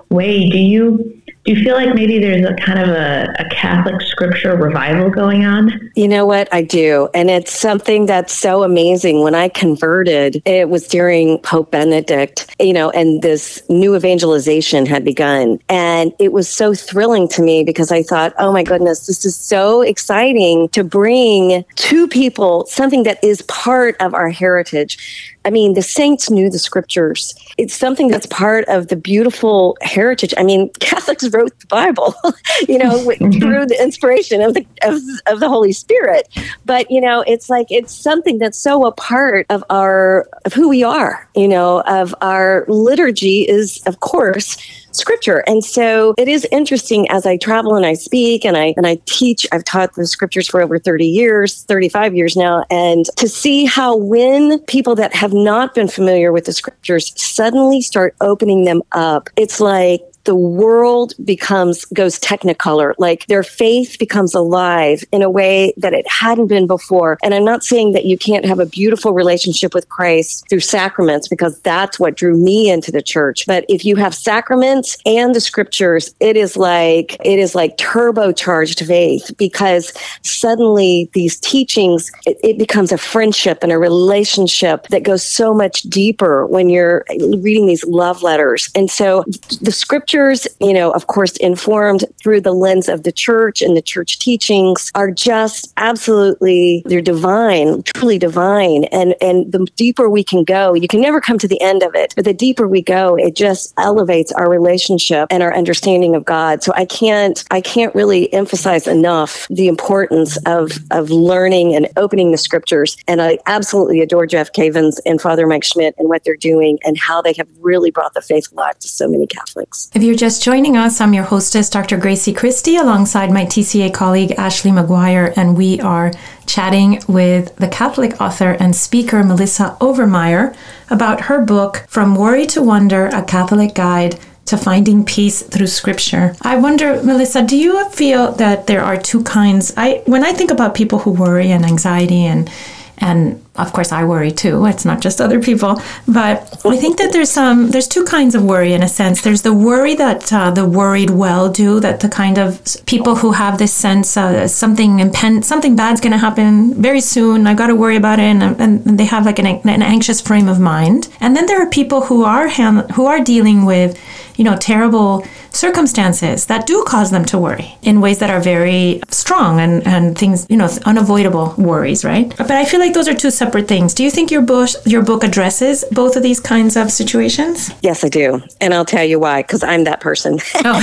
way. 0.09 0.49
Do 0.49 0.57
you 0.57 1.20
do 1.43 1.53
you 1.53 1.63
feel 1.63 1.75
like 1.75 1.93
maybe 1.95 2.19
there's 2.19 2.45
a 2.45 2.53
kind 2.55 2.79
of 2.79 2.89
a, 2.89 3.33
a, 3.39 3.49
Catholic 3.49 3.99
scripture 4.01 4.55
revival 4.55 5.09
going 5.09 5.43
on? 5.43 5.91
You 5.95 6.07
know 6.07 6.25
what? 6.25 6.47
I 6.53 6.61
do. 6.61 7.09
And 7.15 7.29
it's 7.31 7.51
something 7.51 8.05
that's 8.05 8.33
so 8.33 8.63
amazing. 8.63 9.23
When 9.23 9.33
I 9.33 9.49
converted, 9.49 10.41
it 10.45 10.69
was 10.69 10.87
during 10.87 11.39
Pope 11.39 11.71
Benedict, 11.71 12.55
you 12.59 12.73
know, 12.73 12.91
and 12.91 13.23
this 13.23 13.61
new 13.69 13.95
evangelization 13.95 14.85
had 14.85 15.03
begun. 15.03 15.59
And 15.67 16.13
it 16.19 16.31
was 16.31 16.47
so 16.47 16.75
thrilling 16.75 17.27
to 17.29 17.41
me 17.41 17.63
because 17.63 17.91
I 17.91 18.03
thought, 18.03 18.33
oh 18.37 18.51
my 18.53 18.63
goodness, 18.63 19.07
this 19.07 19.25
is 19.25 19.35
so 19.35 19.81
exciting 19.81 20.69
to 20.69 20.83
bring 20.83 21.65
to 21.75 22.07
people 22.07 22.67
something 22.67 23.03
that 23.03 23.23
is 23.23 23.41
part 23.43 23.95
of 23.99 24.13
our 24.13 24.29
heritage 24.29 25.31
I 25.43 25.49
mean, 25.49 25.73
the 25.73 25.81
saints 25.81 26.29
knew 26.29 26.49
the 26.49 26.59
scriptures. 26.59 27.33
It's 27.57 27.73
something 27.73 28.09
that's 28.09 28.27
part 28.27 28.65
of 28.65 28.89
the 28.89 28.95
beautiful 28.95 29.77
heritage. 29.81 30.33
I 30.37 30.43
mean, 30.43 30.69
Catholics 30.79 31.27
wrote 31.29 31.57
the 31.59 31.67
Bible, 31.67 32.13
you 32.67 32.77
know, 32.77 32.99
mm-hmm. 32.99 33.39
through 33.39 33.65
the 33.65 33.81
inspiration 33.81 34.41
of 34.41 34.53
the 34.53 34.65
of, 34.83 35.01
of 35.27 35.39
the 35.39 35.49
Holy 35.49 35.73
Spirit. 35.73 36.27
But 36.65 36.89
you 36.91 37.01
know, 37.01 37.23
it's 37.25 37.49
like 37.49 37.67
it's 37.69 37.93
something 37.93 38.37
that's 38.37 38.57
so 38.57 38.85
a 38.85 38.91
part 38.91 39.45
of 39.49 39.63
our 39.69 40.27
of 40.45 40.53
who 40.53 40.69
we 40.69 40.83
are. 40.83 41.27
You 41.35 41.47
know, 41.47 41.81
of 41.81 42.13
our 42.21 42.65
liturgy 42.67 43.47
is, 43.47 43.81
of 43.85 43.99
course, 43.99 44.57
scripture. 44.91 45.43
And 45.47 45.63
so 45.63 46.13
it 46.17 46.27
is 46.27 46.47
interesting 46.51 47.09
as 47.09 47.25
I 47.25 47.37
travel 47.37 47.75
and 47.75 47.85
I 47.85 47.93
speak 47.93 48.45
and 48.45 48.57
I 48.57 48.73
and 48.77 48.87
I 48.87 48.99
teach. 49.05 49.45
I've 49.51 49.63
taught 49.63 49.95
the 49.95 50.05
scriptures 50.05 50.47
for 50.47 50.61
over 50.61 50.79
30 50.79 51.05
years, 51.05 51.63
35 51.63 52.15
years 52.15 52.35
now, 52.35 52.65
and 52.69 53.05
to 53.17 53.27
see 53.27 53.65
how 53.65 53.95
when 53.95 54.59
people 54.61 54.95
that 54.95 55.13
have 55.13 55.33
not 55.33 55.73
been 55.73 55.87
familiar 55.87 56.31
with 56.31 56.45
the 56.45 56.53
scriptures 56.53 57.13
suddenly 57.15 57.81
start 57.81 58.15
opening 58.21 58.65
them 58.65 58.81
up, 58.91 59.29
it's 59.35 59.59
like 59.59 60.01
the 60.23 60.35
world 60.35 61.13
becomes 61.23 61.85
goes 61.85 62.19
technicolor 62.19 62.93
like 62.97 63.25
their 63.27 63.43
faith 63.43 63.97
becomes 63.99 64.33
alive 64.33 65.03
in 65.11 65.21
a 65.21 65.29
way 65.29 65.73
that 65.77 65.93
it 65.93 66.07
hadn't 66.09 66.47
been 66.47 66.67
before. 66.67 67.17
And 67.23 67.33
i'm 67.33 67.45
not 67.45 67.63
saying 67.63 67.93
that 67.93 68.05
you 68.05 68.17
can't 68.17 68.45
have 68.45 68.59
a 68.59 68.65
beautiful 68.65 69.13
relationship 69.13 69.73
with 69.73 69.89
christ 69.89 70.47
through 70.49 70.59
sacraments 70.59 71.27
because 71.27 71.59
that's 71.61 71.99
what 71.99 72.15
drew 72.15 72.37
me 72.37 72.69
into 72.69 72.91
the 72.91 73.01
church. 73.01 73.45
But 73.47 73.65
if 73.69 73.85
you 73.85 73.95
have 73.95 74.13
sacraments 74.13 74.97
and 75.05 75.33
the 75.33 75.41
scriptures 75.41 76.13
it 76.19 76.37
is 76.37 76.57
like 76.57 77.17
it 77.23 77.39
is 77.39 77.55
like 77.55 77.77
turbocharged 77.77 78.85
faith 78.85 79.31
because 79.37 79.93
suddenly 80.23 81.09
these 81.13 81.39
teachings 81.39 82.11
it, 82.25 82.37
it 82.43 82.57
becomes 82.57 82.91
a 82.91 82.97
friendship 82.97 83.59
and 83.61 83.71
a 83.71 83.77
relationship 83.77 84.87
that 84.87 85.03
goes 85.03 85.25
so 85.25 85.53
much 85.53 85.83
deeper 85.83 86.45
when 86.47 86.69
you're 86.69 87.05
reading 87.37 87.65
these 87.65 87.85
love 87.85 88.21
letters. 88.23 88.69
And 88.75 88.89
so 88.89 89.23
the 89.61 89.71
scripture 89.71 90.10
scriptures, 90.11 90.45
you 90.59 90.73
know, 90.73 90.91
of 90.91 91.07
course, 91.07 91.37
informed 91.37 92.03
through 92.21 92.41
the 92.41 92.51
lens 92.51 92.89
of 92.89 93.03
the 93.03 93.13
church 93.13 93.61
and 93.61 93.77
the 93.77 93.81
church 93.81 94.19
teachings 94.19 94.91
are 94.93 95.09
just 95.09 95.71
absolutely, 95.77 96.83
they're 96.85 97.01
divine, 97.01 97.81
truly 97.83 98.19
divine. 98.19 98.83
And, 98.85 99.15
and 99.21 99.49
the 99.49 99.65
deeper 99.77 100.09
we 100.09 100.21
can 100.21 100.43
go, 100.43 100.73
you 100.73 100.89
can 100.89 100.99
never 100.99 101.21
come 101.21 101.37
to 101.37 101.47
the 101.47 101.61
end 101.61 101.81
of 101.81 101.95
it, 101.95 102.13
but 102.17 102.25
the 102.25 102.33
deeper 102.33 102.67
we 102.67 102.81
go, 102.81 103.15
it 103.15 103.37
just 103.37 103.73
elevates 103.77 104.33
our 104.33 104.49
relationship 104.49 105.27
and 105.31 105.41
our 105.41 105.53
understanding 105.55 106.13
of 106.13 106.25
God. 106.25 106.61
So 106.61 106.73
I 106.75 106.83
can't, 106.83 107.41
I 107.49 107.61
can't 107.61 107.95
really 107.95 108.31
emphasize 108.33 108.87
enough 108.87 109.47
the 109.49 109.69
importance 109.69 110.37
of, 110.45 110.71
of 110.91 111.09
learning 111.09 111.73
and 111.73 111.87
opening 111.95 112.31
the 112.31 112.37
scriptures. 112.37 112.97
And 113.07 113.21
I 113.21 113.37
absolutely 113.45 114.01
adore 114.01 114.27
Jeff 114.27 114.51
Cavins 114.51 114.99
and 115.05 115.21
Father 115.21 115.47
Mike 115.47 115.63
Schmitz 115.63 115.97
and 115.97 116.09
what 116.09 116.25
they're 116.25 116.35
doing 116.35 116.79
and 116.83 116.99
how 116.99 117.21
they 117.21 117.33
have 117.37 117.47
really 117.61 117.91
brought 117.91 118.13
the 118.13 118.21
faith 118.21 118.51
alive 118.51 118.77
to 118.79 118.89
so 118.89 119.07
many 119.07 119.25
Catholics. 119.25 119.89
If 120.01 120.05
you're 120.05 120.15
just 120.15 120.41
joining 120.41 120.77
us, 120.77 120.99
I'm 120.99 121.13
your 121.13 121.25
hostess, 121.25 121.69
Dr. 121.69 121.95
Grazie 121.95 122.33
Christie, 122.33 122.77
alongside 122.77 123.29
my 123.29 123.45
TCA 123.45 123.93
colleague, 123.93 124.31
Ashley 124.31 124.71
McGuire, 124.71 125.31
and 125.37 125.55
we 125.55 125.79
are 125.79 126.11
chatting 126.47 127.03
with 127.07 127.55
the 127.57 127.67
Catholic 127.67 128.19
author 128.19 128.57
and 128.59 128.75
speaker, 128.75 129.23
Melissa 129.23 129.77
Overmyer 129.79 130.55
about 130.89 131.21
her 131.21 131.45
book, 131.45 131.85
From 131.87 132.15
Worry 132.15 132.47
to 132.47 132.63
Wonder 132.63 133.09
A 133.13 133.21
Catholic 133.21 133.75
Guide 133.75 134.19
to 134.45 134.57
finding 134.57 135.05
peace 135.05 135.43
through 135.43 135.67
scripture. 135.67 136.35
I 136.41 136.57
wonder, 136.57 137.03
Melissa, 137.03 137.43
do 137.43 137.55
you 137.55 137.87
feel 137.91 138.31
that 138.31 138.65
there 138.65 138.81
are 138.81 138.97
two 138.97 139.21
kinds? 139.21 139.71
I 139.77 140.01
when 140.07 140.23
I 140.23 140.33
think 140.33 140.49
about 140.49 140.73
people 140.73 140.97
who 140.97 141.11
worry 141.11 141.51
and 141.51 141.63
anxiety 141.63 142.25
and 142.25 142.49
and 142.97 143.43
of 143.55 143.73
course 143.73 143.91
I 143.91 144.05
worry 144.05 144.31
too. 144.31 144.65
It's 144.65 144.85
not 144.85 145.01
just 145.01 145.19
other 145.19 145.41
people, 145.41 145.81
but 146.07 146.65
I 146.65 146.77
think 146.77 146.97
that 146.97 147.11
there's 147.11 147.29
some 147.29 147.71
there's 147.71 147.87
two 147.87 148.05
kinds 148.05 148.33
of 148.33 148.43
worry 148.43 148.71
in 148.71 148.81
a 148.81 148.87
sense. 148.87 149.21
There's 149.21 149.41
the 149.41 149.53
worry 149.53 149.93
that 149.95 150.31
uh, 150.31 150.51
the 150.51 150.65
worried 150.65 151.09
well 151.09 151.49
do, 151.49 151.81
that 151.81 151.99
the 151.99 152.07
kind 152.07 152.37
of 152.37 152.61
people 152.85 153.15
who 153.15 153.33
have 153.33 153.57
this 153.57 153.73
sense 153.73 154.15
uh, 154.15 154.47
something 154.47 154.99
impend 154.99 155.45
something 155.45 155.75
bad's 155.75 155.99
going 155.99 156.13
to 156.13 156.17
happen 156.17 156.73
very 156.75 157.01
soon. 157.01 157.45
I've 157.45 157.57
got 157.57 157.67
to 157.67 157.75
worry 157.75 157.97
about 157.97 158.19
it, 158.19 158.23
and, 158.23 158.41
and, 158.61 158.99
they 158.99 159.05
have 159.05 159.25
like 159.25 159.39
an, 159.39 159.47
an 159.47 159.81
anxious 159.81 160.21
frame 160.21 160.47
of 160.47 160.59
mind. 160.59 161.09
And 161.19 161.35
then 161.35 161.45
there 161.45 161.61
are 161.61 161.69
people 161.69 162.01
who 162.01 162.23
are 162.23 162.47
ham- 162.47 162.87
who 162.95 163.05
are 163.05 163.19
dealing 163.19 163.65
with 163.65 163.99
you 164.37 164.45
know 164.45 164.55
terrible 164.55 165.25
circumstances 165.53 166.45
that 166.45 166.65
do 166.65 166.83
cause 166.85 167.11
them 167.11 167.25
to 167.25 167.37
worry 167.37 167.77
in 167.81 168.01
ways 168.01 168.19
that 168.19 168.29
are 168.29 168.39
very 168.39 169.01
strong 169.09 169.59
and, 169.59 169.85
and 169.85 170.17
things, 170.17 170.47
you 170.49 170.57
know, 170.57 170.69
unavoidable 170.85 171.53
worries, 171.57 172.03
right? 172.05 172.35
But 172.37 172.51
I 172.51 172.65
feel 172.65 172.79
like 172.79 172.93
those 172.93 173.07
are 173.07 173.13
two 173.13 173.31
separate 173.41 173.67
things. 173.67 173.95
Do 173.95 174.03
you 174.03 174.11
think 174.11 174.29
your 174.29 174.43
book 174.43 174.69
your 174.85 175.01
book 175.01 175.23
addresses 175.23 175.83
both 175.91 176.15
of 176.15 176.21
these 176.21 176.39
kinds 176.39 176.77
of 176.77 176.91
situations? 176.91 177.71
Yes, 177.81 178.03
I 178.03 178.09
do, 178.09 178.39
and 178.61 178.71
I'll 178.71 178.85
tell 178.85 179.03
you 179.03 179.17
why. 179.17 179.41
Because 179.41 179.63
I'm 179.63 179.83
that 179.85 179.99
person. 179.99 180.37
Oh, 180.63 180.77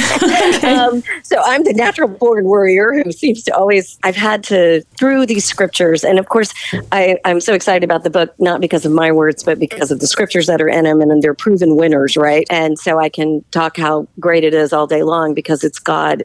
okay. 0.57 0.75
um, 0.75 1.05
so 1.23 1.41
I'm 1.45 1.63
the 1.63 1.73
natural 1.73 2.09
born 2.09 2.47
warrior 2.47 3.01
who 3.05 3.13
seems 3.13 3.45
to 3.45 3.57
always. 3.57 3.97
I've 4.03 4.17
had 4.17 4.43
to 4.45 4.83
through 4.99 5.27
these 5.27 5.45
scriptures, 5.45 6.03
and 6.03 6.19
of 6.19 6.31
course, 6.31 6.53
I, 6.91 7.17
I'm 7.25 7.41
so 7.41 7.55
excited 7.55 7.85
about 7.85 8.03
the 8.03 8.11
book 8.11 8.35
not 8.41 8.61
because 8.61 8.85
of 8.85 8.91
my 8.91 9.13
words, 9.13 9.45
but 9.45 9.61
because 9.61 9.93
of 9.93 10.01
the 10.01 10.09
scriptures 10.09 10.49
that 10.49 10.61
are 10.61 10.69
in 10.69 10.83
them, 10.83 11.01
and 11.01 11.23
they're 11.23 11.35
proven 11.35 11.77
winners, 11.77 12.17
right? 12.17 12.45
And 12.51 12.77
so 12.77 12.99
I 12.99 13.09
can 13.09 13.45
talk 13.53 13.77
how 13.77 14.09
great 14.19 14.43
it 14.43 14.53
is 14.53 14.73
all 14.73 14.89
day 14.89 15.05
long 15.05 15.33
because 15.33 15.63
it's 15.63 15.79
God. 15.79 16.25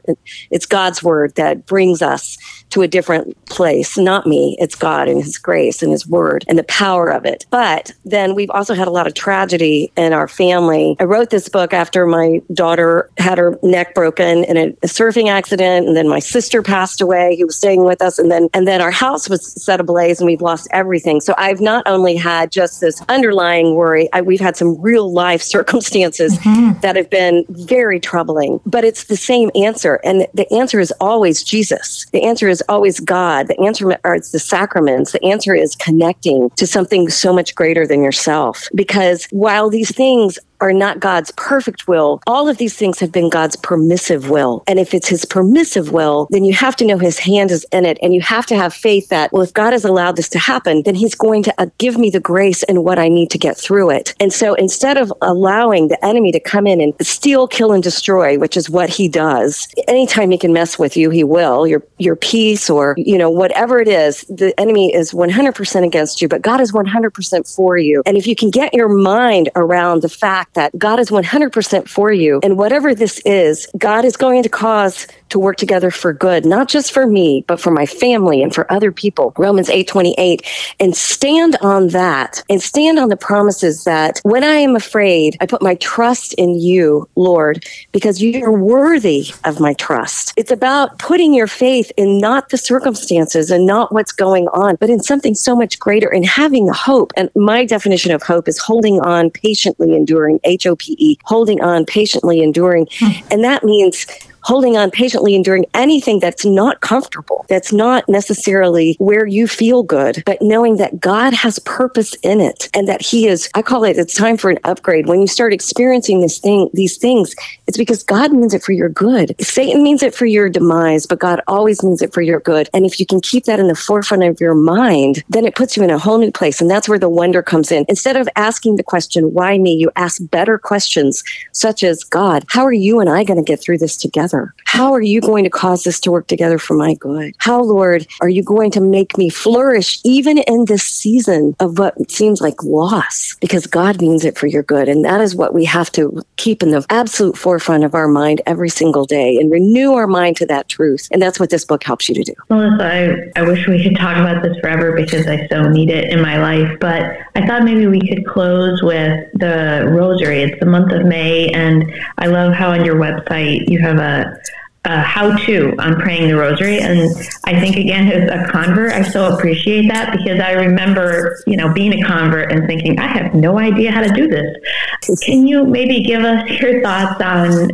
It's 0.50 0.66
God's 0.66 1.00
word 1.00 1.36
that 1.36 1.66
brings 1.66 2.02
us 2.02 2.36
to 2.70 2.82
a 2.82 2.88
different 2.88 3.36
place. 3.46 3.96
Not 3.96 4.26
me, 4.26 4.56
it's 4.58 4.74
God 4.74 5.06
and 5.06 5.22
His 5.22 5.38
grace 5.38 5.80
and 5.80 5.92
His 5.92 6.08
word 6.08 6.23
and 6.48 6.58
the 6.58 6.64
power 6.64 7.08
of 7.10 7.24
it. 7.24 7.46
But 7.50 7.92
then 8.04 8.34
we've 8.34 8.50
also 8.50 8.74
had 8.74 8.88
a 8.88 8.90
lot 8.90 9.06
of 9.06 9.14
tragedy 9.14 9.92
in 9.96 10.12
our 10.12 10.28
family. 10.28 10.96
I 11.00 11.04
wrote 11.04 11.30
this 11.30 11.48
book 11.48 11.72
after 11.72 12.06
my 12.06 12.40
daughter 12.52 13.10
had 13.18 13.38
her 13.38 13.58
neck 13.62 13.94
broken 13.94 14.44
in 14.44 14.56
a, 14.56 14.72
surfing 14.86 15.28
accident, 15.28 15.88
and 15.88 15.96
then 15.96 16.08
my 16.08 16.20
sister 16.20 16.62
passed 16.62 17.00
away, 17.00 17.36
who 17.36 17.46
was 17.46 17.56
staying 17.56 17.84
with 17.84 18.00
us, 18.00 18.18
and 18.18 18.30
then 18.30 18.48
and 18.54 18.68
then 18.68 18.80
our 18.80 18.90
house 18.90 19.28
was 19.28 19.52
set 19.62 19.80
ablaze 19.80 20.20
and 20.20 20.26
we've 20.26 20.42
lost 20.42 20.68
everything. 20.70 21.20
So 21.20 21.34
I've 21.36 21.60
not 21.60 21.82
only 21.86 22.14
had 22.16 22.52
just 22.52 22.80
this 22.80 23.02
underlying 23.08 23.74
worry, 23.74 24.08
I, 24.12 24.20
we've 24.20 24.40
had 24.40 24.56
some 24.56 24.80
real 24.80 25.12
life 25.12 25.42
circumstances 25.54 26.38
mm-hmm. 26.38 26.78
that 26.80 26.96
have 26.96 27.10
been 27.10 27.44
very 27.48 27.98
troubling. 27.98 28.60
But 28.66 28.84
it's 28.84 29.04
the 29.04 29.16
same 29.16 29.50
answer, 29.54 30.00
and 30.04 30.26
the 30.34 30.52
answer 30.52 30.80
is 30.80 30.92
always 31.00 31.42
Jesus. 31.42 32.06
The 32.12 32.22
answer 32.22 32.48
is 32.48 32.62
always 32.68 33.00
God. 33.00 33.48
The 33.48 33.60
answer 33.60 33.98
are 34.04 34.14
it's 34.14 34.30
the 34.30 34.38
sacraments. 34.38 35.12
The 35.12 35.24
answer 35.24 35.54
is 35.54 35.74
connecting 36.22 36.50
to 36.56 36.66
something 36.66 37.08
so 37.08 37.32
much 37.32 37.54
greater 37.54 37.86
than 37.86 38.02
yourself. 38.02 38.68
Because 38.74 39.26
while 39.30 39.70
these 39.70 39.94
things 39.94 40.38
are 40.60 40.72
not 40.72 41.00
God's 41.00 41.30
perfect 41.32 41.88
will. 41.88 42.20
All 42.26 42.48
of 42.48 42.58
these 42.58 42.76
things 42.76 42.98
have 43.00 43.12
been 43.12 43.30
God's 43.30 43.56
permissive 43.56 44.30
will. 44.30 44.62
And 44.66 44.78
if 44.78 44.94
it's 44.94 45.08
his 45.08 45.24
permissive 45.24 45.92
will, 45.92 46.28
then 46.30 46.44
you 46.44 46.54
have 46.54 46.76
to 46.76 46.84
know 46.84 46.98
his 46.98 47.18
hand 47.18 47.50
is 47.50 47.66
in 47.72 47.84
it. 47.84 47.98
And 48.02 48.14
you 48.14 48.20
have 48.22 48.46
to 48.46 48.56
have 48.56 48.72
faith 48.72 49.08
that, 49.08 49.32
well, 49.32 49.42
if 49.42 49.52
God 49.52 49.72
has 49.72 49.84
allowed 49.84 50.16
this 50.16 50.28
to 50.30 50.38
happen, 50.38 50.82
then 50.84 50.94
he's 50.94 51.14
going 51.14 51.42
to 51.44 51.54
uh, 51.58 51.66
give 51.78 51.98
me 51.98 52.10
the 52.10 52.20
grace 52.20 52.62
and 52.64 52.84
what 52.84 52.98
I 52.98 53.08
need 53.08 53.30
to 53.30 53.38
get 53.38 53.56
through 53.56 53.90
it. 53.90 54.14
And 54.20 54.32
so 54.32 54.54
instead 54.54 54.96
of 54.96 55.12
allowing 55.22 55.88
the 55.88 56.02
enemy 56.04 56.32
to 56.32 56.40
come 56.40 56.66
in 56.66 56.80
and 56.80 56.94
steal, 57.00 57.46
kill, 57.46 57.72
and 57.72 57.82
destroy, 57.82 58.38
which 58.38 58.56
is 58.56 58.70
what 58.70 58.88
he 58.88 59.08
does, 59.08 59.68
anytime 59.88 60.30
he 60.30 60.38
can 60.38 60.52
mess 60.52 60.78
with 60.78 60.96
you, 60.96 61.10
he 61.10 61.24
will, 61.24 61.66
your, 61.66 61.82
your 61.98 62.16
peace 62.16 62.70
or, 62.70 62.94
you 62.96 63.18
know, 63.18 63.30
whatever 63.30 63.80
it 63.80 63.88
is, 63.88 64.22
the 64.28 64.58
enemy 64.58 64.94
is 64.94 65.12
100% 65.12 65.84
against 65.84 66.22
you, 66.22 66.28
but 66.28 66.42
God 66.42 66.60
is 66.60 66.72
100% 66.72 67.54
for 67.54 67.76
you. 67.76 68.02
And 68.06 68.16
if 68.16 68.26
you 68.26 68.36
can 68.36 68.50
get 68.50 68.72
your 68.74 68.88
mind 68.88 69.48
around 69.56 70.02
the 70.02 70.08
fact 70.08 70.43
that 70.52 70.78
God 70.78 71.00
is 71.00 71.10
100% 71.10 71.88
for 71.88 72.12
you. 72.12 72.40
And 72.42 72.56
whatever 72.56 72.94
this 72.94 73.20
is, 73.24 73.66
God 73.76 74.04
is 74.04 74.16
going 74.16 74.42
to 74.42 74.48
cause 74.48 75.06
to 75.34 75.40
work 75.40 75.56
together 75.56 75.90
for 75.90 76.12
good, 76.12 76.46
not 76.46 76.68
just 76.68 76.92
for 76.92 77.08
me, 77.08 77.44
but 77.48 77.60
for 77.60 77.72
my 77.72 77.84
family 77.86 78.40
and 78.40 78.54
for 78.54 78.70
other 78.72 78.92
people. 78.92 79.32
Romans 79.36 79.68
8:28 79.68 80.42
and 80.78 80.96
stand 80.96 81.56
on 81.60 81.88
that 81.88 82.44
and 82.48 82.62
stand 82.62 83.00
on 83.00 83.08
the 83.08 83.16
promises 83.16 83.82
that 83.82 84.20
when 84.22 84.44
I 84.44 84.58
am 84.66 84.76
afraid, 84.76 85.36
I 85.40 85.46
put 85.46 85.60
my 85.60 85.74
trust 85.74 86.34
in 86.34 86.60
you, 86.60 87.08
Lord, 87.16 87.66
because 87.90 88.22
you're 88.22 88.52
worthy 88.52 89.26
of 89.44 89.58
my 89.58 89.72
trust. 89.74 90.32
It's 90.36 90.52
about 90.52 91.00
putting 91.00 91.34
your 91.34 91.48
faith 91.48 91.90
in 91.96 92.18
not 92.18 92.50
the 92.50 92.56
circumstances 92.56 93.50
and 93.50 93.66
not 93.66 93.92
what's 93.92 94.12
going 94.12 94.46
on, 94.48 94.76
but 94.78 94.88
in 94.88 95.02
something 95.02 95.34
so 95.34 95.56
much 95.56 95.80
greater 95.80 96.08
and 96.08 96.24
having 96.24 96.68
hope. 96.68 97.10
And 97.16 97.28
my 97.34 97.64
definition 97.64 98.12
of 98.12 98.22
hope 98.22 98.46
is 98.46 98.58
holding 98.58 99.00
on 99.00 99.30
patiently 99.30 99.96
enduring 99.96 100.38
H 100.44 100.64
O 100.64 100.76
P 100.76 100.94
E, 101.00 101.18
holding 101.24 101.60
on 101.60 101.84
patiently 101.84 102.40
enduring. 102.40 102.86
Hmm. 103.00 103.20
And 103.32 103.42
that 103.42 103.64
means 103.64 104.06
holding 104.44 104.76
on 104.76 104.90
patiently 104.90 105.34
enduring 105.34 105.64
anything 105.74 106.20
that's 106.20 106.44
not 106.44 106.80
comfortable, 106.80 107.46
that's 107.48 107.72
not 107.72 108.06
necessarily 108.08 108.94
where 108.98 109.26
you 109.26 109.48
feel 109.48 109.82
good, 109.82 110.22
but 110.26 110.40
knowing 110.42 110.76
that 110.76 111.00
God 111.00 111.32
has 111.32 111.58
purpose 111.60 112.14
in 112.22 112.40
it 112.40 112.68
and 112.74 112.86
that 112.86 113.00
He 113.00 113.26
is, 113.26 113.48
I 113.54 113.62
call 113.62 113.84
it, 113.84 113.96
it's 113.96 114.14
time 114.14 114.36
for 114.36 114.50
an 114.50 114.58
upgrade. 114.64 115.06
When 115.06 115.20
you 115.20 115.26
start 115.26 115.54
experiencing 115.54 116.20
this 116.20 116.38
thing, 116.38 116.68
these 116.74 116.98
things, 116.98 117.34
it's 117.66 117.78
because 117.78 118.02
God 118.02 118.32
means 118.32 118.52
it 118.52 118.62
for 118.62 118.72
your 118.72 118.90
good. 118.90 119.34
Satan 119.40 119.82
means 119.82 120.02
it 120.02 120.14
for 120.14 120.26
your 120.26 120.50
demise, 120.50 121.06
but 121.06 121.18
God 121.18 121.40
always 121.46 121.82
means 121.82 122.02
it 122.02 122.12
for 122.12 122.22
your 122.22 122.40
good. 122.40 122.68
And 122.74 122.84
if 122.84 123.00
you 123.00 123.06
can 123.06 123.20
keep 123.20 123.44
that 123.44 123.60
in 123.60 123.68
the 123.68 123.74
forefront 123.74 124.24
of 124.24 124.40
your 124.40 124.54
mind, 124.54 125.24
then 125.30 125.46
it 125.46 125.56
puts 125.56 125.76
you 125.76 125.82
in 125.82 125.90
a 125.90 125.98
whole 125.98 126.18
new 126.18 126.30
place. 126.30 126.60
And 126.60 126.70
that's 126.70 126.88
where 126.88 126.98
the 126.98 127.08
wonder 127.08 127.42
comes 127.42 127.72
in. 127.72 127.86
Instead 127.88 128.16
of 128.16 128.28
asking 128.36 128.76
the 128.76 128.82
question, 128.82 129.32
why 129.32 129.56
me? 129.56 129.74
You 129.74 129.90
ask 129.96 130.20
better 130.30 130.58
questions, 130.58 131.24
such 131.52 131.82
as, 131.82 132.04
God, 132.04 132.44
how 132.48 132.64
are 132.64 132.72
you 132.72 133.00
and 133.00 133.08
I 133.08 133.24
going 133.24 133.42
to 133.42 133.42
get 133.42 133.60
through 133.60 133.78
this 133.78 133.96
together? 133.96 134.33
Together? 134.34 134.54
How 134.66 134.92
are 134.92 135.02
you 135.02 135.20
going 135.20 135.44
to 135.44 135.50
cause 135.50 135.84
this 135.84 136.00
to 136.00 136.10
work 136.10 136.26
together 136.26 136.58
for 136.58 136.74
my 136.74 136.94
good? 136.94 137.34
How, 137.38 137.62
Lord, 137.62 138.06
are 138.20 138.28
you 138.28 138.42
going 138.42 138.70
to 138.72 138.80
make 138.80 139.16
me 139.16 139.28
flourish 139.28 140.00
even 140.04 140.38
in 140.38 140.64
this 140.64 140.82
season 140.82 141.54
of 141.60 141.78
what 141.78 142.10
seems 142.10 142.40
like 142.40 142.62
loss? 142.64 143.36
Because 143.40 143.66
God 143.66 144.00
means 144.00 144.24
it 144.24 144.36
for 144.36 144.46
your 144.46 144.62
good. 144.62 144.88
And 144.88 145.04
that 145.04 145.20
is 145.20 145.36
what 145.36 145.54
we 145.54 145.64
have 145.66 145.92
to 145.92 146.22
keep 146.36 146.62
in 146.62 146.70
the 146.70 146.84
absolute 146.90 147.38
forefront 147.38 147.84
of 147.84 147.94
our 147.94 148.08
mind 148.08 148.42
every 148.46 148.68
single 148.68 149.04
day 149.04 149.36
and 149.36 149.50
renew 149.50 149.92
our 149.92 150.08
mind 150.08 150.36
to 150.38 150.46
that 150.46 150.68
truth. 150.68 151.08
And 151.12 151.22
that's 151.22 151.38
what 151.38 151.50
this 151.50 151.64
book 151.64 151.84
helps 151.84 152.08
you 152.08 152.14
to 152.16 152.24
do. 152.24 152.34
Melissa, 152.50 153.30
I, 153.36 153.40
I 153.40 153.42
wish 153.42 153.68
we 153.68 153.82
could 153.82 153.96
talk 153.96 154.16
about 154.16 154.42
this 154.42 154.56
forever 154.60 154.92
because 154.96 155.26
I 155.28 155.46
so 155.48 155.68
need 155.68 155.90
it 155.90 156.10
in 156.10 156.20
my 156.20 156.38
life. 156.38 156.78
But 156.80 157.16
I 157.36 157.46
thought 157.46 157.64
maybe 157.64 157.86
we 157.86 158.00
could 158.00 158.24
close 158.26 158.82
with 158.82 159.26
the 159.34 159.86
rosary. 159.88 160.42
It's 160.42 160.60
the 160.60 160.66
month 160.66 160.92
of 160.92 161.04
May. 161.04 161.48
And 161.48 161.92
I 162.18 162.26
love 162.26 162.52
how 162.52 162.70
on 162.70 162.84
your 162.84 162.94
website 162.94 163.68
you 163.68 163.80
have 163.80 163.98
a 163.98 164.36
uh, 164.84 165.02
how 165.02 165.36
to 165.46 165.74
on 165.78 166.00
praying 166.00 166.28
the 166.28 166.36
rosary. 166.36 166.78
And 166.78 167.10
I 167.44 167.58
think, 167.58 167.76
again, 167.76 168.10
as 168.12 168.30
a 168.30 168.50
convert, 168.50 168.92
I 168.92 169.02
so 169.02 169.34
appreciate 169.34 169.88
that 169.88 170.12
because 170.16 170.40
I 170.40 170.52
remember, 170.52 171.42
you 171.46 171.56
know, 171.56 171.72
being 171.72 171.92
a 171.94 172.06
convert 172.06 172.52
and 172.52 172.66
thinking, 172.66 172.98
I 172.98 173.06
have 173.06 173.34
no 173.34 173.58
idea 173.58 173.90
how 173.90 174.02
to 174.02 174.12
do 174.12 174.28
this. 174.28 175.20
Can 175.22 175.46
you 175.46 175.64
maybe 175.64 176.02
give 176.02 176.22
us 176.22 176.48
your 176.60 176.82
thoughts 176.82 177.22
on, 177.22 177.70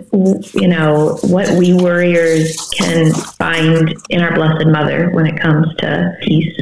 you 0.54 0.68
know, 0.68 1.18
what 1.22 1.50
we 1.58 1.72
warriors 1.72 2.56
can 2.76 3.12
find 3.12 3.94
in 4.08 4.22
our 4.22 4.34
Blessed 4.34 4.66
Mother 4.66 5.10
when 5.10 5.26
it 5.26 5.40
comes 5.40 5.74
to 5.76 6.16
peace? 6.22 6.60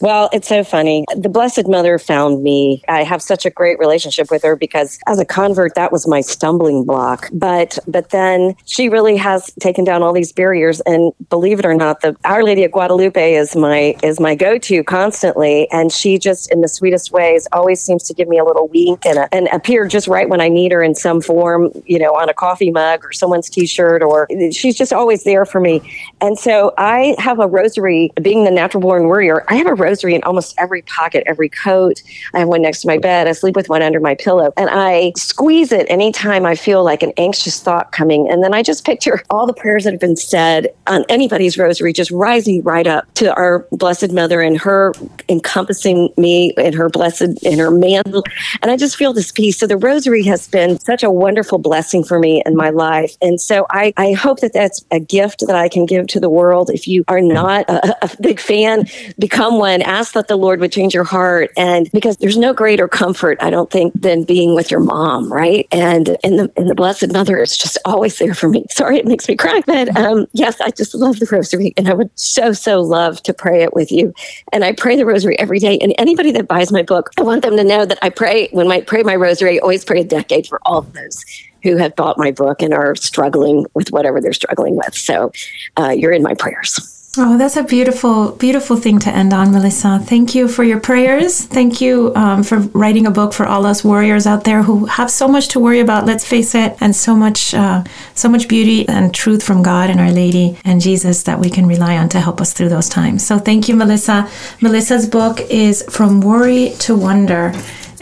Well, 0.00 0.30
it's 0.32 0.48
so 0.48 0.64
funny. 0.64 1.04
The 1.14 1.28
Blessed 1.28 1.68
Mother 1.68 1.98
found 1.98 2.42
me. 2.42 2.82
I 2.88 3.04
have 3.04 3.22
such 3.22 3.46
a 3.46 3.50
great 3.50 3.78
relationship 3.78 4.30
with 4.30 4.42
her 4.42 4.56
because 4.56 4.98
as 5.06 5.18
a 5.18 5.24
convert, 5.24 5.74
that 5.74 5.92
was 5.92 6.08
my 6.08 6.20
stumbling 6.20 6.84
block. 6.84 7.28
But 7.32 7.78
but 7.86 8.10
then 8.10 8.56
she 8.64 8.88
really 8.88 9.16
has 9.16 9.52
taken 9.60 9.81
down 9.84 10.02
all 10.02 10.12
these 10.12 10.32
barriers. 10.32 10.80
And 10.82 11.12
believe 11.28 11.58
it 11.58 11.66
or 11.66 11.74
not, 11.74 12.00
the 12.00 12.16
Our 12.24 12.42
Lady 12.42 12.64
of 12.64 12.72
Guadalupe 12.72 13.34
is 13.34 13.56
my 13.56 13.96
is 14.02 14.20
my 14.20 14.34
go 14.34 14.58
to 14.58 14.84
constantly, 14.84 15.70
and 15.70 15.92
she 15.92 16.18
just 16.18 16.50
in 16.52 16.60
the 16.60 16.68
sweetest 16.68 17.12
ways 17.12 17.46
always 17.52 17.80
seems 17.80 18.02
to 18.04 18.14
give 18.14 18.28
me 18.28 18.38
a 18.38 18.44
little 18.44 18.68
wink 18.68 19.04
and 19.06 19.18
a, 19.18 19.34
and 19.34 19.48
appear 19.52 19.86
just 19.86 20.08
right 20.08 20.28
when 20.28 20.40
I 20.40 20.48
need 20.48 20.72
her 20.72 20.82
in 20.82 20.94
some 20.94 21.20
form, 21.20 21.70
you 21.86 21.98
know, 21.98 22.14
on 22.14 22.28
a 22.28 22.34
coffee 22.34 22.70
mug 22.70 23.04
or 23.04 23.12
someone's 23.12 23.48
T-shirt, 23.50 24.02
or 24.02 24.28
she's 24.52 24.76
just 24.76 24.92
always 24.92 25.24
there 25.24 25.44
for 25.44 25.60
me. 25.60 25.80
And 26.20 26.38
so 26.38 26.72
I 26.78 27.14
have 27.18 27.38
a 27.40 27.46
rosary. 27.46 28.12
Being 28.20 28.44
the 28.44 28.50
natural 28.50 28.80
born 28.80 29.04
warrior, 29.04 29.44
I 29.48 29.56
have 29.56 29.66
a 29.66 29.74
rosary 29.74 30.14
in 30.14 30.22
almost 30.24 30.54
every 30.58 30.82
pocket, 30.82 31.24
every 31.26 31.48
coat. 31.48 32.02
I 32.34 32.40
have 32.40 32.48
one 32.48 32.62
next 32.62 32.82
to 32.82 32.86
my 32.86 32.98
bed. 32.98 33.26
I 33.26 33.32
sleep 33.32 33.56
with 33.56 33.68
one 33.68 33.82
under 33.82 34.00
my 34.00 34.14
pillow, 34.14 34.52
and 34.56 34.68
I 34.70 35.12
squeeze 35.16 35.72
it 35.72 35.86
anytime 35.90 36.46
I 36.46 36.54
feel 36.54 36.84
like 36.84 37.02
an 37.02 37.12
anxious 37.16 37.60
thought 37.60 37.92
coming, 37.92 38.30
and 38.30 38.42
then 38.42 38.54
I 38.54 38.62
just 38.62 38.84
picture 38.84 39.22
all 39.30 39.46
the 39.46 39.54
prayers 39.54 39.71
prayers 39.72 39.84
that 39.84 39.94
have 39.94 40.00
been 40.00 40.16
said 40.16 40.68
on 40.86 41.02
anybody's 41.08 41.56
rosary, 41.56 41.94
just 41.94 42.10
rising 42.10 42.62
right 42.62 42.86
up 42.86 43.10
to 43.14 43.34
our 43.36 43.66
Blessed 43.72 44.12
Mother 44.12 44.42
and 44.42 44.58
her 44.58 44.92
encompassing 45.30 46.12
me 46.18 46.52
in 46.58 46.74
her 46.74 46.90
blessed, 46.90 47.42
in 47.42 47.58
her 47.58 47.70
mantle. 47.70 48.22
And 48.60 48.70
I 48.70 48.76
just 48.76 48.96
feel 48.96 49.14
this 49.14 49.32
peace. 49.32 49.58
So 49.58 49.66
the 49.66 49.78
rosary 49.78 50.24
has 50.24 50.46
been 50.46 50.78
such 50.80 51.02
a 51.02 51.10
wonderful 51.10 51.58
blessing 51.58 52.04
for 52.04 52.18
me 52.18 52.42
in 52.44 52.54
my 52.54 52.68
life. 52.68 53.16
And 53.22 53.40
so 53.40 53.64
I, 53.70 53.94
I 53.96 54.12
hope 54.12 54.40
that 54.40 54.52
that's 54.52 54.84
a 54.90 55.00
gift 55.00 55.42
that 55.46 55.56
I 55.56 55.70
can 55.70 55.86
give 55.86 56.06
to 56.08 56.20
the 56.20 56.28
world. 56.28 56.68
If 56.68 56.86
you 56.86 57.02
are 57.08 57.22
not 57.22 57.66
a, 57.70 58.04
a 58.04 58.10
big 58.20 58.40
fan, 58.40 58.84
become 59.18 59.58
one. 59.58 59.80
Ask 59.80 60.12
that 60.12 60.28
the 60.28 60.36
Lord 60.36 60.60
would 60.60 60.72
change 60.72 60.92
your 60.92 61.04
heart. 61.04 61.50
And 61.56 61.90
because 61.92 62.18
there's 62.18 62.36
no 62.36 62.52
greater 62.52 62.88
comfort, 62.88 63.38
I 63.40 63.48
don't 63.48 63.70
think, 63.70 63.98
than 63.98 64.24
being 64.24 64.54
with 64.54 64.70
your 64.70 64.80
mom, 64.80 65.32
right? 65.32 65.66
And 65.72 66.08
the, 66.22 66.52
in 66.56 66.66
the 66.66 66.74
Blessed 66.74 67.10
Mother 67.10 67.40
is 67.40 67.56
just 67.56 67.78
always 67.86 68.18
there 68.18 68.34
for 68.34 68.50
me. 68.50 68.66
Sorry, 68.70 68.98
it 68.98 69.06
makes 69.06 69.26
me 69.28 69.34
cry. 69.34 69.61
But 69.66 69.96
um, 69.96 70.26
yes, 70.32 70.60
I 70.60 70.70
just 70.70 70.94
love 70.94 71.18
the 71.18 71.28
rosary 71.30 71.72
and 71.76 71.88
I 71.88 71.94
would 71.94 72.10
so, 72.14 72.52
so 72.52 72.80
love 72.80 73.22
to 73.24 73.34
pray 73.34 73.62
it 73.62 73.74
with 73.74 73.90
you. 73.90 74.12
And 74.52 74.64
I 74.64 74.72
pray 74.72 74.96
the 74.96 75.06
rosary 75.06 75.38
every 75.38 75.58
day. 75.58 75.78
And 75.78 75.94
anybody 75.98 76.32
that 76.32 76.48
buys 76.48 76.72
my 76.72 76.82
book, 76.82 77.10
I 77.18 77.22
want 77.22 77.42
them 77.42 77.56
to 77.56 77.64
know 77.64 77.84
that 77.84 77.98
I 78.02 78.10
pray, 78.10 78.48
when 78.52 78.70
I 78.70 78.80
pray 78.80 79.02
my 79.02 79.16
rosary, 79.16 79.58
I 79.58 79.62
always 79.62 79.84
pray 79.84 80.00
a 80.00 80.04
decade 80.04 80.46
for 80.46 80.60
all 80.64 80.78
of 80.78 80.92
those 80.92 81.24
who 81.62 81.76
have 81.76 81.94
bought 81.94 82.18
my 82.18 82.30
book 82.30 82.60
and 82.60 82.74
are 82.74 82.94
struggling 82.96 83.66
with 83.74 83.92
whatever 83.92 84.20
they're 84.20 84.32
struggling 84.32 84.76
with. 84.76 84.94
So 84.94 85.32
uh, 85.76 85.90
you're 85.90 86.12
in 86.12 86.22
my 86.22 86.34
prayers. 86.34 87.01
Oh, 87.18 87.36
that's 87.36 87.58
a 87.58 87.62
beautiful, 87.62 88.32
beautiful 88.32 88.74
thing 88.74 88.98
to 89.00 89.10
end 89.10 89.34
on, 89.34 89.52
Melissa. 89.52 89.98
Thank 89.98 90.34
you 90.34 90.48
for 90.48 90.64
your 90.64 90.80
prayers. 90.80 91.44
Thank 91.44 91.78
you 91.78 92.10
um, 92.14 92.42
for 92.42 92.60
writing 92.72 93.06
a 93.06 93.10
book 93.10 93.34
for 93.34 93.44
all 93.44 93.66
us 93.66 93.84
warriors 93.84 94.26
out 94.26 94.44
there 94.44 94.62
who 94.62 94.86
have 94.86 95.10
so 95.10 95.28
much 95.28 95.48
to 95.48 95.60
worry 95.60 95.80
about. 95.80 96.06
Let's 96.06 96.26
face 96.26 96.54
it, 96.54 96.74
and 96.80 96.96
so 96.96 97.14
much, 97.14 97.52
uh, 97.52 97.84
so 98.14 98.30
much 98.30 98.48
beauty 98.48 98.88
and 98.88 99.14
truth 99.14 99.42
from 99.42 99.62
God 99.62 99.90
and 99.90 100.00
Our 100.00 100.10
Lady 100.10 100.58
and 100.64 100.80
Jesus 100.80 101.24
that 101.24 101.38
we 101.38 101.50
can 101.50 101.66
rely 101.66 101.98
on 101.98 102.08
to 102.08 102.18
help 102.18 102.40
us 102.40 102.54
through 102.54 102.70
those 102.70 102.88
times. 102.88 103.26
So, 103.26 103.38
thank 103.38 103.68
you, 103.68 103.76
Melissa. 103.76 104.26
Melissa's 104.62 105.06
book 105.06 105.42
is 105.50 105.84
From 105.90 106.22
Worry 106.22 106.70
to 106.78 106.96
Wonder. 106.96 107.52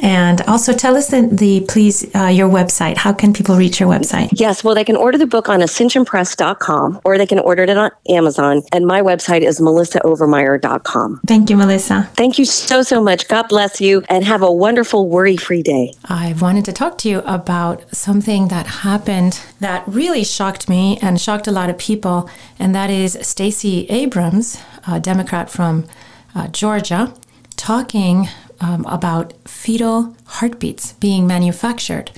And 0.03 0.41
also 0.43 0.73
tell 0.73 0.97
us 0.97 1.09
the, 1.09 1.29
the 1.31 1.61
please 1.69 2.13
uh, 2.15 2.27
your 2.27 2.49
website. 2.49 2.97
How 2.97 3.13
can 3.13 3.33
people 3.33 3.57
reach 3.57 3.81
your 3.81 3.89
website? 3.89 4.31
Yes, 4.33 4.65
well, 4.65 4.75
they 4.75 4.85
can 4.85 4.97
order 4.97 5.19
the 5.19 5.27
book 5.27 5.49
on 5.49 5.61
ascensionpress.com 5.61 7.01
or 7.05 7.19
they 7.19 7.27
can 7.27 7.39
order 7.39 7.65
it 7.65 7.71
on 7.77 7.91
Amazon. 8.09 8.63
And 8.73 8.87
my 8.87 9.03
website 9.03 9.43
is 9.43 9.61
melissaovermyer.com. 9.61 11.21
Thank 11.27 11.51
you, 11.51 11.57
Melissa. 11.57 12.09
Thank 12.15 12.39
you 12.39 12.45
so, 12.45 12.83
so 12.83 13.03
much. 13.03 13.29
God 13.29 13.49
bless 13.49 13.81
you 13.81 14.03
and 14.09 14.25
have 14.25 14.43
a 14.43 14.53
wonderful 14.53 15.09
worry 15.09 15.37
free 15.37 15.63
day. 15.63 15.95
I 16.05 16.35
wanted 16.41 16.65
to 16.67 16.73
talk 16.73 16.99
to 16.99 17.09
you 17.09 17.19
about 17.21 17.95
something 17.95 18.49
that 18.49 18.67
happened 18.67 19.41
that 19.61 19.85
really 19.87 20.25
shocked 20.25 20.69
me 20.69 20.99
and 21.03 21.21
shocked 21.21 21.47
a 21.47 21.53
lot 21.53 21.71
of 21.71 21.79
people. 21.79 22.29
And 22.59 22.75
that 22.75 22.91
is 22.91 23.19
Stacey 23.23 23.87
Abrams, 23.89 24.61
a 24.87 25.01
Democrat 25.01 25.51
from 25.51 25.87
uh, 26.35 26.49
Georgia, 26.49 27.15
talking 27.57 28.29
um, 28.61 28.85
about 28.87 29.33
fetal 29.49 30.17
heartbeats 30.27 30.93
being 30.95 31.27
manufactured. 31.27 32.11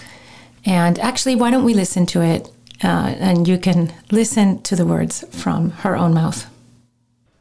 And 0.65 0.99
actually, 0.99 1.35
why 1.35 1.51
don't 1.51 1.65
we 1.65 1.75
listen 1.75 2.07
to 2.07 2.23
it? 2.23 2.49
Uh, 2.85 3.15
and 3.19 3.47
you 3.47 3.59
can 3.59 3.93
listen 4.11 4.61
to 4.63 4.75
the 4.75 4.85
words 4.85 5.25
from 5.31 5.71
her 5.71 5.97
own 5.97 6.15
mouth. 6.15 6.47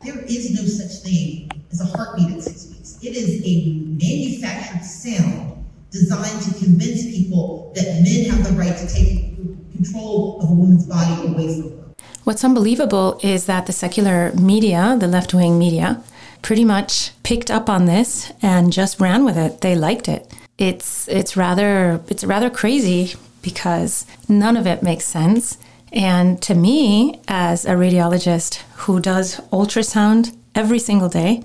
There 0.04 0.20
is 0.20 0.52
no 0.54 0.66
such 0.66 1.04
thing 1.04 1.50
as 1.72 1.82
a 1.82 1.86
heartbeat 1.86 2.32
at 2.32 2.44
six 2.44 2.68
weeks. 2.70 3.00
It 3.04 3.16
is 3.16 3.42
a 3.44 3.74
manufactured 4.02 4.84
sound 4.84 5.66
designed 5.92 6.42
to 6.44 6.64
convince 6.64 7.06
people 7.06 7.72
that 7.76 8.02
men 8.04 8.30
have 8.30 8.44
the 8.44 8.54
right 8.58 8.78
to 8.78 8.88
take 8.88 9.36
control 9.72 10.42
of 10.42 10.50
a 10.50 10.54
woman's 10.54 10.86
body 10.86 11.28
away 11.28 11.62
from 11.62 11.72
her. 11.72 11.94
What's 12.24 12.44
unbelievable 12.44 13.20
is 13.24 13.46
that 13.46 13.66
the 13.66 13.74
secular 13.74 14.32
media, 14.34 14.96
the 15.00 15.08
left 15.08 15.34
wing 15.34 15.58
media, 15.58 16.04
pretty 16.42 16.66
much 16.66 17.12
picked 17.24 17.52
up 17.52 17.70
on 17.70 17.86
this 17.86 18.32
and 18.42 18.74
just 18.74 19.00
ran 19.00 19.24
with 19.24 19.38
it. 19.38 19.62
They 19.62 19.76
liked 19.76 20.08
it. 20.08 20.32
It's 20.58 21.08
it's 21.08 21.38
rather 21.38 22.02
it's 22.08 22.24
rather 22.24 22.50
crazy 22.50 23.16
because 23.42 24.06
none 24.30 24.58
of 24.58 24.68
it 24.68 24.84
makes 24.84 25.06
sense. 25.06 25.58
And 25.92 26.42
to 26.44 26.56
me, 26.56 27.20
as 27.28 27.66
a 27.66 27.72
radiologist 27.72 28.62
who 28.84 29.00
does 29.00 29.38
ultrasound 29.52 30.36
every 30.56 30.80
single 30.80 31.10
day, 31.10 31.44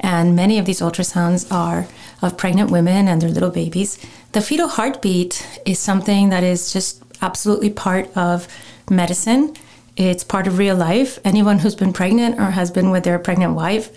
and 0.00 0.34
many 0.34 0.58
of 0.58 0.66
these 0.66 0.80
ultrasounds 0.80 1.50
are 1.52 1.86
of 2.22 2.36
pregnant 2.36 2.70
women 2.70 3.06
and 3.06 3.22
their 3.22 3.28
little 3.28 3.50
babies, 3.50 4.04
the 4.32 4.40
fetal 4.40 4.68
heartbeat 4.68 5.46
is 5.64 5.78
something 5.78 6.30
that 6.30 6.42
is 6.42 6.72
just 6.72 7.02
absolutely 7.22 7.70
part 7.70 8.14
of 8.16 8.48
medicine. 8.90 9.54
It's 9.96 10.24
part 10.24 10.46
of 10.46 10.58
real 10.58 10.74
life. 10.76 11.18
Anyone 11.24 11.60
who's 11.60 11.76
been 11.76 11.92
pregnant 11.92 12.40
or 12.40 12.50
has 12.50 12.70
been 12.70 12.90
with 12.90 13.04
their 13.04 13.18
pregnant 13.18 13.54
wife 13.54 13.90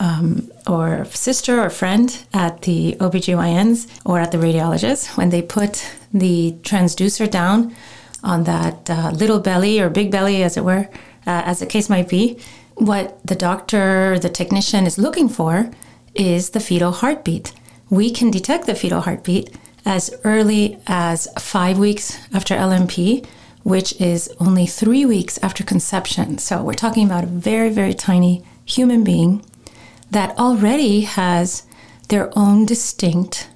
um, 0.00 0.50
or 0.66 1.04
sister 1.06 1.60
or 1.60 1.70
friend 1.70 2.24
at 2.32 2.62
the 2.62 2.96
OBGYNs 3.00 3.86
or 4.04 4.18
at 4.20 4.32
the 4.32 4.38
radiologist, 4.38 5.16
when 5.16 5.30
they 5.30 5.42
put 5.42 5.90
the 6.12 6.56
transducer 6.62 7.30
down 7.30 7.74
on 8.22 8.44
that 8.44 8.90
uh, 8.90 9.10
little 9.10 9.40
belly 9.40 9.80
or 9.80 9.88
big 9.88 10.10
belly, 10.10 10.42
as 10.42 10.56
it 10.56 10.64
were, 10.64 10.88
uh, 11.26 11.42
as 11.44 11.60
the 11.60 11.66
case 11.66 11.88
might 11.88 12.08
be, 12.08 12.38
what 12.74 13.20
the 13.24 13.34
doctor, 13.34 14.18
the 14.18 14.28
technician 14.28 14.86
is 14.86 14.98
looking 14.98 15.28
for 15.28 15.70
is 16.14 16.50
the 16.50 16.60
fetal 16.60 16.92
heartbeat. 16.92 17.52
We 17.90 18.10
can 18.10 18.30
detect 18.30 18.66
the 18.66 18.74
fetal 18.74 19.00
heartbeat 19.00 19.56
as 19.84 20.14
early 20.24 20.78
as 20.86 21.28
five 21.38 21.78
weeks 21.78 22.18
after 22.34 22.54
LMP, 22.54 23.26
which 23.62 23.98
is 24.00 24.30
only 24.38 24.66
three 24.66 25.04
weeks 25.04 25.38
after 25.42 25.64
conception. 25.64 26.38
So 26.38 26.62
we're 26.62 26.74
talking 26.74 27.06
about 27.06 27.24
a 27.24 27.28
very, 27.28 27.70
very 27.70 27.94
tiny 27.94 28.44
human 28.64 29.02
being 29.02 29.44
that 30.10 30.38
already 30.38 31.02
has 31.02 31.64
their 32.08 32.30
own 32.36 32.66
distinct 32.66 33.48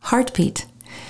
heartbeat. 0.00 0.66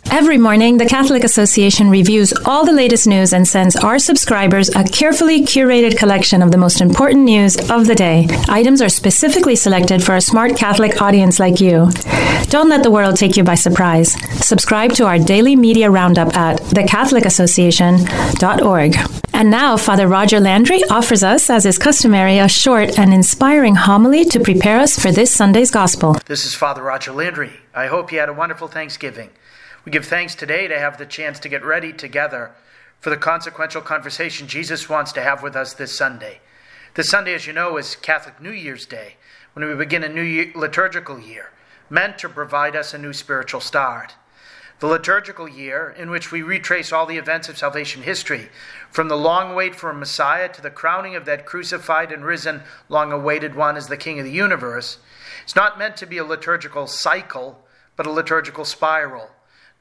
Every 0.08 0.38
morning, 0.38 0.78
the 0.78 0.86
Catholic 0.86 1.24
Association 1.24 1.90
reviews 1.90 2.32
all 2.44 2.64
the 2.64 2.72
latest 2.72 3.06
news 3.06 3.32
and 3.32 3.46
sends 3.46 3.76
our 3.76 3.98
subscribers 3.98 4.68
a 4.70 4.82
carefully 4.84 5.42
curated 5.42 5.96
collection 5.96 6.42
of 6.42 6.50
the 6.50 6.58
most 6.58 6.80
important 6.80 7.22
news 7.24 7.56
of 7.70 7.86
the 7.86 7.94
day. 7.94 8.26
Items 8.48 8.82
are 8.82 8.88
specifically 8.88 9.54
selected 9.56 10.02
for 10.02 10.16
a 10.16 10.20
smart 10.20 10.56
Catholic 10.56 11.00
audience 11.00 11.38
like 11.38 11.60
you. 11.60 11.88
Don't 12.48 12.68
let 12.68 12.82
the 12.82 12.90
world 12.90 13.16
take 13.16 13.36
you 13.36 13.44
by 13.44 13.54
surprise. 13.54 14.14
Subscribe 14.44 14.92
to 14.94 15.06
our 15.06 15.18
daily 15.18 15.54
media 15.54 15.88
roundup 15.90 16.34
at 16.36 16.58
thecatholicassociation.org. 16.60 18.96
And 19.32 19.48
now, 19.50 19.76
Father 19.76 20.08
Roger 20.08 20.40
Landry 20.40 20.82
offers 20.90 21.22
us, 21.22 21.48
as 21.48 21.64
is 21.64 21.78
customary, 21.78 22.38
a 22.38 22.48
short 22.48 22.98
and 22.98 23.14
inspiring 23.14 23.76
homily 23.76 24.24
to 24.26 24.40
prepare 24.40 24.80
us 24.80 24.98
for 24.98 25.12
this 25.12 25.30
Sunday's 25.30 25.70
Gospel. 25.70 26.16
This 26.26 26.44
is 26.44 26.54
Father 26.54 26.82
Roger 26.82 27.12
Landry. 27.12 27.52
I 27.74 27.86
hope 27.86 28.12
you 28.12 28.18
had 28.18 28.28
a 28.28 28.34
wonderful 28.34 28.68
Thanksgiving. 28.68 29.30
We 29.84 29.92
give 29.92 30.04
thanks 30.04 30.34
today 30.34 30.68
to 30.68 30.78
have 30.78 30.98
the 30.98 31.06
chance 31.06 31.38
to 31.40 31.48
get 31.48 31.64
ready 31.64 31.94
together 31.94 32.52
for 33.00 33.08
the 33.08 33.16
consequential 33.16 33.80
conversation 33.80 34.46
Jesus 34.46 34.90
wants 34.90 35.10
to 35.12 35.22
have 35.22 35.42
with 35.42 35.56
us 35.56 35.72
this 35.72 35.96
Sunday. 35.96 36.40
This 36.94 37.08
Sunday, 37.08 37.32
as 37.32 37.46
you 37.46 37.54
know, 37.54 37.78
is 37.78 37.96
Catholic 37.96 38.42
New 38.42 38.50
Year's 38.50 38.84
Day, 38.84 39.16
when 39.54 39.66
we 39.66 39.74
begin 39.74 40.04
a 40.04 40.08
new 40.08 40.22
year, 40.22 40.52
liturgical 40.54 41.18
year, 41.18 41.50
meant 41.88 42.18
to 42.18 42.28
provide 42.28 42.76
us 42.76 42.92
a 42.92 42.98
new 42.98 43.14
spiritual 43.14 43.62
start. 43.62 44.16
The 44.80 44.86
liturgical 44.86 45.48
year, 45.48 45.94
in 45.96 46.10
which 46.10 46.30
we 46.30 46.42
retrace 46.42 46.92
all 46.92 47.06
the 47.06 47.16
events 47.16 47.48
of 47.48 47.56
salvation 47.56 48.02
history, 48.02 48.50
from 48.90 49.08
the 49.08 49.16
long 49.16 49.54
wait 49.54 49.74
for 49.74 49.88
a 49.88 49.94
Messiah 49.94 50.50
to 50.50 50.60
the 50.60 50.70
crowning 50.70 51.16
of 51.16 51.24
that 51.24 51.46
crucified 51.46 52.12
and 52.12 52.22
risen, 52.22 52.64
long 52.90 53.12
awaited 53.12 53.54
one 53.54 53.78
as 53.78 53.86
the 53.86 53.96
King 53.96 54.18
of 54.18 54.26
the 54.26 54.30
universe, 54.30 54.98
is 55.46 55.56
not 55.56 55.78
meant 55.78 55.96
to 55.96 56.06
be 56.06 56.18
a 56.18 56.24
liturgical 56.24 56.86
cycle, 56.86 57.64
but 57.96 58.06
a 58.06 58.10
liturgical 58.10 58.66
spiral 58.66 59.30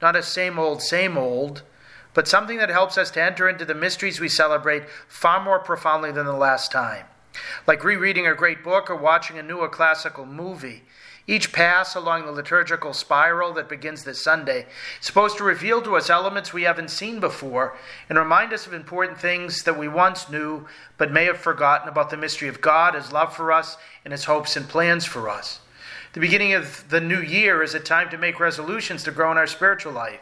not 0.00 0.16
a 0.16 0.22
same 0.22 0.58
old, 0.58 0.82
same 0.82 1.16
old, 1.16 1.62
but 2.14 2.26
something 2.26 2.58
that 2.58 2.70
helps 2.70 2.98
us 2.98 3.10
to 3.12 3.22
enter 3.22 3.48
into 3.48 3.64
the 3.64 3.74
mysteries 3.74 4.20
we 4.20 4.28
celebrate 4.28 4.88
far 5.08 5.42
more 5.42 5.58
profoundly 5.58 6.10
than 6.10 6.26
the 6.26 6.32
last 6.32 6.72
time. 6.72 7.06
Like 7.66 7.84
rereading 7.84 8.26
a 8.26 8.34
great 8.34 8.64
book 8.64 8.90
or 8.90 8.96
watching 8.96 9.38
a 9.38 9.42
new 9.42 9.58
or 9.58 9.68
classical 9.68 10.26
movie. 10.26 10.82
Each 11.26 11.52
pass 11.52 11.94
along 11.94 12.26
the 12.26 12.32
liturgical 12.32 12.92
spiral 12.92 13.52
that 13.52 13.68
begins 13.68 14.02
this 14.02 14.20
Sunday 14.20 14.66
is 15.00 15.06
supposed 15.06 15.36
to 15.36 15.44
reveal 15.44 15.80
to 15.82 15.94
us 15.96 16.10
elements 16.10 16.52
we 16.52 16.64
haven't 16.64 16.90
seen 16.90 17.20
before 17.20 17.76
and 18.08 18.18
remind 18.18 18.52
us 18.52 18.66
of 18.66 18.74
important 18.74 19.20
things 19.20 19.62
that 19.62 19.78
we 19.78 19.86
once 19.86 20.28
knew 20.28 20.66
but 20.98 21.12
may 21.12 21.26
have 21.26 21.38
forgotten 21.38 21.88
about 21.88 22.10
the 22.10 22.16
mystery 22.16 22.48
of 22.48 22.60
God, 22.60 22.94
His 22.94 23.12
love 23.12 23.36
for 23.36 23.52
us, 23.52 23.76
and 24.04 24.10
His 24.10 24.24
hopes 24.24 24.56
and 24.56 24.68
plans 24.68 25.04
for 25.04 25.28
us. 25.28 25.60
The 26.12 26.20
beginning 26.20 26.54
of 26.54 26.88
the 26.88 27.00
new 27.00 27.20
year 27.20 27.62
is 27.62 27.74
a 27.74 27.80
time 27.80 28.10
to 28.10 28.18
make 28.18 28.40
resolutions 28.40 29.04
to 29.04 29.12
grow 29.12 29.30
in 29.30 29.38
our 29.38 29.46
spiritual 29.46 29.92
life. 29.92 30.20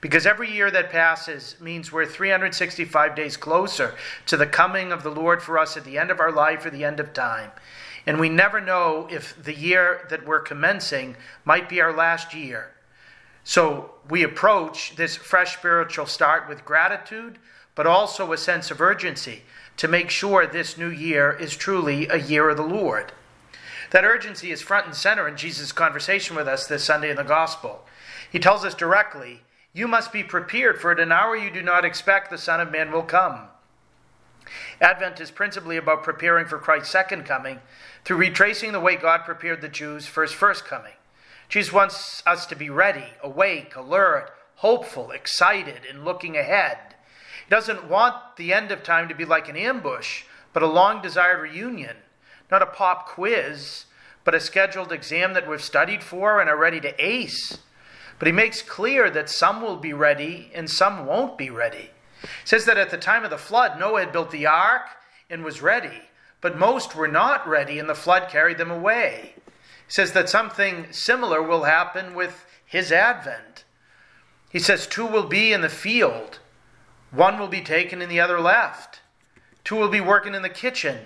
Because 0.00 0.24
every 0.24 0.50
year 0.50 0.70
that 0.70 0.90
passes 0.90 1.56
means 1.60 1.92
we're 1.92 2.06
365 2.06 3.14
days 3.14 3.36
closer 3.36 3.94
to 4.26 4.36
the 4.36 4.46
coming 4.46 4.92
of 4.92 5.02
the 5.02 5.10
Lord 5.10 5.42
for 5.42 5.58
us 5.58 5.76
at 5.76 5.84
the 5.84 5.98
end 5.98 6.10
of 6.10 6.20
our 6.20 6.32
life 6.32 6.64
or 6.64 6.70
the 6.70 6.84
end 6.84 7.00
of 7.00 7.12
time. 7.12 7.50
And 8.06 8.18
we 8.18 8.30
never 8.30 8.60
know 8.60 9.08
if 9.10 9.42
the 9.42 9.54
year 9.54 10.06
that 10.08 10.24
we're 10.26 10.40
commencing 10.40 11.16
might 11.44 11.68
be 11.68 11.80
our 11.80 11.92
last 11.92 12.32
year. 12.32 12.72
So 13.44 13.92
we 14.08 14.22
approach 14.22 14.96
this 14.96 15.16
fresh 15.16 15.56
spiritual 15.56 16.06
start 16.06 16.48
with 16.48 16.64
gratitude, 16.64 17.38
but 17.74 17.86
also 17.86 18.32
a 18.32 18.38
sense 18.38 18.70
of 18.70 18.80
urgency 18.80 19.42
to 19.76 19.88
make 19.88 20.08
sure 20.08 20.46
this 20.46 20.78
new 20.78 20.88
year 20.88 21.32
is 21.32 21.56
truly 21.56 22.08
a 22.08 22.16
year 22.16 22.48
of 22.48 22.56
the 22.56 22.62
Lord. 22.62 23.12
That 23.90 24.04
urgency 24.04 24.50
is 24.50 24.62
front 24.62 24.86
and 24.86 24.94
center 24.94 25.28
in 25.28 25.36
Jesus' 25.36 25.72
conversation 25.72 26.36
with 26.36 26.48
us 26.48 26.66
this 26.66 26.84
Sunday 26.84 27.10
in 27.10 27.16
the 27.16 27.22
Gospel. 27.22 27.84
He 28.30 28.38
tells 28.38 28.64
us 28.64 28.74
directly, 28.74 29.42
You 29.72 29.86
must 29.86 30.12
be 30.12 30.24
prepared, 30.24 30.80
for 30.80 30.90
at 30.90 31.00
an 31.00 31.12
hour 31.12 31.36
you 31.36 31.50
do 31.50 31.62
not 31.62 31.84
expect 31.84 32.30
the 32.30 32.38
Son 32.38 32.60
of 32.60 32.72
Man 32.72 32.90
will 32.90 33.02
come. 33.02 33.48
Advent 34.80 35.20
is 35.20 35.30
principally 35.30 35.76
about 35.76 36.02
preparing 36.02 36.46
for 36.46 36.58
Christ's 36.58 36.90
second 36.90 37.24
coming 37.24 37.60
through 38.04 38.18
retracing 38.18 38.72
the 38.72 38.80
way 38.80 38.96
God 38.96 39.24
prepared 39.24 39.60
the 39.60 39.68
Jews 39.68 40.06
for 40.06 40.22
his 40.22 40.32
first 40.32 40.64
coming. 40.64 40.92
Jesus 41.48 41.72
wants 41.72 42.22
us 42.26 42.46
to 42.46 42.56
be 42.56 42.70
ready, 42.70 43.06
awake, 43.22 43.76
alert, 43.76 44.30
hopeful, 44.56 45.10
excited, 45.10 45.80
and 45.88 46.04
looking 46.04 46.36
ahead. 46.36 46.78
He 47.44 47.50
doesn't 47.50 47.88
want 47.88 48.36
the 48.36 48.52
end 48.52 48.70
of 48.70 48.82
time 48.82 49.08
to 49.08 49.14
be 49.14 49.24
like 49.24 49.48
an 49.48 49.56
ambush, 49.56 50.24
but 50.52 50.62
a 50.62 50.66
long 50.66 51.02
desired 51.02 51.40
reunion 51.40 51.96
not 52.50 52.62
a 52.62 52.66
pop 52.66 53.08
quiz, 53.08 53.84
but 54.24 54.34
a 54.34 54.40
scheduled 54.40 54.92
exam 54.92 55.34
that 55.34 55.48
we've 55.48 55.62
studied 55.62 56.02
for 56.02 56.40
and 56.40 56.50
are 56.50 56.56
ready 56.56 56.80
to 56.80 57.04
ace. 57.04 57.58
But 58.18 58.26
he 58.26 58.32
makes 58.32 58.62
clear 58.62 59.10
that 59.10 59.28
some 59.28 59.60
will 59.60 59.76
be 59.76 59.92
ready 59.92 60.50
and 60.54 60.70
some 60.70 61.06
won't 61.06 61.36
be 61.36 61.50
ready. 61.50 61.90
He 62.22 62.28
says 62.44 62.64
that 62.64 62.78
at 62.78 62.90
the 62.90 62.96
time 62.96 63.24
of 63.24 63.30
the 63.30 63.38
flood, 63.38 63.78
Noah 63.78 64.00
had 64.00 64.12
built 64.12 64.30
the 64.30 64.46
ark 64.46 64.86
and 65.28 65.44
was 65.44 65.62
ready, 65.62 66.02
but 66.40 66.58
most 66.58 66.94
were 66.94 67.08
not 67.08 67.46
ready, 67.46 67.78
and 67.78 67.88
the 67.88 67.94
flood 67.94 68.28
carried 68.28 68.58
them 68.58 68.70
away. 68.70 69.34
He 69.36 69.92
says 69.92 70.12
that 70.12 70.28
something 70.28 70.86
similar 70.92 71.42
will 71.42 71.64
happen 71.64 72.14
with 72.14 72.46
his 72.64 72.90
advent. 72.90 73.64
He 74.50 74.58
says, 74.58 74.86
Two 74.86 75.06
will 75.06 75.26
be 75.26 75.52
in 75.52 75.60
the 75.60 75.68
field, 75.68 76.38
one 77.10 77.38
will 77.38 77.48
be 77.48 77.60
taken 77.60 78.02
and 78.02 78.10
the 78.10 78.20
other 78.20 78.40
left. 78.40 79.00
Two 79.64 79.76
will 79.76 79.88
be 79.88 80.00
working 80.00 80.34
in 80.34 80.42
the 80.42 80.48
kitchen, 80.48 80.98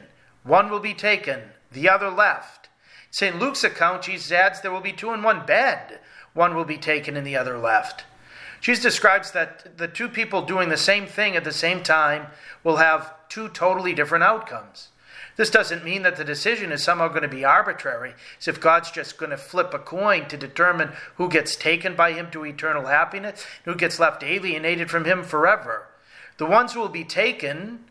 one 0.43 0.71
will 0.71 0.81
be 0.81 0.95
taken, 0.95 1.41
the 1.73 1.89
other 1.89 2.11
left. 2.11 2.69
St. 3.11 3.39
Luke's 3.39 3.65
account, 3.65 4.03
Jesus 4.03 4.31
adds, 4.33 4.61
There 4.61 4.71
will 4.71 4.81
be 4.81 4.93
two 4.93 5.13
in 5.13 5.23
one 5.23 5.45
bed, 5.45 6.01
one 6.33 6.55
will 6.55 6.65
be 6.65 6.79
taken 6.79 7.17
and 7.17 7.27
the 7.27 7.37
other 7.37 7.59
left. 7.59 8.05
Jesus 8.61 8.83
describes 8.83 9.33
that 9.33 9.79
the 9.79 9.89
two 9.89 10.09
people 10.09 10.43
doing 10.43 10.69
the 10.69 10.77
same 10.77 11.07
thing 11.07 11.35
at 11.35 11.45
the 11.45 11.53
same 11.53 11.83
time 11.83 12.27
will 12.63 12.77
have 12.77 13.15
two 13.29 13.49
totally 13.49 13.95
different 13.95 14.25
outcomes. 14.25 14.89
This 15.37 15.51
doesn't 15.51 15.85
mean 15.85 16.03
that 16.03 16.17
the 16.17 16.25
decision 16.25 16.71
is 16.71 16.83
somehow 16.83 17.09
going 17.09 17.23
to 17.23 17.29
be 17.29 17.45
arbitrary, 17.45 18.15
as 18.39 18.47
if 18.47 18.61
God's 18.61 18.91
just 18.91 19.17
going 19.17 19.31
to 19.31 19.39
flip 19.39 19.73
a 19.73 19.79
coin 19.79 20.29
to 20.29 20.37
determine 20.37 20.93
who 21.17 21.31
gets 21.31 21.57
taken 21.57 21.97
by 21.97 22.13
Him 22.13 22.31
to 22.33 22.45
eternal 22.45 22.87
happiness, 22.87 23.47
who 23.65 23.75
gets 23.75 23.99
left 23.99 24.23
alienated 24.23 24.91
from 24.91 25.07
Him 25.07 25.23
forever. 25.25 25.87
The 26.37 26.47
ones 26.47 26.75
who 26.75 26.81
will 26.81 26.89
be 26.89 27.05
taken 27.05 27.85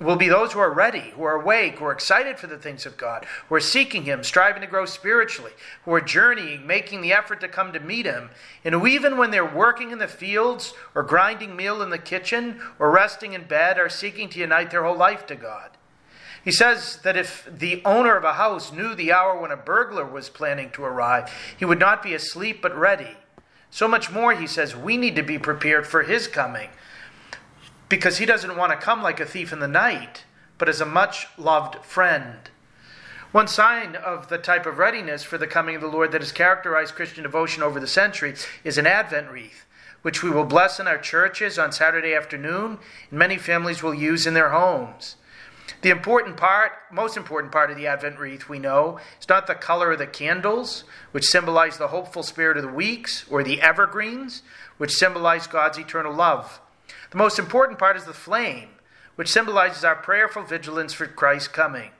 will 0.00 0.16
be 0.16 0.28
those 0.28 0.52
who 0.52 0.58
are 0.58 0.72
ready, 0.72 1.12
who 1.14 1.22
are 1.22 1.40
awake, 1.40 1.78
who 1.78 1.84
are 1.84 1.92
excited 1.92 2.38
for 2.38 2.48
the 2.48 2.58
things 2.58 2.84
of 2.84 2.96
God, 2.96 3.26
who 3.48 3.54
are 3.54 3.60
seeking 3.60 4.04
Him, 4.04 4.24
striving 4.24 4.60
to 4.62 4.66
grow 4.66 4.86
spiritually, 4.86 5.52
who 5.84 5.94
are 5.94 6.00
journeying, 6.00 6.66
making 6.66 7.00
the 7.00 7.12
effort 7.12 7.40
to 7.40 7.48
come 7.48 7.72
to 7.72 7.80
meet 7.80 8.04
Him, 8.04 8.30
and 8.64 8.74
who, 8.74 8.86
even 8.86 9.16
when 9.16 9.30
they're 9.30 9.44
working 9.44 9.92
in 9.92 9.98
the 9.98 10.08
fields, 10.08 10.74
or 10.94 11.04
grinding 11.04 11.54
meal 11.54 11.80
in 11.80 11.90
the 11.90 11.98
kitchen, 11.98 12.60
or 12.78 12.90
resting 12.90 13.34
in 13.34 13.44
bed, 13.44 13.78
are 13.78 13.88
seeking 13.88 14.28
to 14.30 14.40
unite 14.40 14.70
their 14.70 14.84
whole 14.84 14.96
life 14.96 15.26
to 15.26 15.36
God. 15.36 15.70
He 16.44 16.52
says 16.52 16.98
that 17.04 17.16
if 17.16 17.48
the 17.50 17.80
owner 17.84 18.16
of 18.16 18.24
a 18.24 18.34
house 18.34 18.72
knew 18.72 18.94
the 18.94 19.12
hour 19.12 19.40
when 19.40 19.50
a 19.50 19.56
burglar 19.56 20.04
was 20.04 20.28
planning 20.28 20.70
to 20.72 20.84
arrive, 20.84 21.32
he 21.56 21.64
would 21.64 21.78
not 21.78 22.02
be 22.02 22.14
asleep 22.14 22.60
but 22.60 22.76
ready. 22.76 23.16
So 23.70 23.88
much 23.88 24.10
more, 24.10 24.34
he 24.34 24.46
says, 24.46 24.76
we 24.76 24.96
need 24.96 25.16
to 25.16 25.22
be 25.22 25.38
prepared 25.38 25.86
for 25.86 26.02
his 26.02 26.28
coming 26.28 26.68
because 27.88 28.18
he 28.18 28.26
doesn't 28.26 28.56
want 28.56 28.72
to 28.72 28.84
come 28.84 29.02
like 29.02 29.20
a 29.20 29.26
thief 29.26 29.52
in 29.52 29.60
the 29.60 29.68
night, 29.68 30.24
but 30.58 30.68
as 30.68 30.80
a 30.80 30.86
much 30.86 31.26
loved 31.36 31.84
friend. 31.84 32.50
One 33.32 33.48
sign 33.48 33.96
of 33.96 34.28
the 34.28 34.38
type 34.38 34.64
of 34.64 34.78
readiness 34.78 35.24
for 35.24 35.38
the 35.38 35.48
coming 35.48 35.74
of 35.74 35.80
the 35.80 35.88
Lord 35.88 36.12
that 36.12 36.20
has 36.20 36.30
characterized 36.30 36.94
Christian 36.94 37.24
devotion 37.24 37.62
over 37.62 37.80
the 37.80 37.86
centuries 37.86 38.46
is 38.62 38.78
an 38.78 38.86
Advent 38.86 39.28
wreath, 39.30 39.66
which 40.02 40.22
we 40.22 40.30
will 40.30 40.44
bless 40.44 40.78
in 40.78 40.86
our 40.86 40.98
churches 40.98 41.58
on 41.58 41.72
Saturday 41.72 42.14
afternoon, 42.14 42.78
and 43.10 43.18
many 43.18 43.36
families 43.36 43.82
will 43.82 43.94
use 43.94 44.26
in 44.26 44.34
their 44.34 44.50
homes. 44.50 45.16
The 45.82 45.90
important 45.90 46.36
part, 46.36 46.72
most 46.92 47.16
important 47.16 47.52
part 47.52 47.70
of 47.70 47.76
the 47.76 47.86
Advent 47.86 48.18
wreath, 48.18 48.48
we 48.48 48.58
know, 48.58 49.00
is 49.20 49.28
not 49.28 49.46
the 49.46 49.54
color 49.54 49.92
of 49.92 49.98
the 49.98 50.06
candles, 50.06 50.84
which 51.10 51.24
symbolize 51.24 51.76
the 51.76 51.88
hopeful 51.88 52.22
spirit 52.22 52.56
of 52.56 52.62
the 52.62 52.68
weeks, 52.68 53.24
or 53.28 53.42
the 53.42 53.60
evergreens, 53.60 54.42
which 54.78 54.94
symbolize 54.94 55.46
God's 55.46 55.78
eternal 55.78 56.14
love. 56.14 56.60
The 57.14 57.18
most 57.18 57.38
important 57.38 57.78
part 57.78 57.96
is 57.96 58.06
the 58.06 58.12
flame, 58.12 58.70
which 59.14 59.30
symbolizes 59.30 59.84
our 59.84 59.94
prayerful 59.94 60.42
vigilance 60.42 60.92
for 60.92 61.06
Christ's 61.06 61.46
coming. 61.46 61.92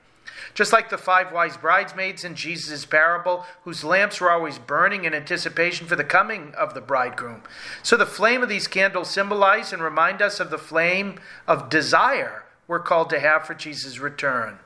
Just 0.54 0.72
like 0.72 0.90
the 0.90 0.98
five 0.98 1.30
wise 1.30 1.56
bridesmaids 1.56 2.24
in 2.24 2.34
Jesus' 2.34 2.84
parable, 2.84 3.46
whose 3.62 3.84
lamps 3.84 4.20
were 4.20 4.32
always 4.32 4.58
burning 4.58 5.04
in 5.04 5.14
anticipation 5.14 5.86
for 5.86 5.94
the 5.94 6.02
coming 6.02 6.52
of 6.58 6.74
the 6.74 6.80
bridegroom. 6.80 7.42
So 7.84 7.96
the 7.96 8.06
flame 8.06 8.42
of 8.42 8.48
these 8.48 8.66
candles 8.66 9.08
symbolize 9.08 9.72
and 9.72 9.80
remind 9.80 10.20
us 10.20 10.40
of 10.40 10.50
the 10.50 10.58
flame 10.58 11.20
of 11.46 11.68
desire 11.68 12.42
we're 12.66 12.80
called 12.80 13.08
to 13.10 13.20
have 13.20 13.46
for 13.46 13.54
Jesus' 13.54 14.00
return. 14.00 14.58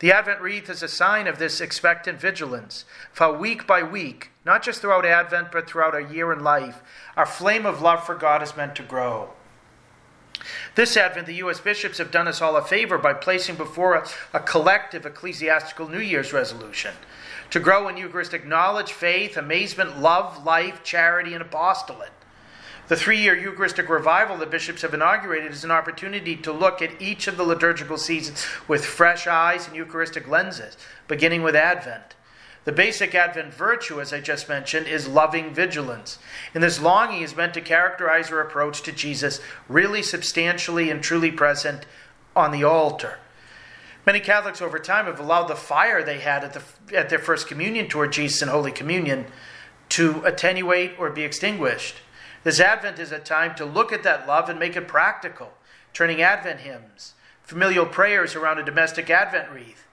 The 0.00 0.10
Advent 0.10 0.40
wreath 0.40 0.68
is 0.68 0.82
a 0.82 0.88
sign 0.88 1.28
of 1.28 1.38
this 1.38 1.60
expectant 1.60 2.20
vigilance, 2.20 2.86
of 3.12 3.18
how 3.20 3.38
week 3.38 3.68
by 3.68 3.84
week, 3.84 4.32
not 4.44 4.64
just 4.64 4.80
throughout 4.80 5.06
Advent, 5.06 5.52
but 5.52 5.68
throughout 5.68 5.94
our 5.94 6.00
year 6.00 6.32
in 6.32 6.42
life, 6.42 6.82
our 7.16 7.24
flame 7.24 7.64
of 7.64 7.80
love 7.80 8.04
for 8.04 8.16
God 8.16 8.42
is 8.42 8.56
meant 8.56 8.74
to 8.74 8.82
grow. 8.82 9.30
This 10.74 10.96
Advent, 10.96 11.26
the 11.26 11.34
U.S. 11.34 11.60
bishops 11.60 11.98
have 11.98 12.10
done 12.10 12.28
us 12.28 12.42
all 12.42 12.56
a 12.56 12.62
favor 12.62 12.98
by 12.98 13.12
placing 13.12 13.56
before 13.56 13.96
us 13.96 14.14
a 14.34 14.40
collective 14.40 15.06
ecclesiastical 15.06 15.88
New 15.88 16.00
Year's 16.00 16.32
resolution 16.32 16.94
to 17.50 17.60
grow 17.60 17.88
in 17.88 17.96
Eucharistic 17.96 18.46
knowledge, 18.46 18.92
faith, 18.92 19.36
amazement, 19.36 20.00
love, 20.00 20.44
life, 20.44 20.82
charity, 20.82 21.32
and 21.32 21.42
apostolate. 21.42 22.10
The 22.88 22.96
three 22.96 23.18
year 23.20 23.36
Eucharistic 23.36 23.88
revival 23.88 24.36
the 24.36 24.46
bishops 24.46 24.82
have 24.82 24.94
inaugurated 24.94 25.52
is 25.52 25.64
an 25.64 25.70
opportunity 25.70 26.36
to 26.36 26.52
look 26.52 26.82
at 26.82 27.00
each 27.00 27.26
of 27.26 27.36
the 27.36 27.42
liturgical 27.42 27.98
seasons 27.98 28.44
with 28.68 28.84
fresh 28.84 29.26
eyes 29.26 29.66
and 29.66 29.76
Eucharistic 29.76 30.28
lenses, 30.28 30.76
beginning 31.08 31.42
with 31.42 31.56
Advent. 31.56 32.15
The 32.66 32.72
basic 32.72 33.14
Advent 33.14 33.54
virtue, 33.54 34.00
as 34.00 34.12
I 34.12 34.20
just 34.20 34.48
mentioned, 34.48 34.88
is 34.88 35.06
loving 35.06 35.54
vigilance. 35.54 36.18
And 36.52 36.64
this 36.64 36.80
longing 36.80 37.22
is 37.22 37.36
meant 37.36 37.54
to 37.54 37.60
characterize 37.60 38.32
our 38.32 38.40
approach 38.40 38.82
to 38.82 38.92
Jesus, 38.92 39.40
really 39.68 40.02
substantially 40.02 40.90
and 40.90 41.00
truly 41.00 41.30
present 41.30 41.86
on 42.34 42.50
the 42.50 42.64
altar. 42.64 43.20
Many 44.04 44.18
Catholics 44.18 44.60
over 44.60 44.80
time 44.80 45.06
have 45.06 45.20
allowed 45.20 45.46
the 45.46 45.54
fire 45.54 46.02
they 46.02 46.18
had 46.18 46.42
at, 46.42 46.54
the, 46.54 46.96
at 46.96 47.08
their 47.08 47.20
first 47.20 47.46
communion 47.46 47.86
toward 47.86 48.12
Jesus 48.12 48.42
in 48.42 48.48
Holy 48.48 48.72
Communion 48.72 49.26
to 49.90 50.24
attenuate 50.24 50.98
or 50.98 51.08
be 51.10 51.22
extinguished. 51.22 51.94
This 52.42 52.58
Advent 52.58 52.98
is 52.98 53.12
a 53.12 53.20
time 53.20 53.54
to 53.54 53.64
look 53.64 53.92
at 53.92 54.02
that 54.02 54.26
love 54.26 54.48
and 54.48 54.58
make 54.58 54.74
it 54.74 54.88
practical, 54.88 55.52
turning 55.92 56.20
Advent 56.20 56.60
hymns, 56.60 57.14
familial 57.44 57.86
prayers 57.86 58.34
around 58.34 58.58
a 58.58 58.64
domestic 58.64 59.08
Advent 59.08 59.50
wreath, 59.52 59.85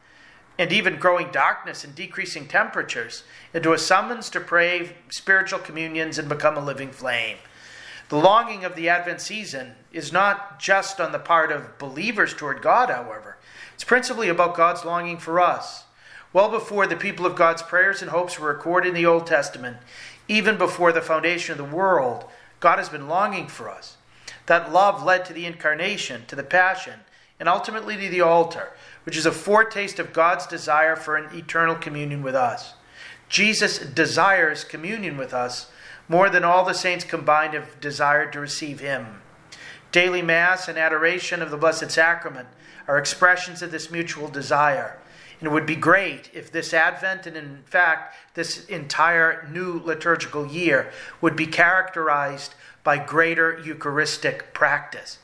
and 0.58 0.72
even 0.72 0.97
growing 0.97 1.32
darkness 1.32 1.84
and 1.84 1.95
decreasing 1.95 2.47
temperatures 2.47 3.24
into 3.54 3.74
a 3.74 3.78
summons 3.78 4.30
to 4.30 4.39
pray 4.39 4.95
spiritual 5.10 5.60
communions 5.60 6.18
and 6.18 6.30
become 6.30 6.58
a 6.58 6.64
living 6.64 6.91
flame. 6.91 7.38
The 8.10 8.18
longing 8.18 8.64
of 8.64 8.76
the 8.76 8.89
Advent 8.89 9.22
season 9.22 9.74
is 9.91 10.12
not 10.12 10.60
just 10.60 10.99
on 11.01 11.12
the 11.12 11.20
part 11.20 11.51
of 11.51 11.78
believers 11.80 12.34
toward 12.34 12.62
God, 12.62 12.89
however. 12.89 13.38
It's 13.74 13.84
principally 13.84 14.30
about 14.30 14.56
God's 14.56 14.86
longing 14.86 15.18
for 15.18 15.39
us. 15.39 15.86
Well 16.32 16.49
before 16.49 16.88
the 16.88 16.95
people 16.95 17.26
of 17.26 17.36
God's 17.36 17.62
prayers 17.62 18.01
and 18.01 18.12
hopes 18.12 18.38
were 18.39 18.49
recorded 18.49 18.89
in 18.89 18.95
the 18.95 19.06
Old 19.06 19.26
Testament, 19.26 19.78
even 20.28 20.58
before 20.58 20.91
the 20.91 21.01
foundation 21.01 21.54
of 21.54 21.58
the 21.58 21.76
world, 21.76 22.26
God 22.60 22.78
has 22.78 22.89
been 22.89 23.08
longing 23.08 23.47
for 23.47 23.70
us. 23.70 23.97
That 24.45 24.72
love 24.72 25.04
led 25.04 25.26
to 25.26 25.34
the 25.34 25.45
incarnation, 25.45 26.24
to 26.28 26.36
the 26.36 26.43
passion, 26.43 27.01
and 27.39 27.49
ultimately 27.49 27.97
to 27.97 28.10
the 28.10 28.22
altar, 28.22 28.74
which 29.04 29.18
is 29.18 29.26
a 29.26 29.32
foretaste 29.32 29.99
of 29.99 30.14
God's 30.14 30.47
desire 30.47 30.95
for 30.95 31.16
an 31.16 31.36
eternal 31.36 31.76
communion 31.76 32.24
with 32.24 32.36
us. 32.36 32.74
Jesus 33.30 33.80
desires 33.80 34.64
communion 34.64 35.18
with 35.18 35.34
us 35.34 35.72
more 36.08 36.30
than 36.30 36.43
all 36.43 36.66
the 36.66 36.74
saints 36.74 37.06
combined 37.06 37.54
have 37.54 37.80
desired 37.80 38.34
to 38.34 38.39
receive 38.39 38.80
him. 38.80 39.22
Daily 39.91 40.22
Mass 40.22 40.68
and 40.68 40.78
adoration 40.78 41.41
of 41.41 41.51
the 41.51 41.58
Blessed 41.58 41.91
Sacrament 41.91 42.47
are 42.88 42.97
expressions 42.97 43.62
of 43.62 43.72
this 43.72 43.91
mutual 43.91 44.28
desire. 44.28 44.99
And 45.39 45.47
it 45.47 45.54
would 45.54 45.66
be 45.66 45.76
great 45.76 46.30
if 46.34 46.51
this 46.51 46.74
Advent, 46.74 47.28
and 47.28 47.36
in 47.36 47.64
fact, 47.66 48.16
this 48.34 48.66
entire 48.66 49.47
new 49.51 49.82
liturgical 49.84 50.47
year, 50.47 50.91
would 51.22 51.36
be 51.36 51.47
characterized 51.47 52.56
by 52.84 52.97
greater 52.97 53.60
Eucharistic 53.60 54.54
practice. 54.54 55.20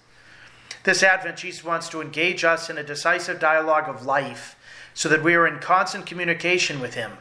This 0.89 1.03
Advent, 1.03 1.37
Jesus 1.37 1.63
wants 1.63 1.87
to 1.89 2.01
engage 2.01 2.43
us 2.43 2.67
in 2.67 2.79
a 2.79 2.83
decisive 2.83 3.39
dialogue 3.39 3.87
of 3.87 4.07
life 4.07 4.55
so 4.95 5.07
that 5.09 5.21
we 5.21 5.35
are 5.35 5.45
in 5.45 5.59
constant 5.59 6.07
communication 6.07 6.79
with 6.79 6.95
Him, 6.95 7.11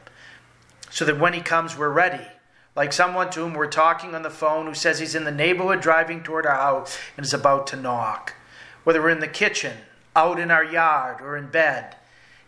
so 0.88 1.04
that 1.04 1.20
when 1.20 1.34
He 1.34 1.42
comes, 1.42 1.76
we're 1.76 1.90
ready. 1.90 2.26
Like 2.74 2.94
someone 2.94 3.28
to 3.28 3.40
whom 3.40 3.52
we're 3.52 3.66
talking 3.66 4.14
on 4.14 4.22
the 4.22 4.30
phone 4.30 4.64
who 4.64 4.72
says 4.72 5.00
he's 5.00 5.14
in 5.14 5.24
the 5.24 5.30
neighborhood 5.30 5.82
driving 5.82 6.22
toward 6.22 6.46
our 6.46 6.56
house 6.56 6.98
and 7.14 7.26
is 7.26 7.34
about 7.34 7.66
to 7.66 7.76
knock. 7.76 8.32
Whether 8.84 9.02
we're 9.02 9.10
in 9.10 9.20
the 9.20 9.28
kitchen, 9.28 9.76
out 10.16 10.40
in 10.40 10.50
our 10.50 10.64
yard, 10.64 11.20
or 11.20 11.36
in 11.36 11.50
bed, 11.50 11.94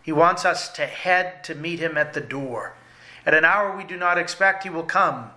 he 0.01 0.11
wants 0.11 0.43
us 0.43 0.69
to 0.69 0.87
head 0.87 1.43
to 1.43 1.53
meet 1.53 1.77
him 1.77 1.99
at 1.99 2.15
the 2.15 2.21
door. 2.21 2.73
At 3.27 3.35
an 3.35 3.45
hour 3.45 3.77
we 3.77 3.83
do 3.83 3.95
not 3.95 4.17
expect, 4.17 4.63
he 4.63 4.71
will 4.71 4.81
come. 4.81 5.29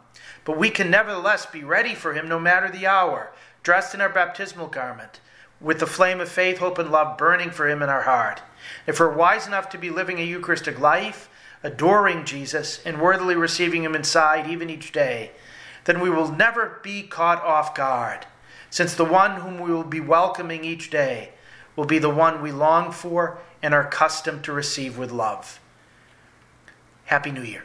But 0.46 0.56
we 0.56 0.70
can 0.70 0.90
nevertheless 0.90 1.44
be 1.44 1.62
ready 1.62 1.94
for 1.94 2.14
him 2.14 2.26
no 2.26 2.40
matter 2.40 2.70
the 2.70 2.86
hour, 2.86 3.34
dressed 3.62 3.94
in 3.94 4.00
our 4.00 4.08
baptismal 4.08 4.68
garment, 4.68 5.20
with 5.60 5.80
the 5.80 5.86
flame 5.86 6.20
of 6.20 6.28
faith, 6.28 6.58
hope, 6.58 6.78
and 6.78 6.90
love 6.90 7.16
burning 7.16 7.50
for 7.50 7.68
him 7.68 7.82
in 7.82 7.88
our 7.88 8.02
heart. 8.02 8.42
If 8.86 9.00
we're 9.00 9.14
wise 9.14 9.46
enough 9.46 9.68
to 9.70 9.78
be 9.78 9.90
living 9.90 10.18
a 10.18 10.24
Eucharistic 10.24 10.78
life, 10.78 11.28
adoring 11.62 12.24
Jesus, 12.24 12.80
and 12.84 13.00
worthily 13.00 13.34
receiving 13.34 13.84
him 13.84 13.94
inside 13.94 14.50
even 14.50 14.68
each 14.68 14.92
day, 14.92 15.32
then 15.84 16.00
we 16.00 16.10
will 16.10 16.30
never 16.30 16.80
be 16.82 17.02
caught 17.02 17.42
off 17.42 17.74
guard, 17.74 18.26
since 18.70 18.94
the 18.94 19.04
one 19.04 19.40
whom 19.40 19.60
we 19.60 19.70
will 19.70 19.84
be 19.84 20.00
welcoming 20.00 20.64
each 20.64 20.90
day 20.90 21.30
will 21.76 21.84
be 21.84 21.98
the 21.98 22.10
one 22.10 22.42
we 22.42 22.52
long 22.52 22.92
for 22.92 23.38
and 23.62 23.74
are 23.74 23.86
accustomed 23.86 24.44
to 24.44 24.52
receive 24.52 24.98
with 24.98 25.10
love. 25.10 25.60
Happy 27.06 27.30
New 27.30 27.42
Year. 27.42 27.64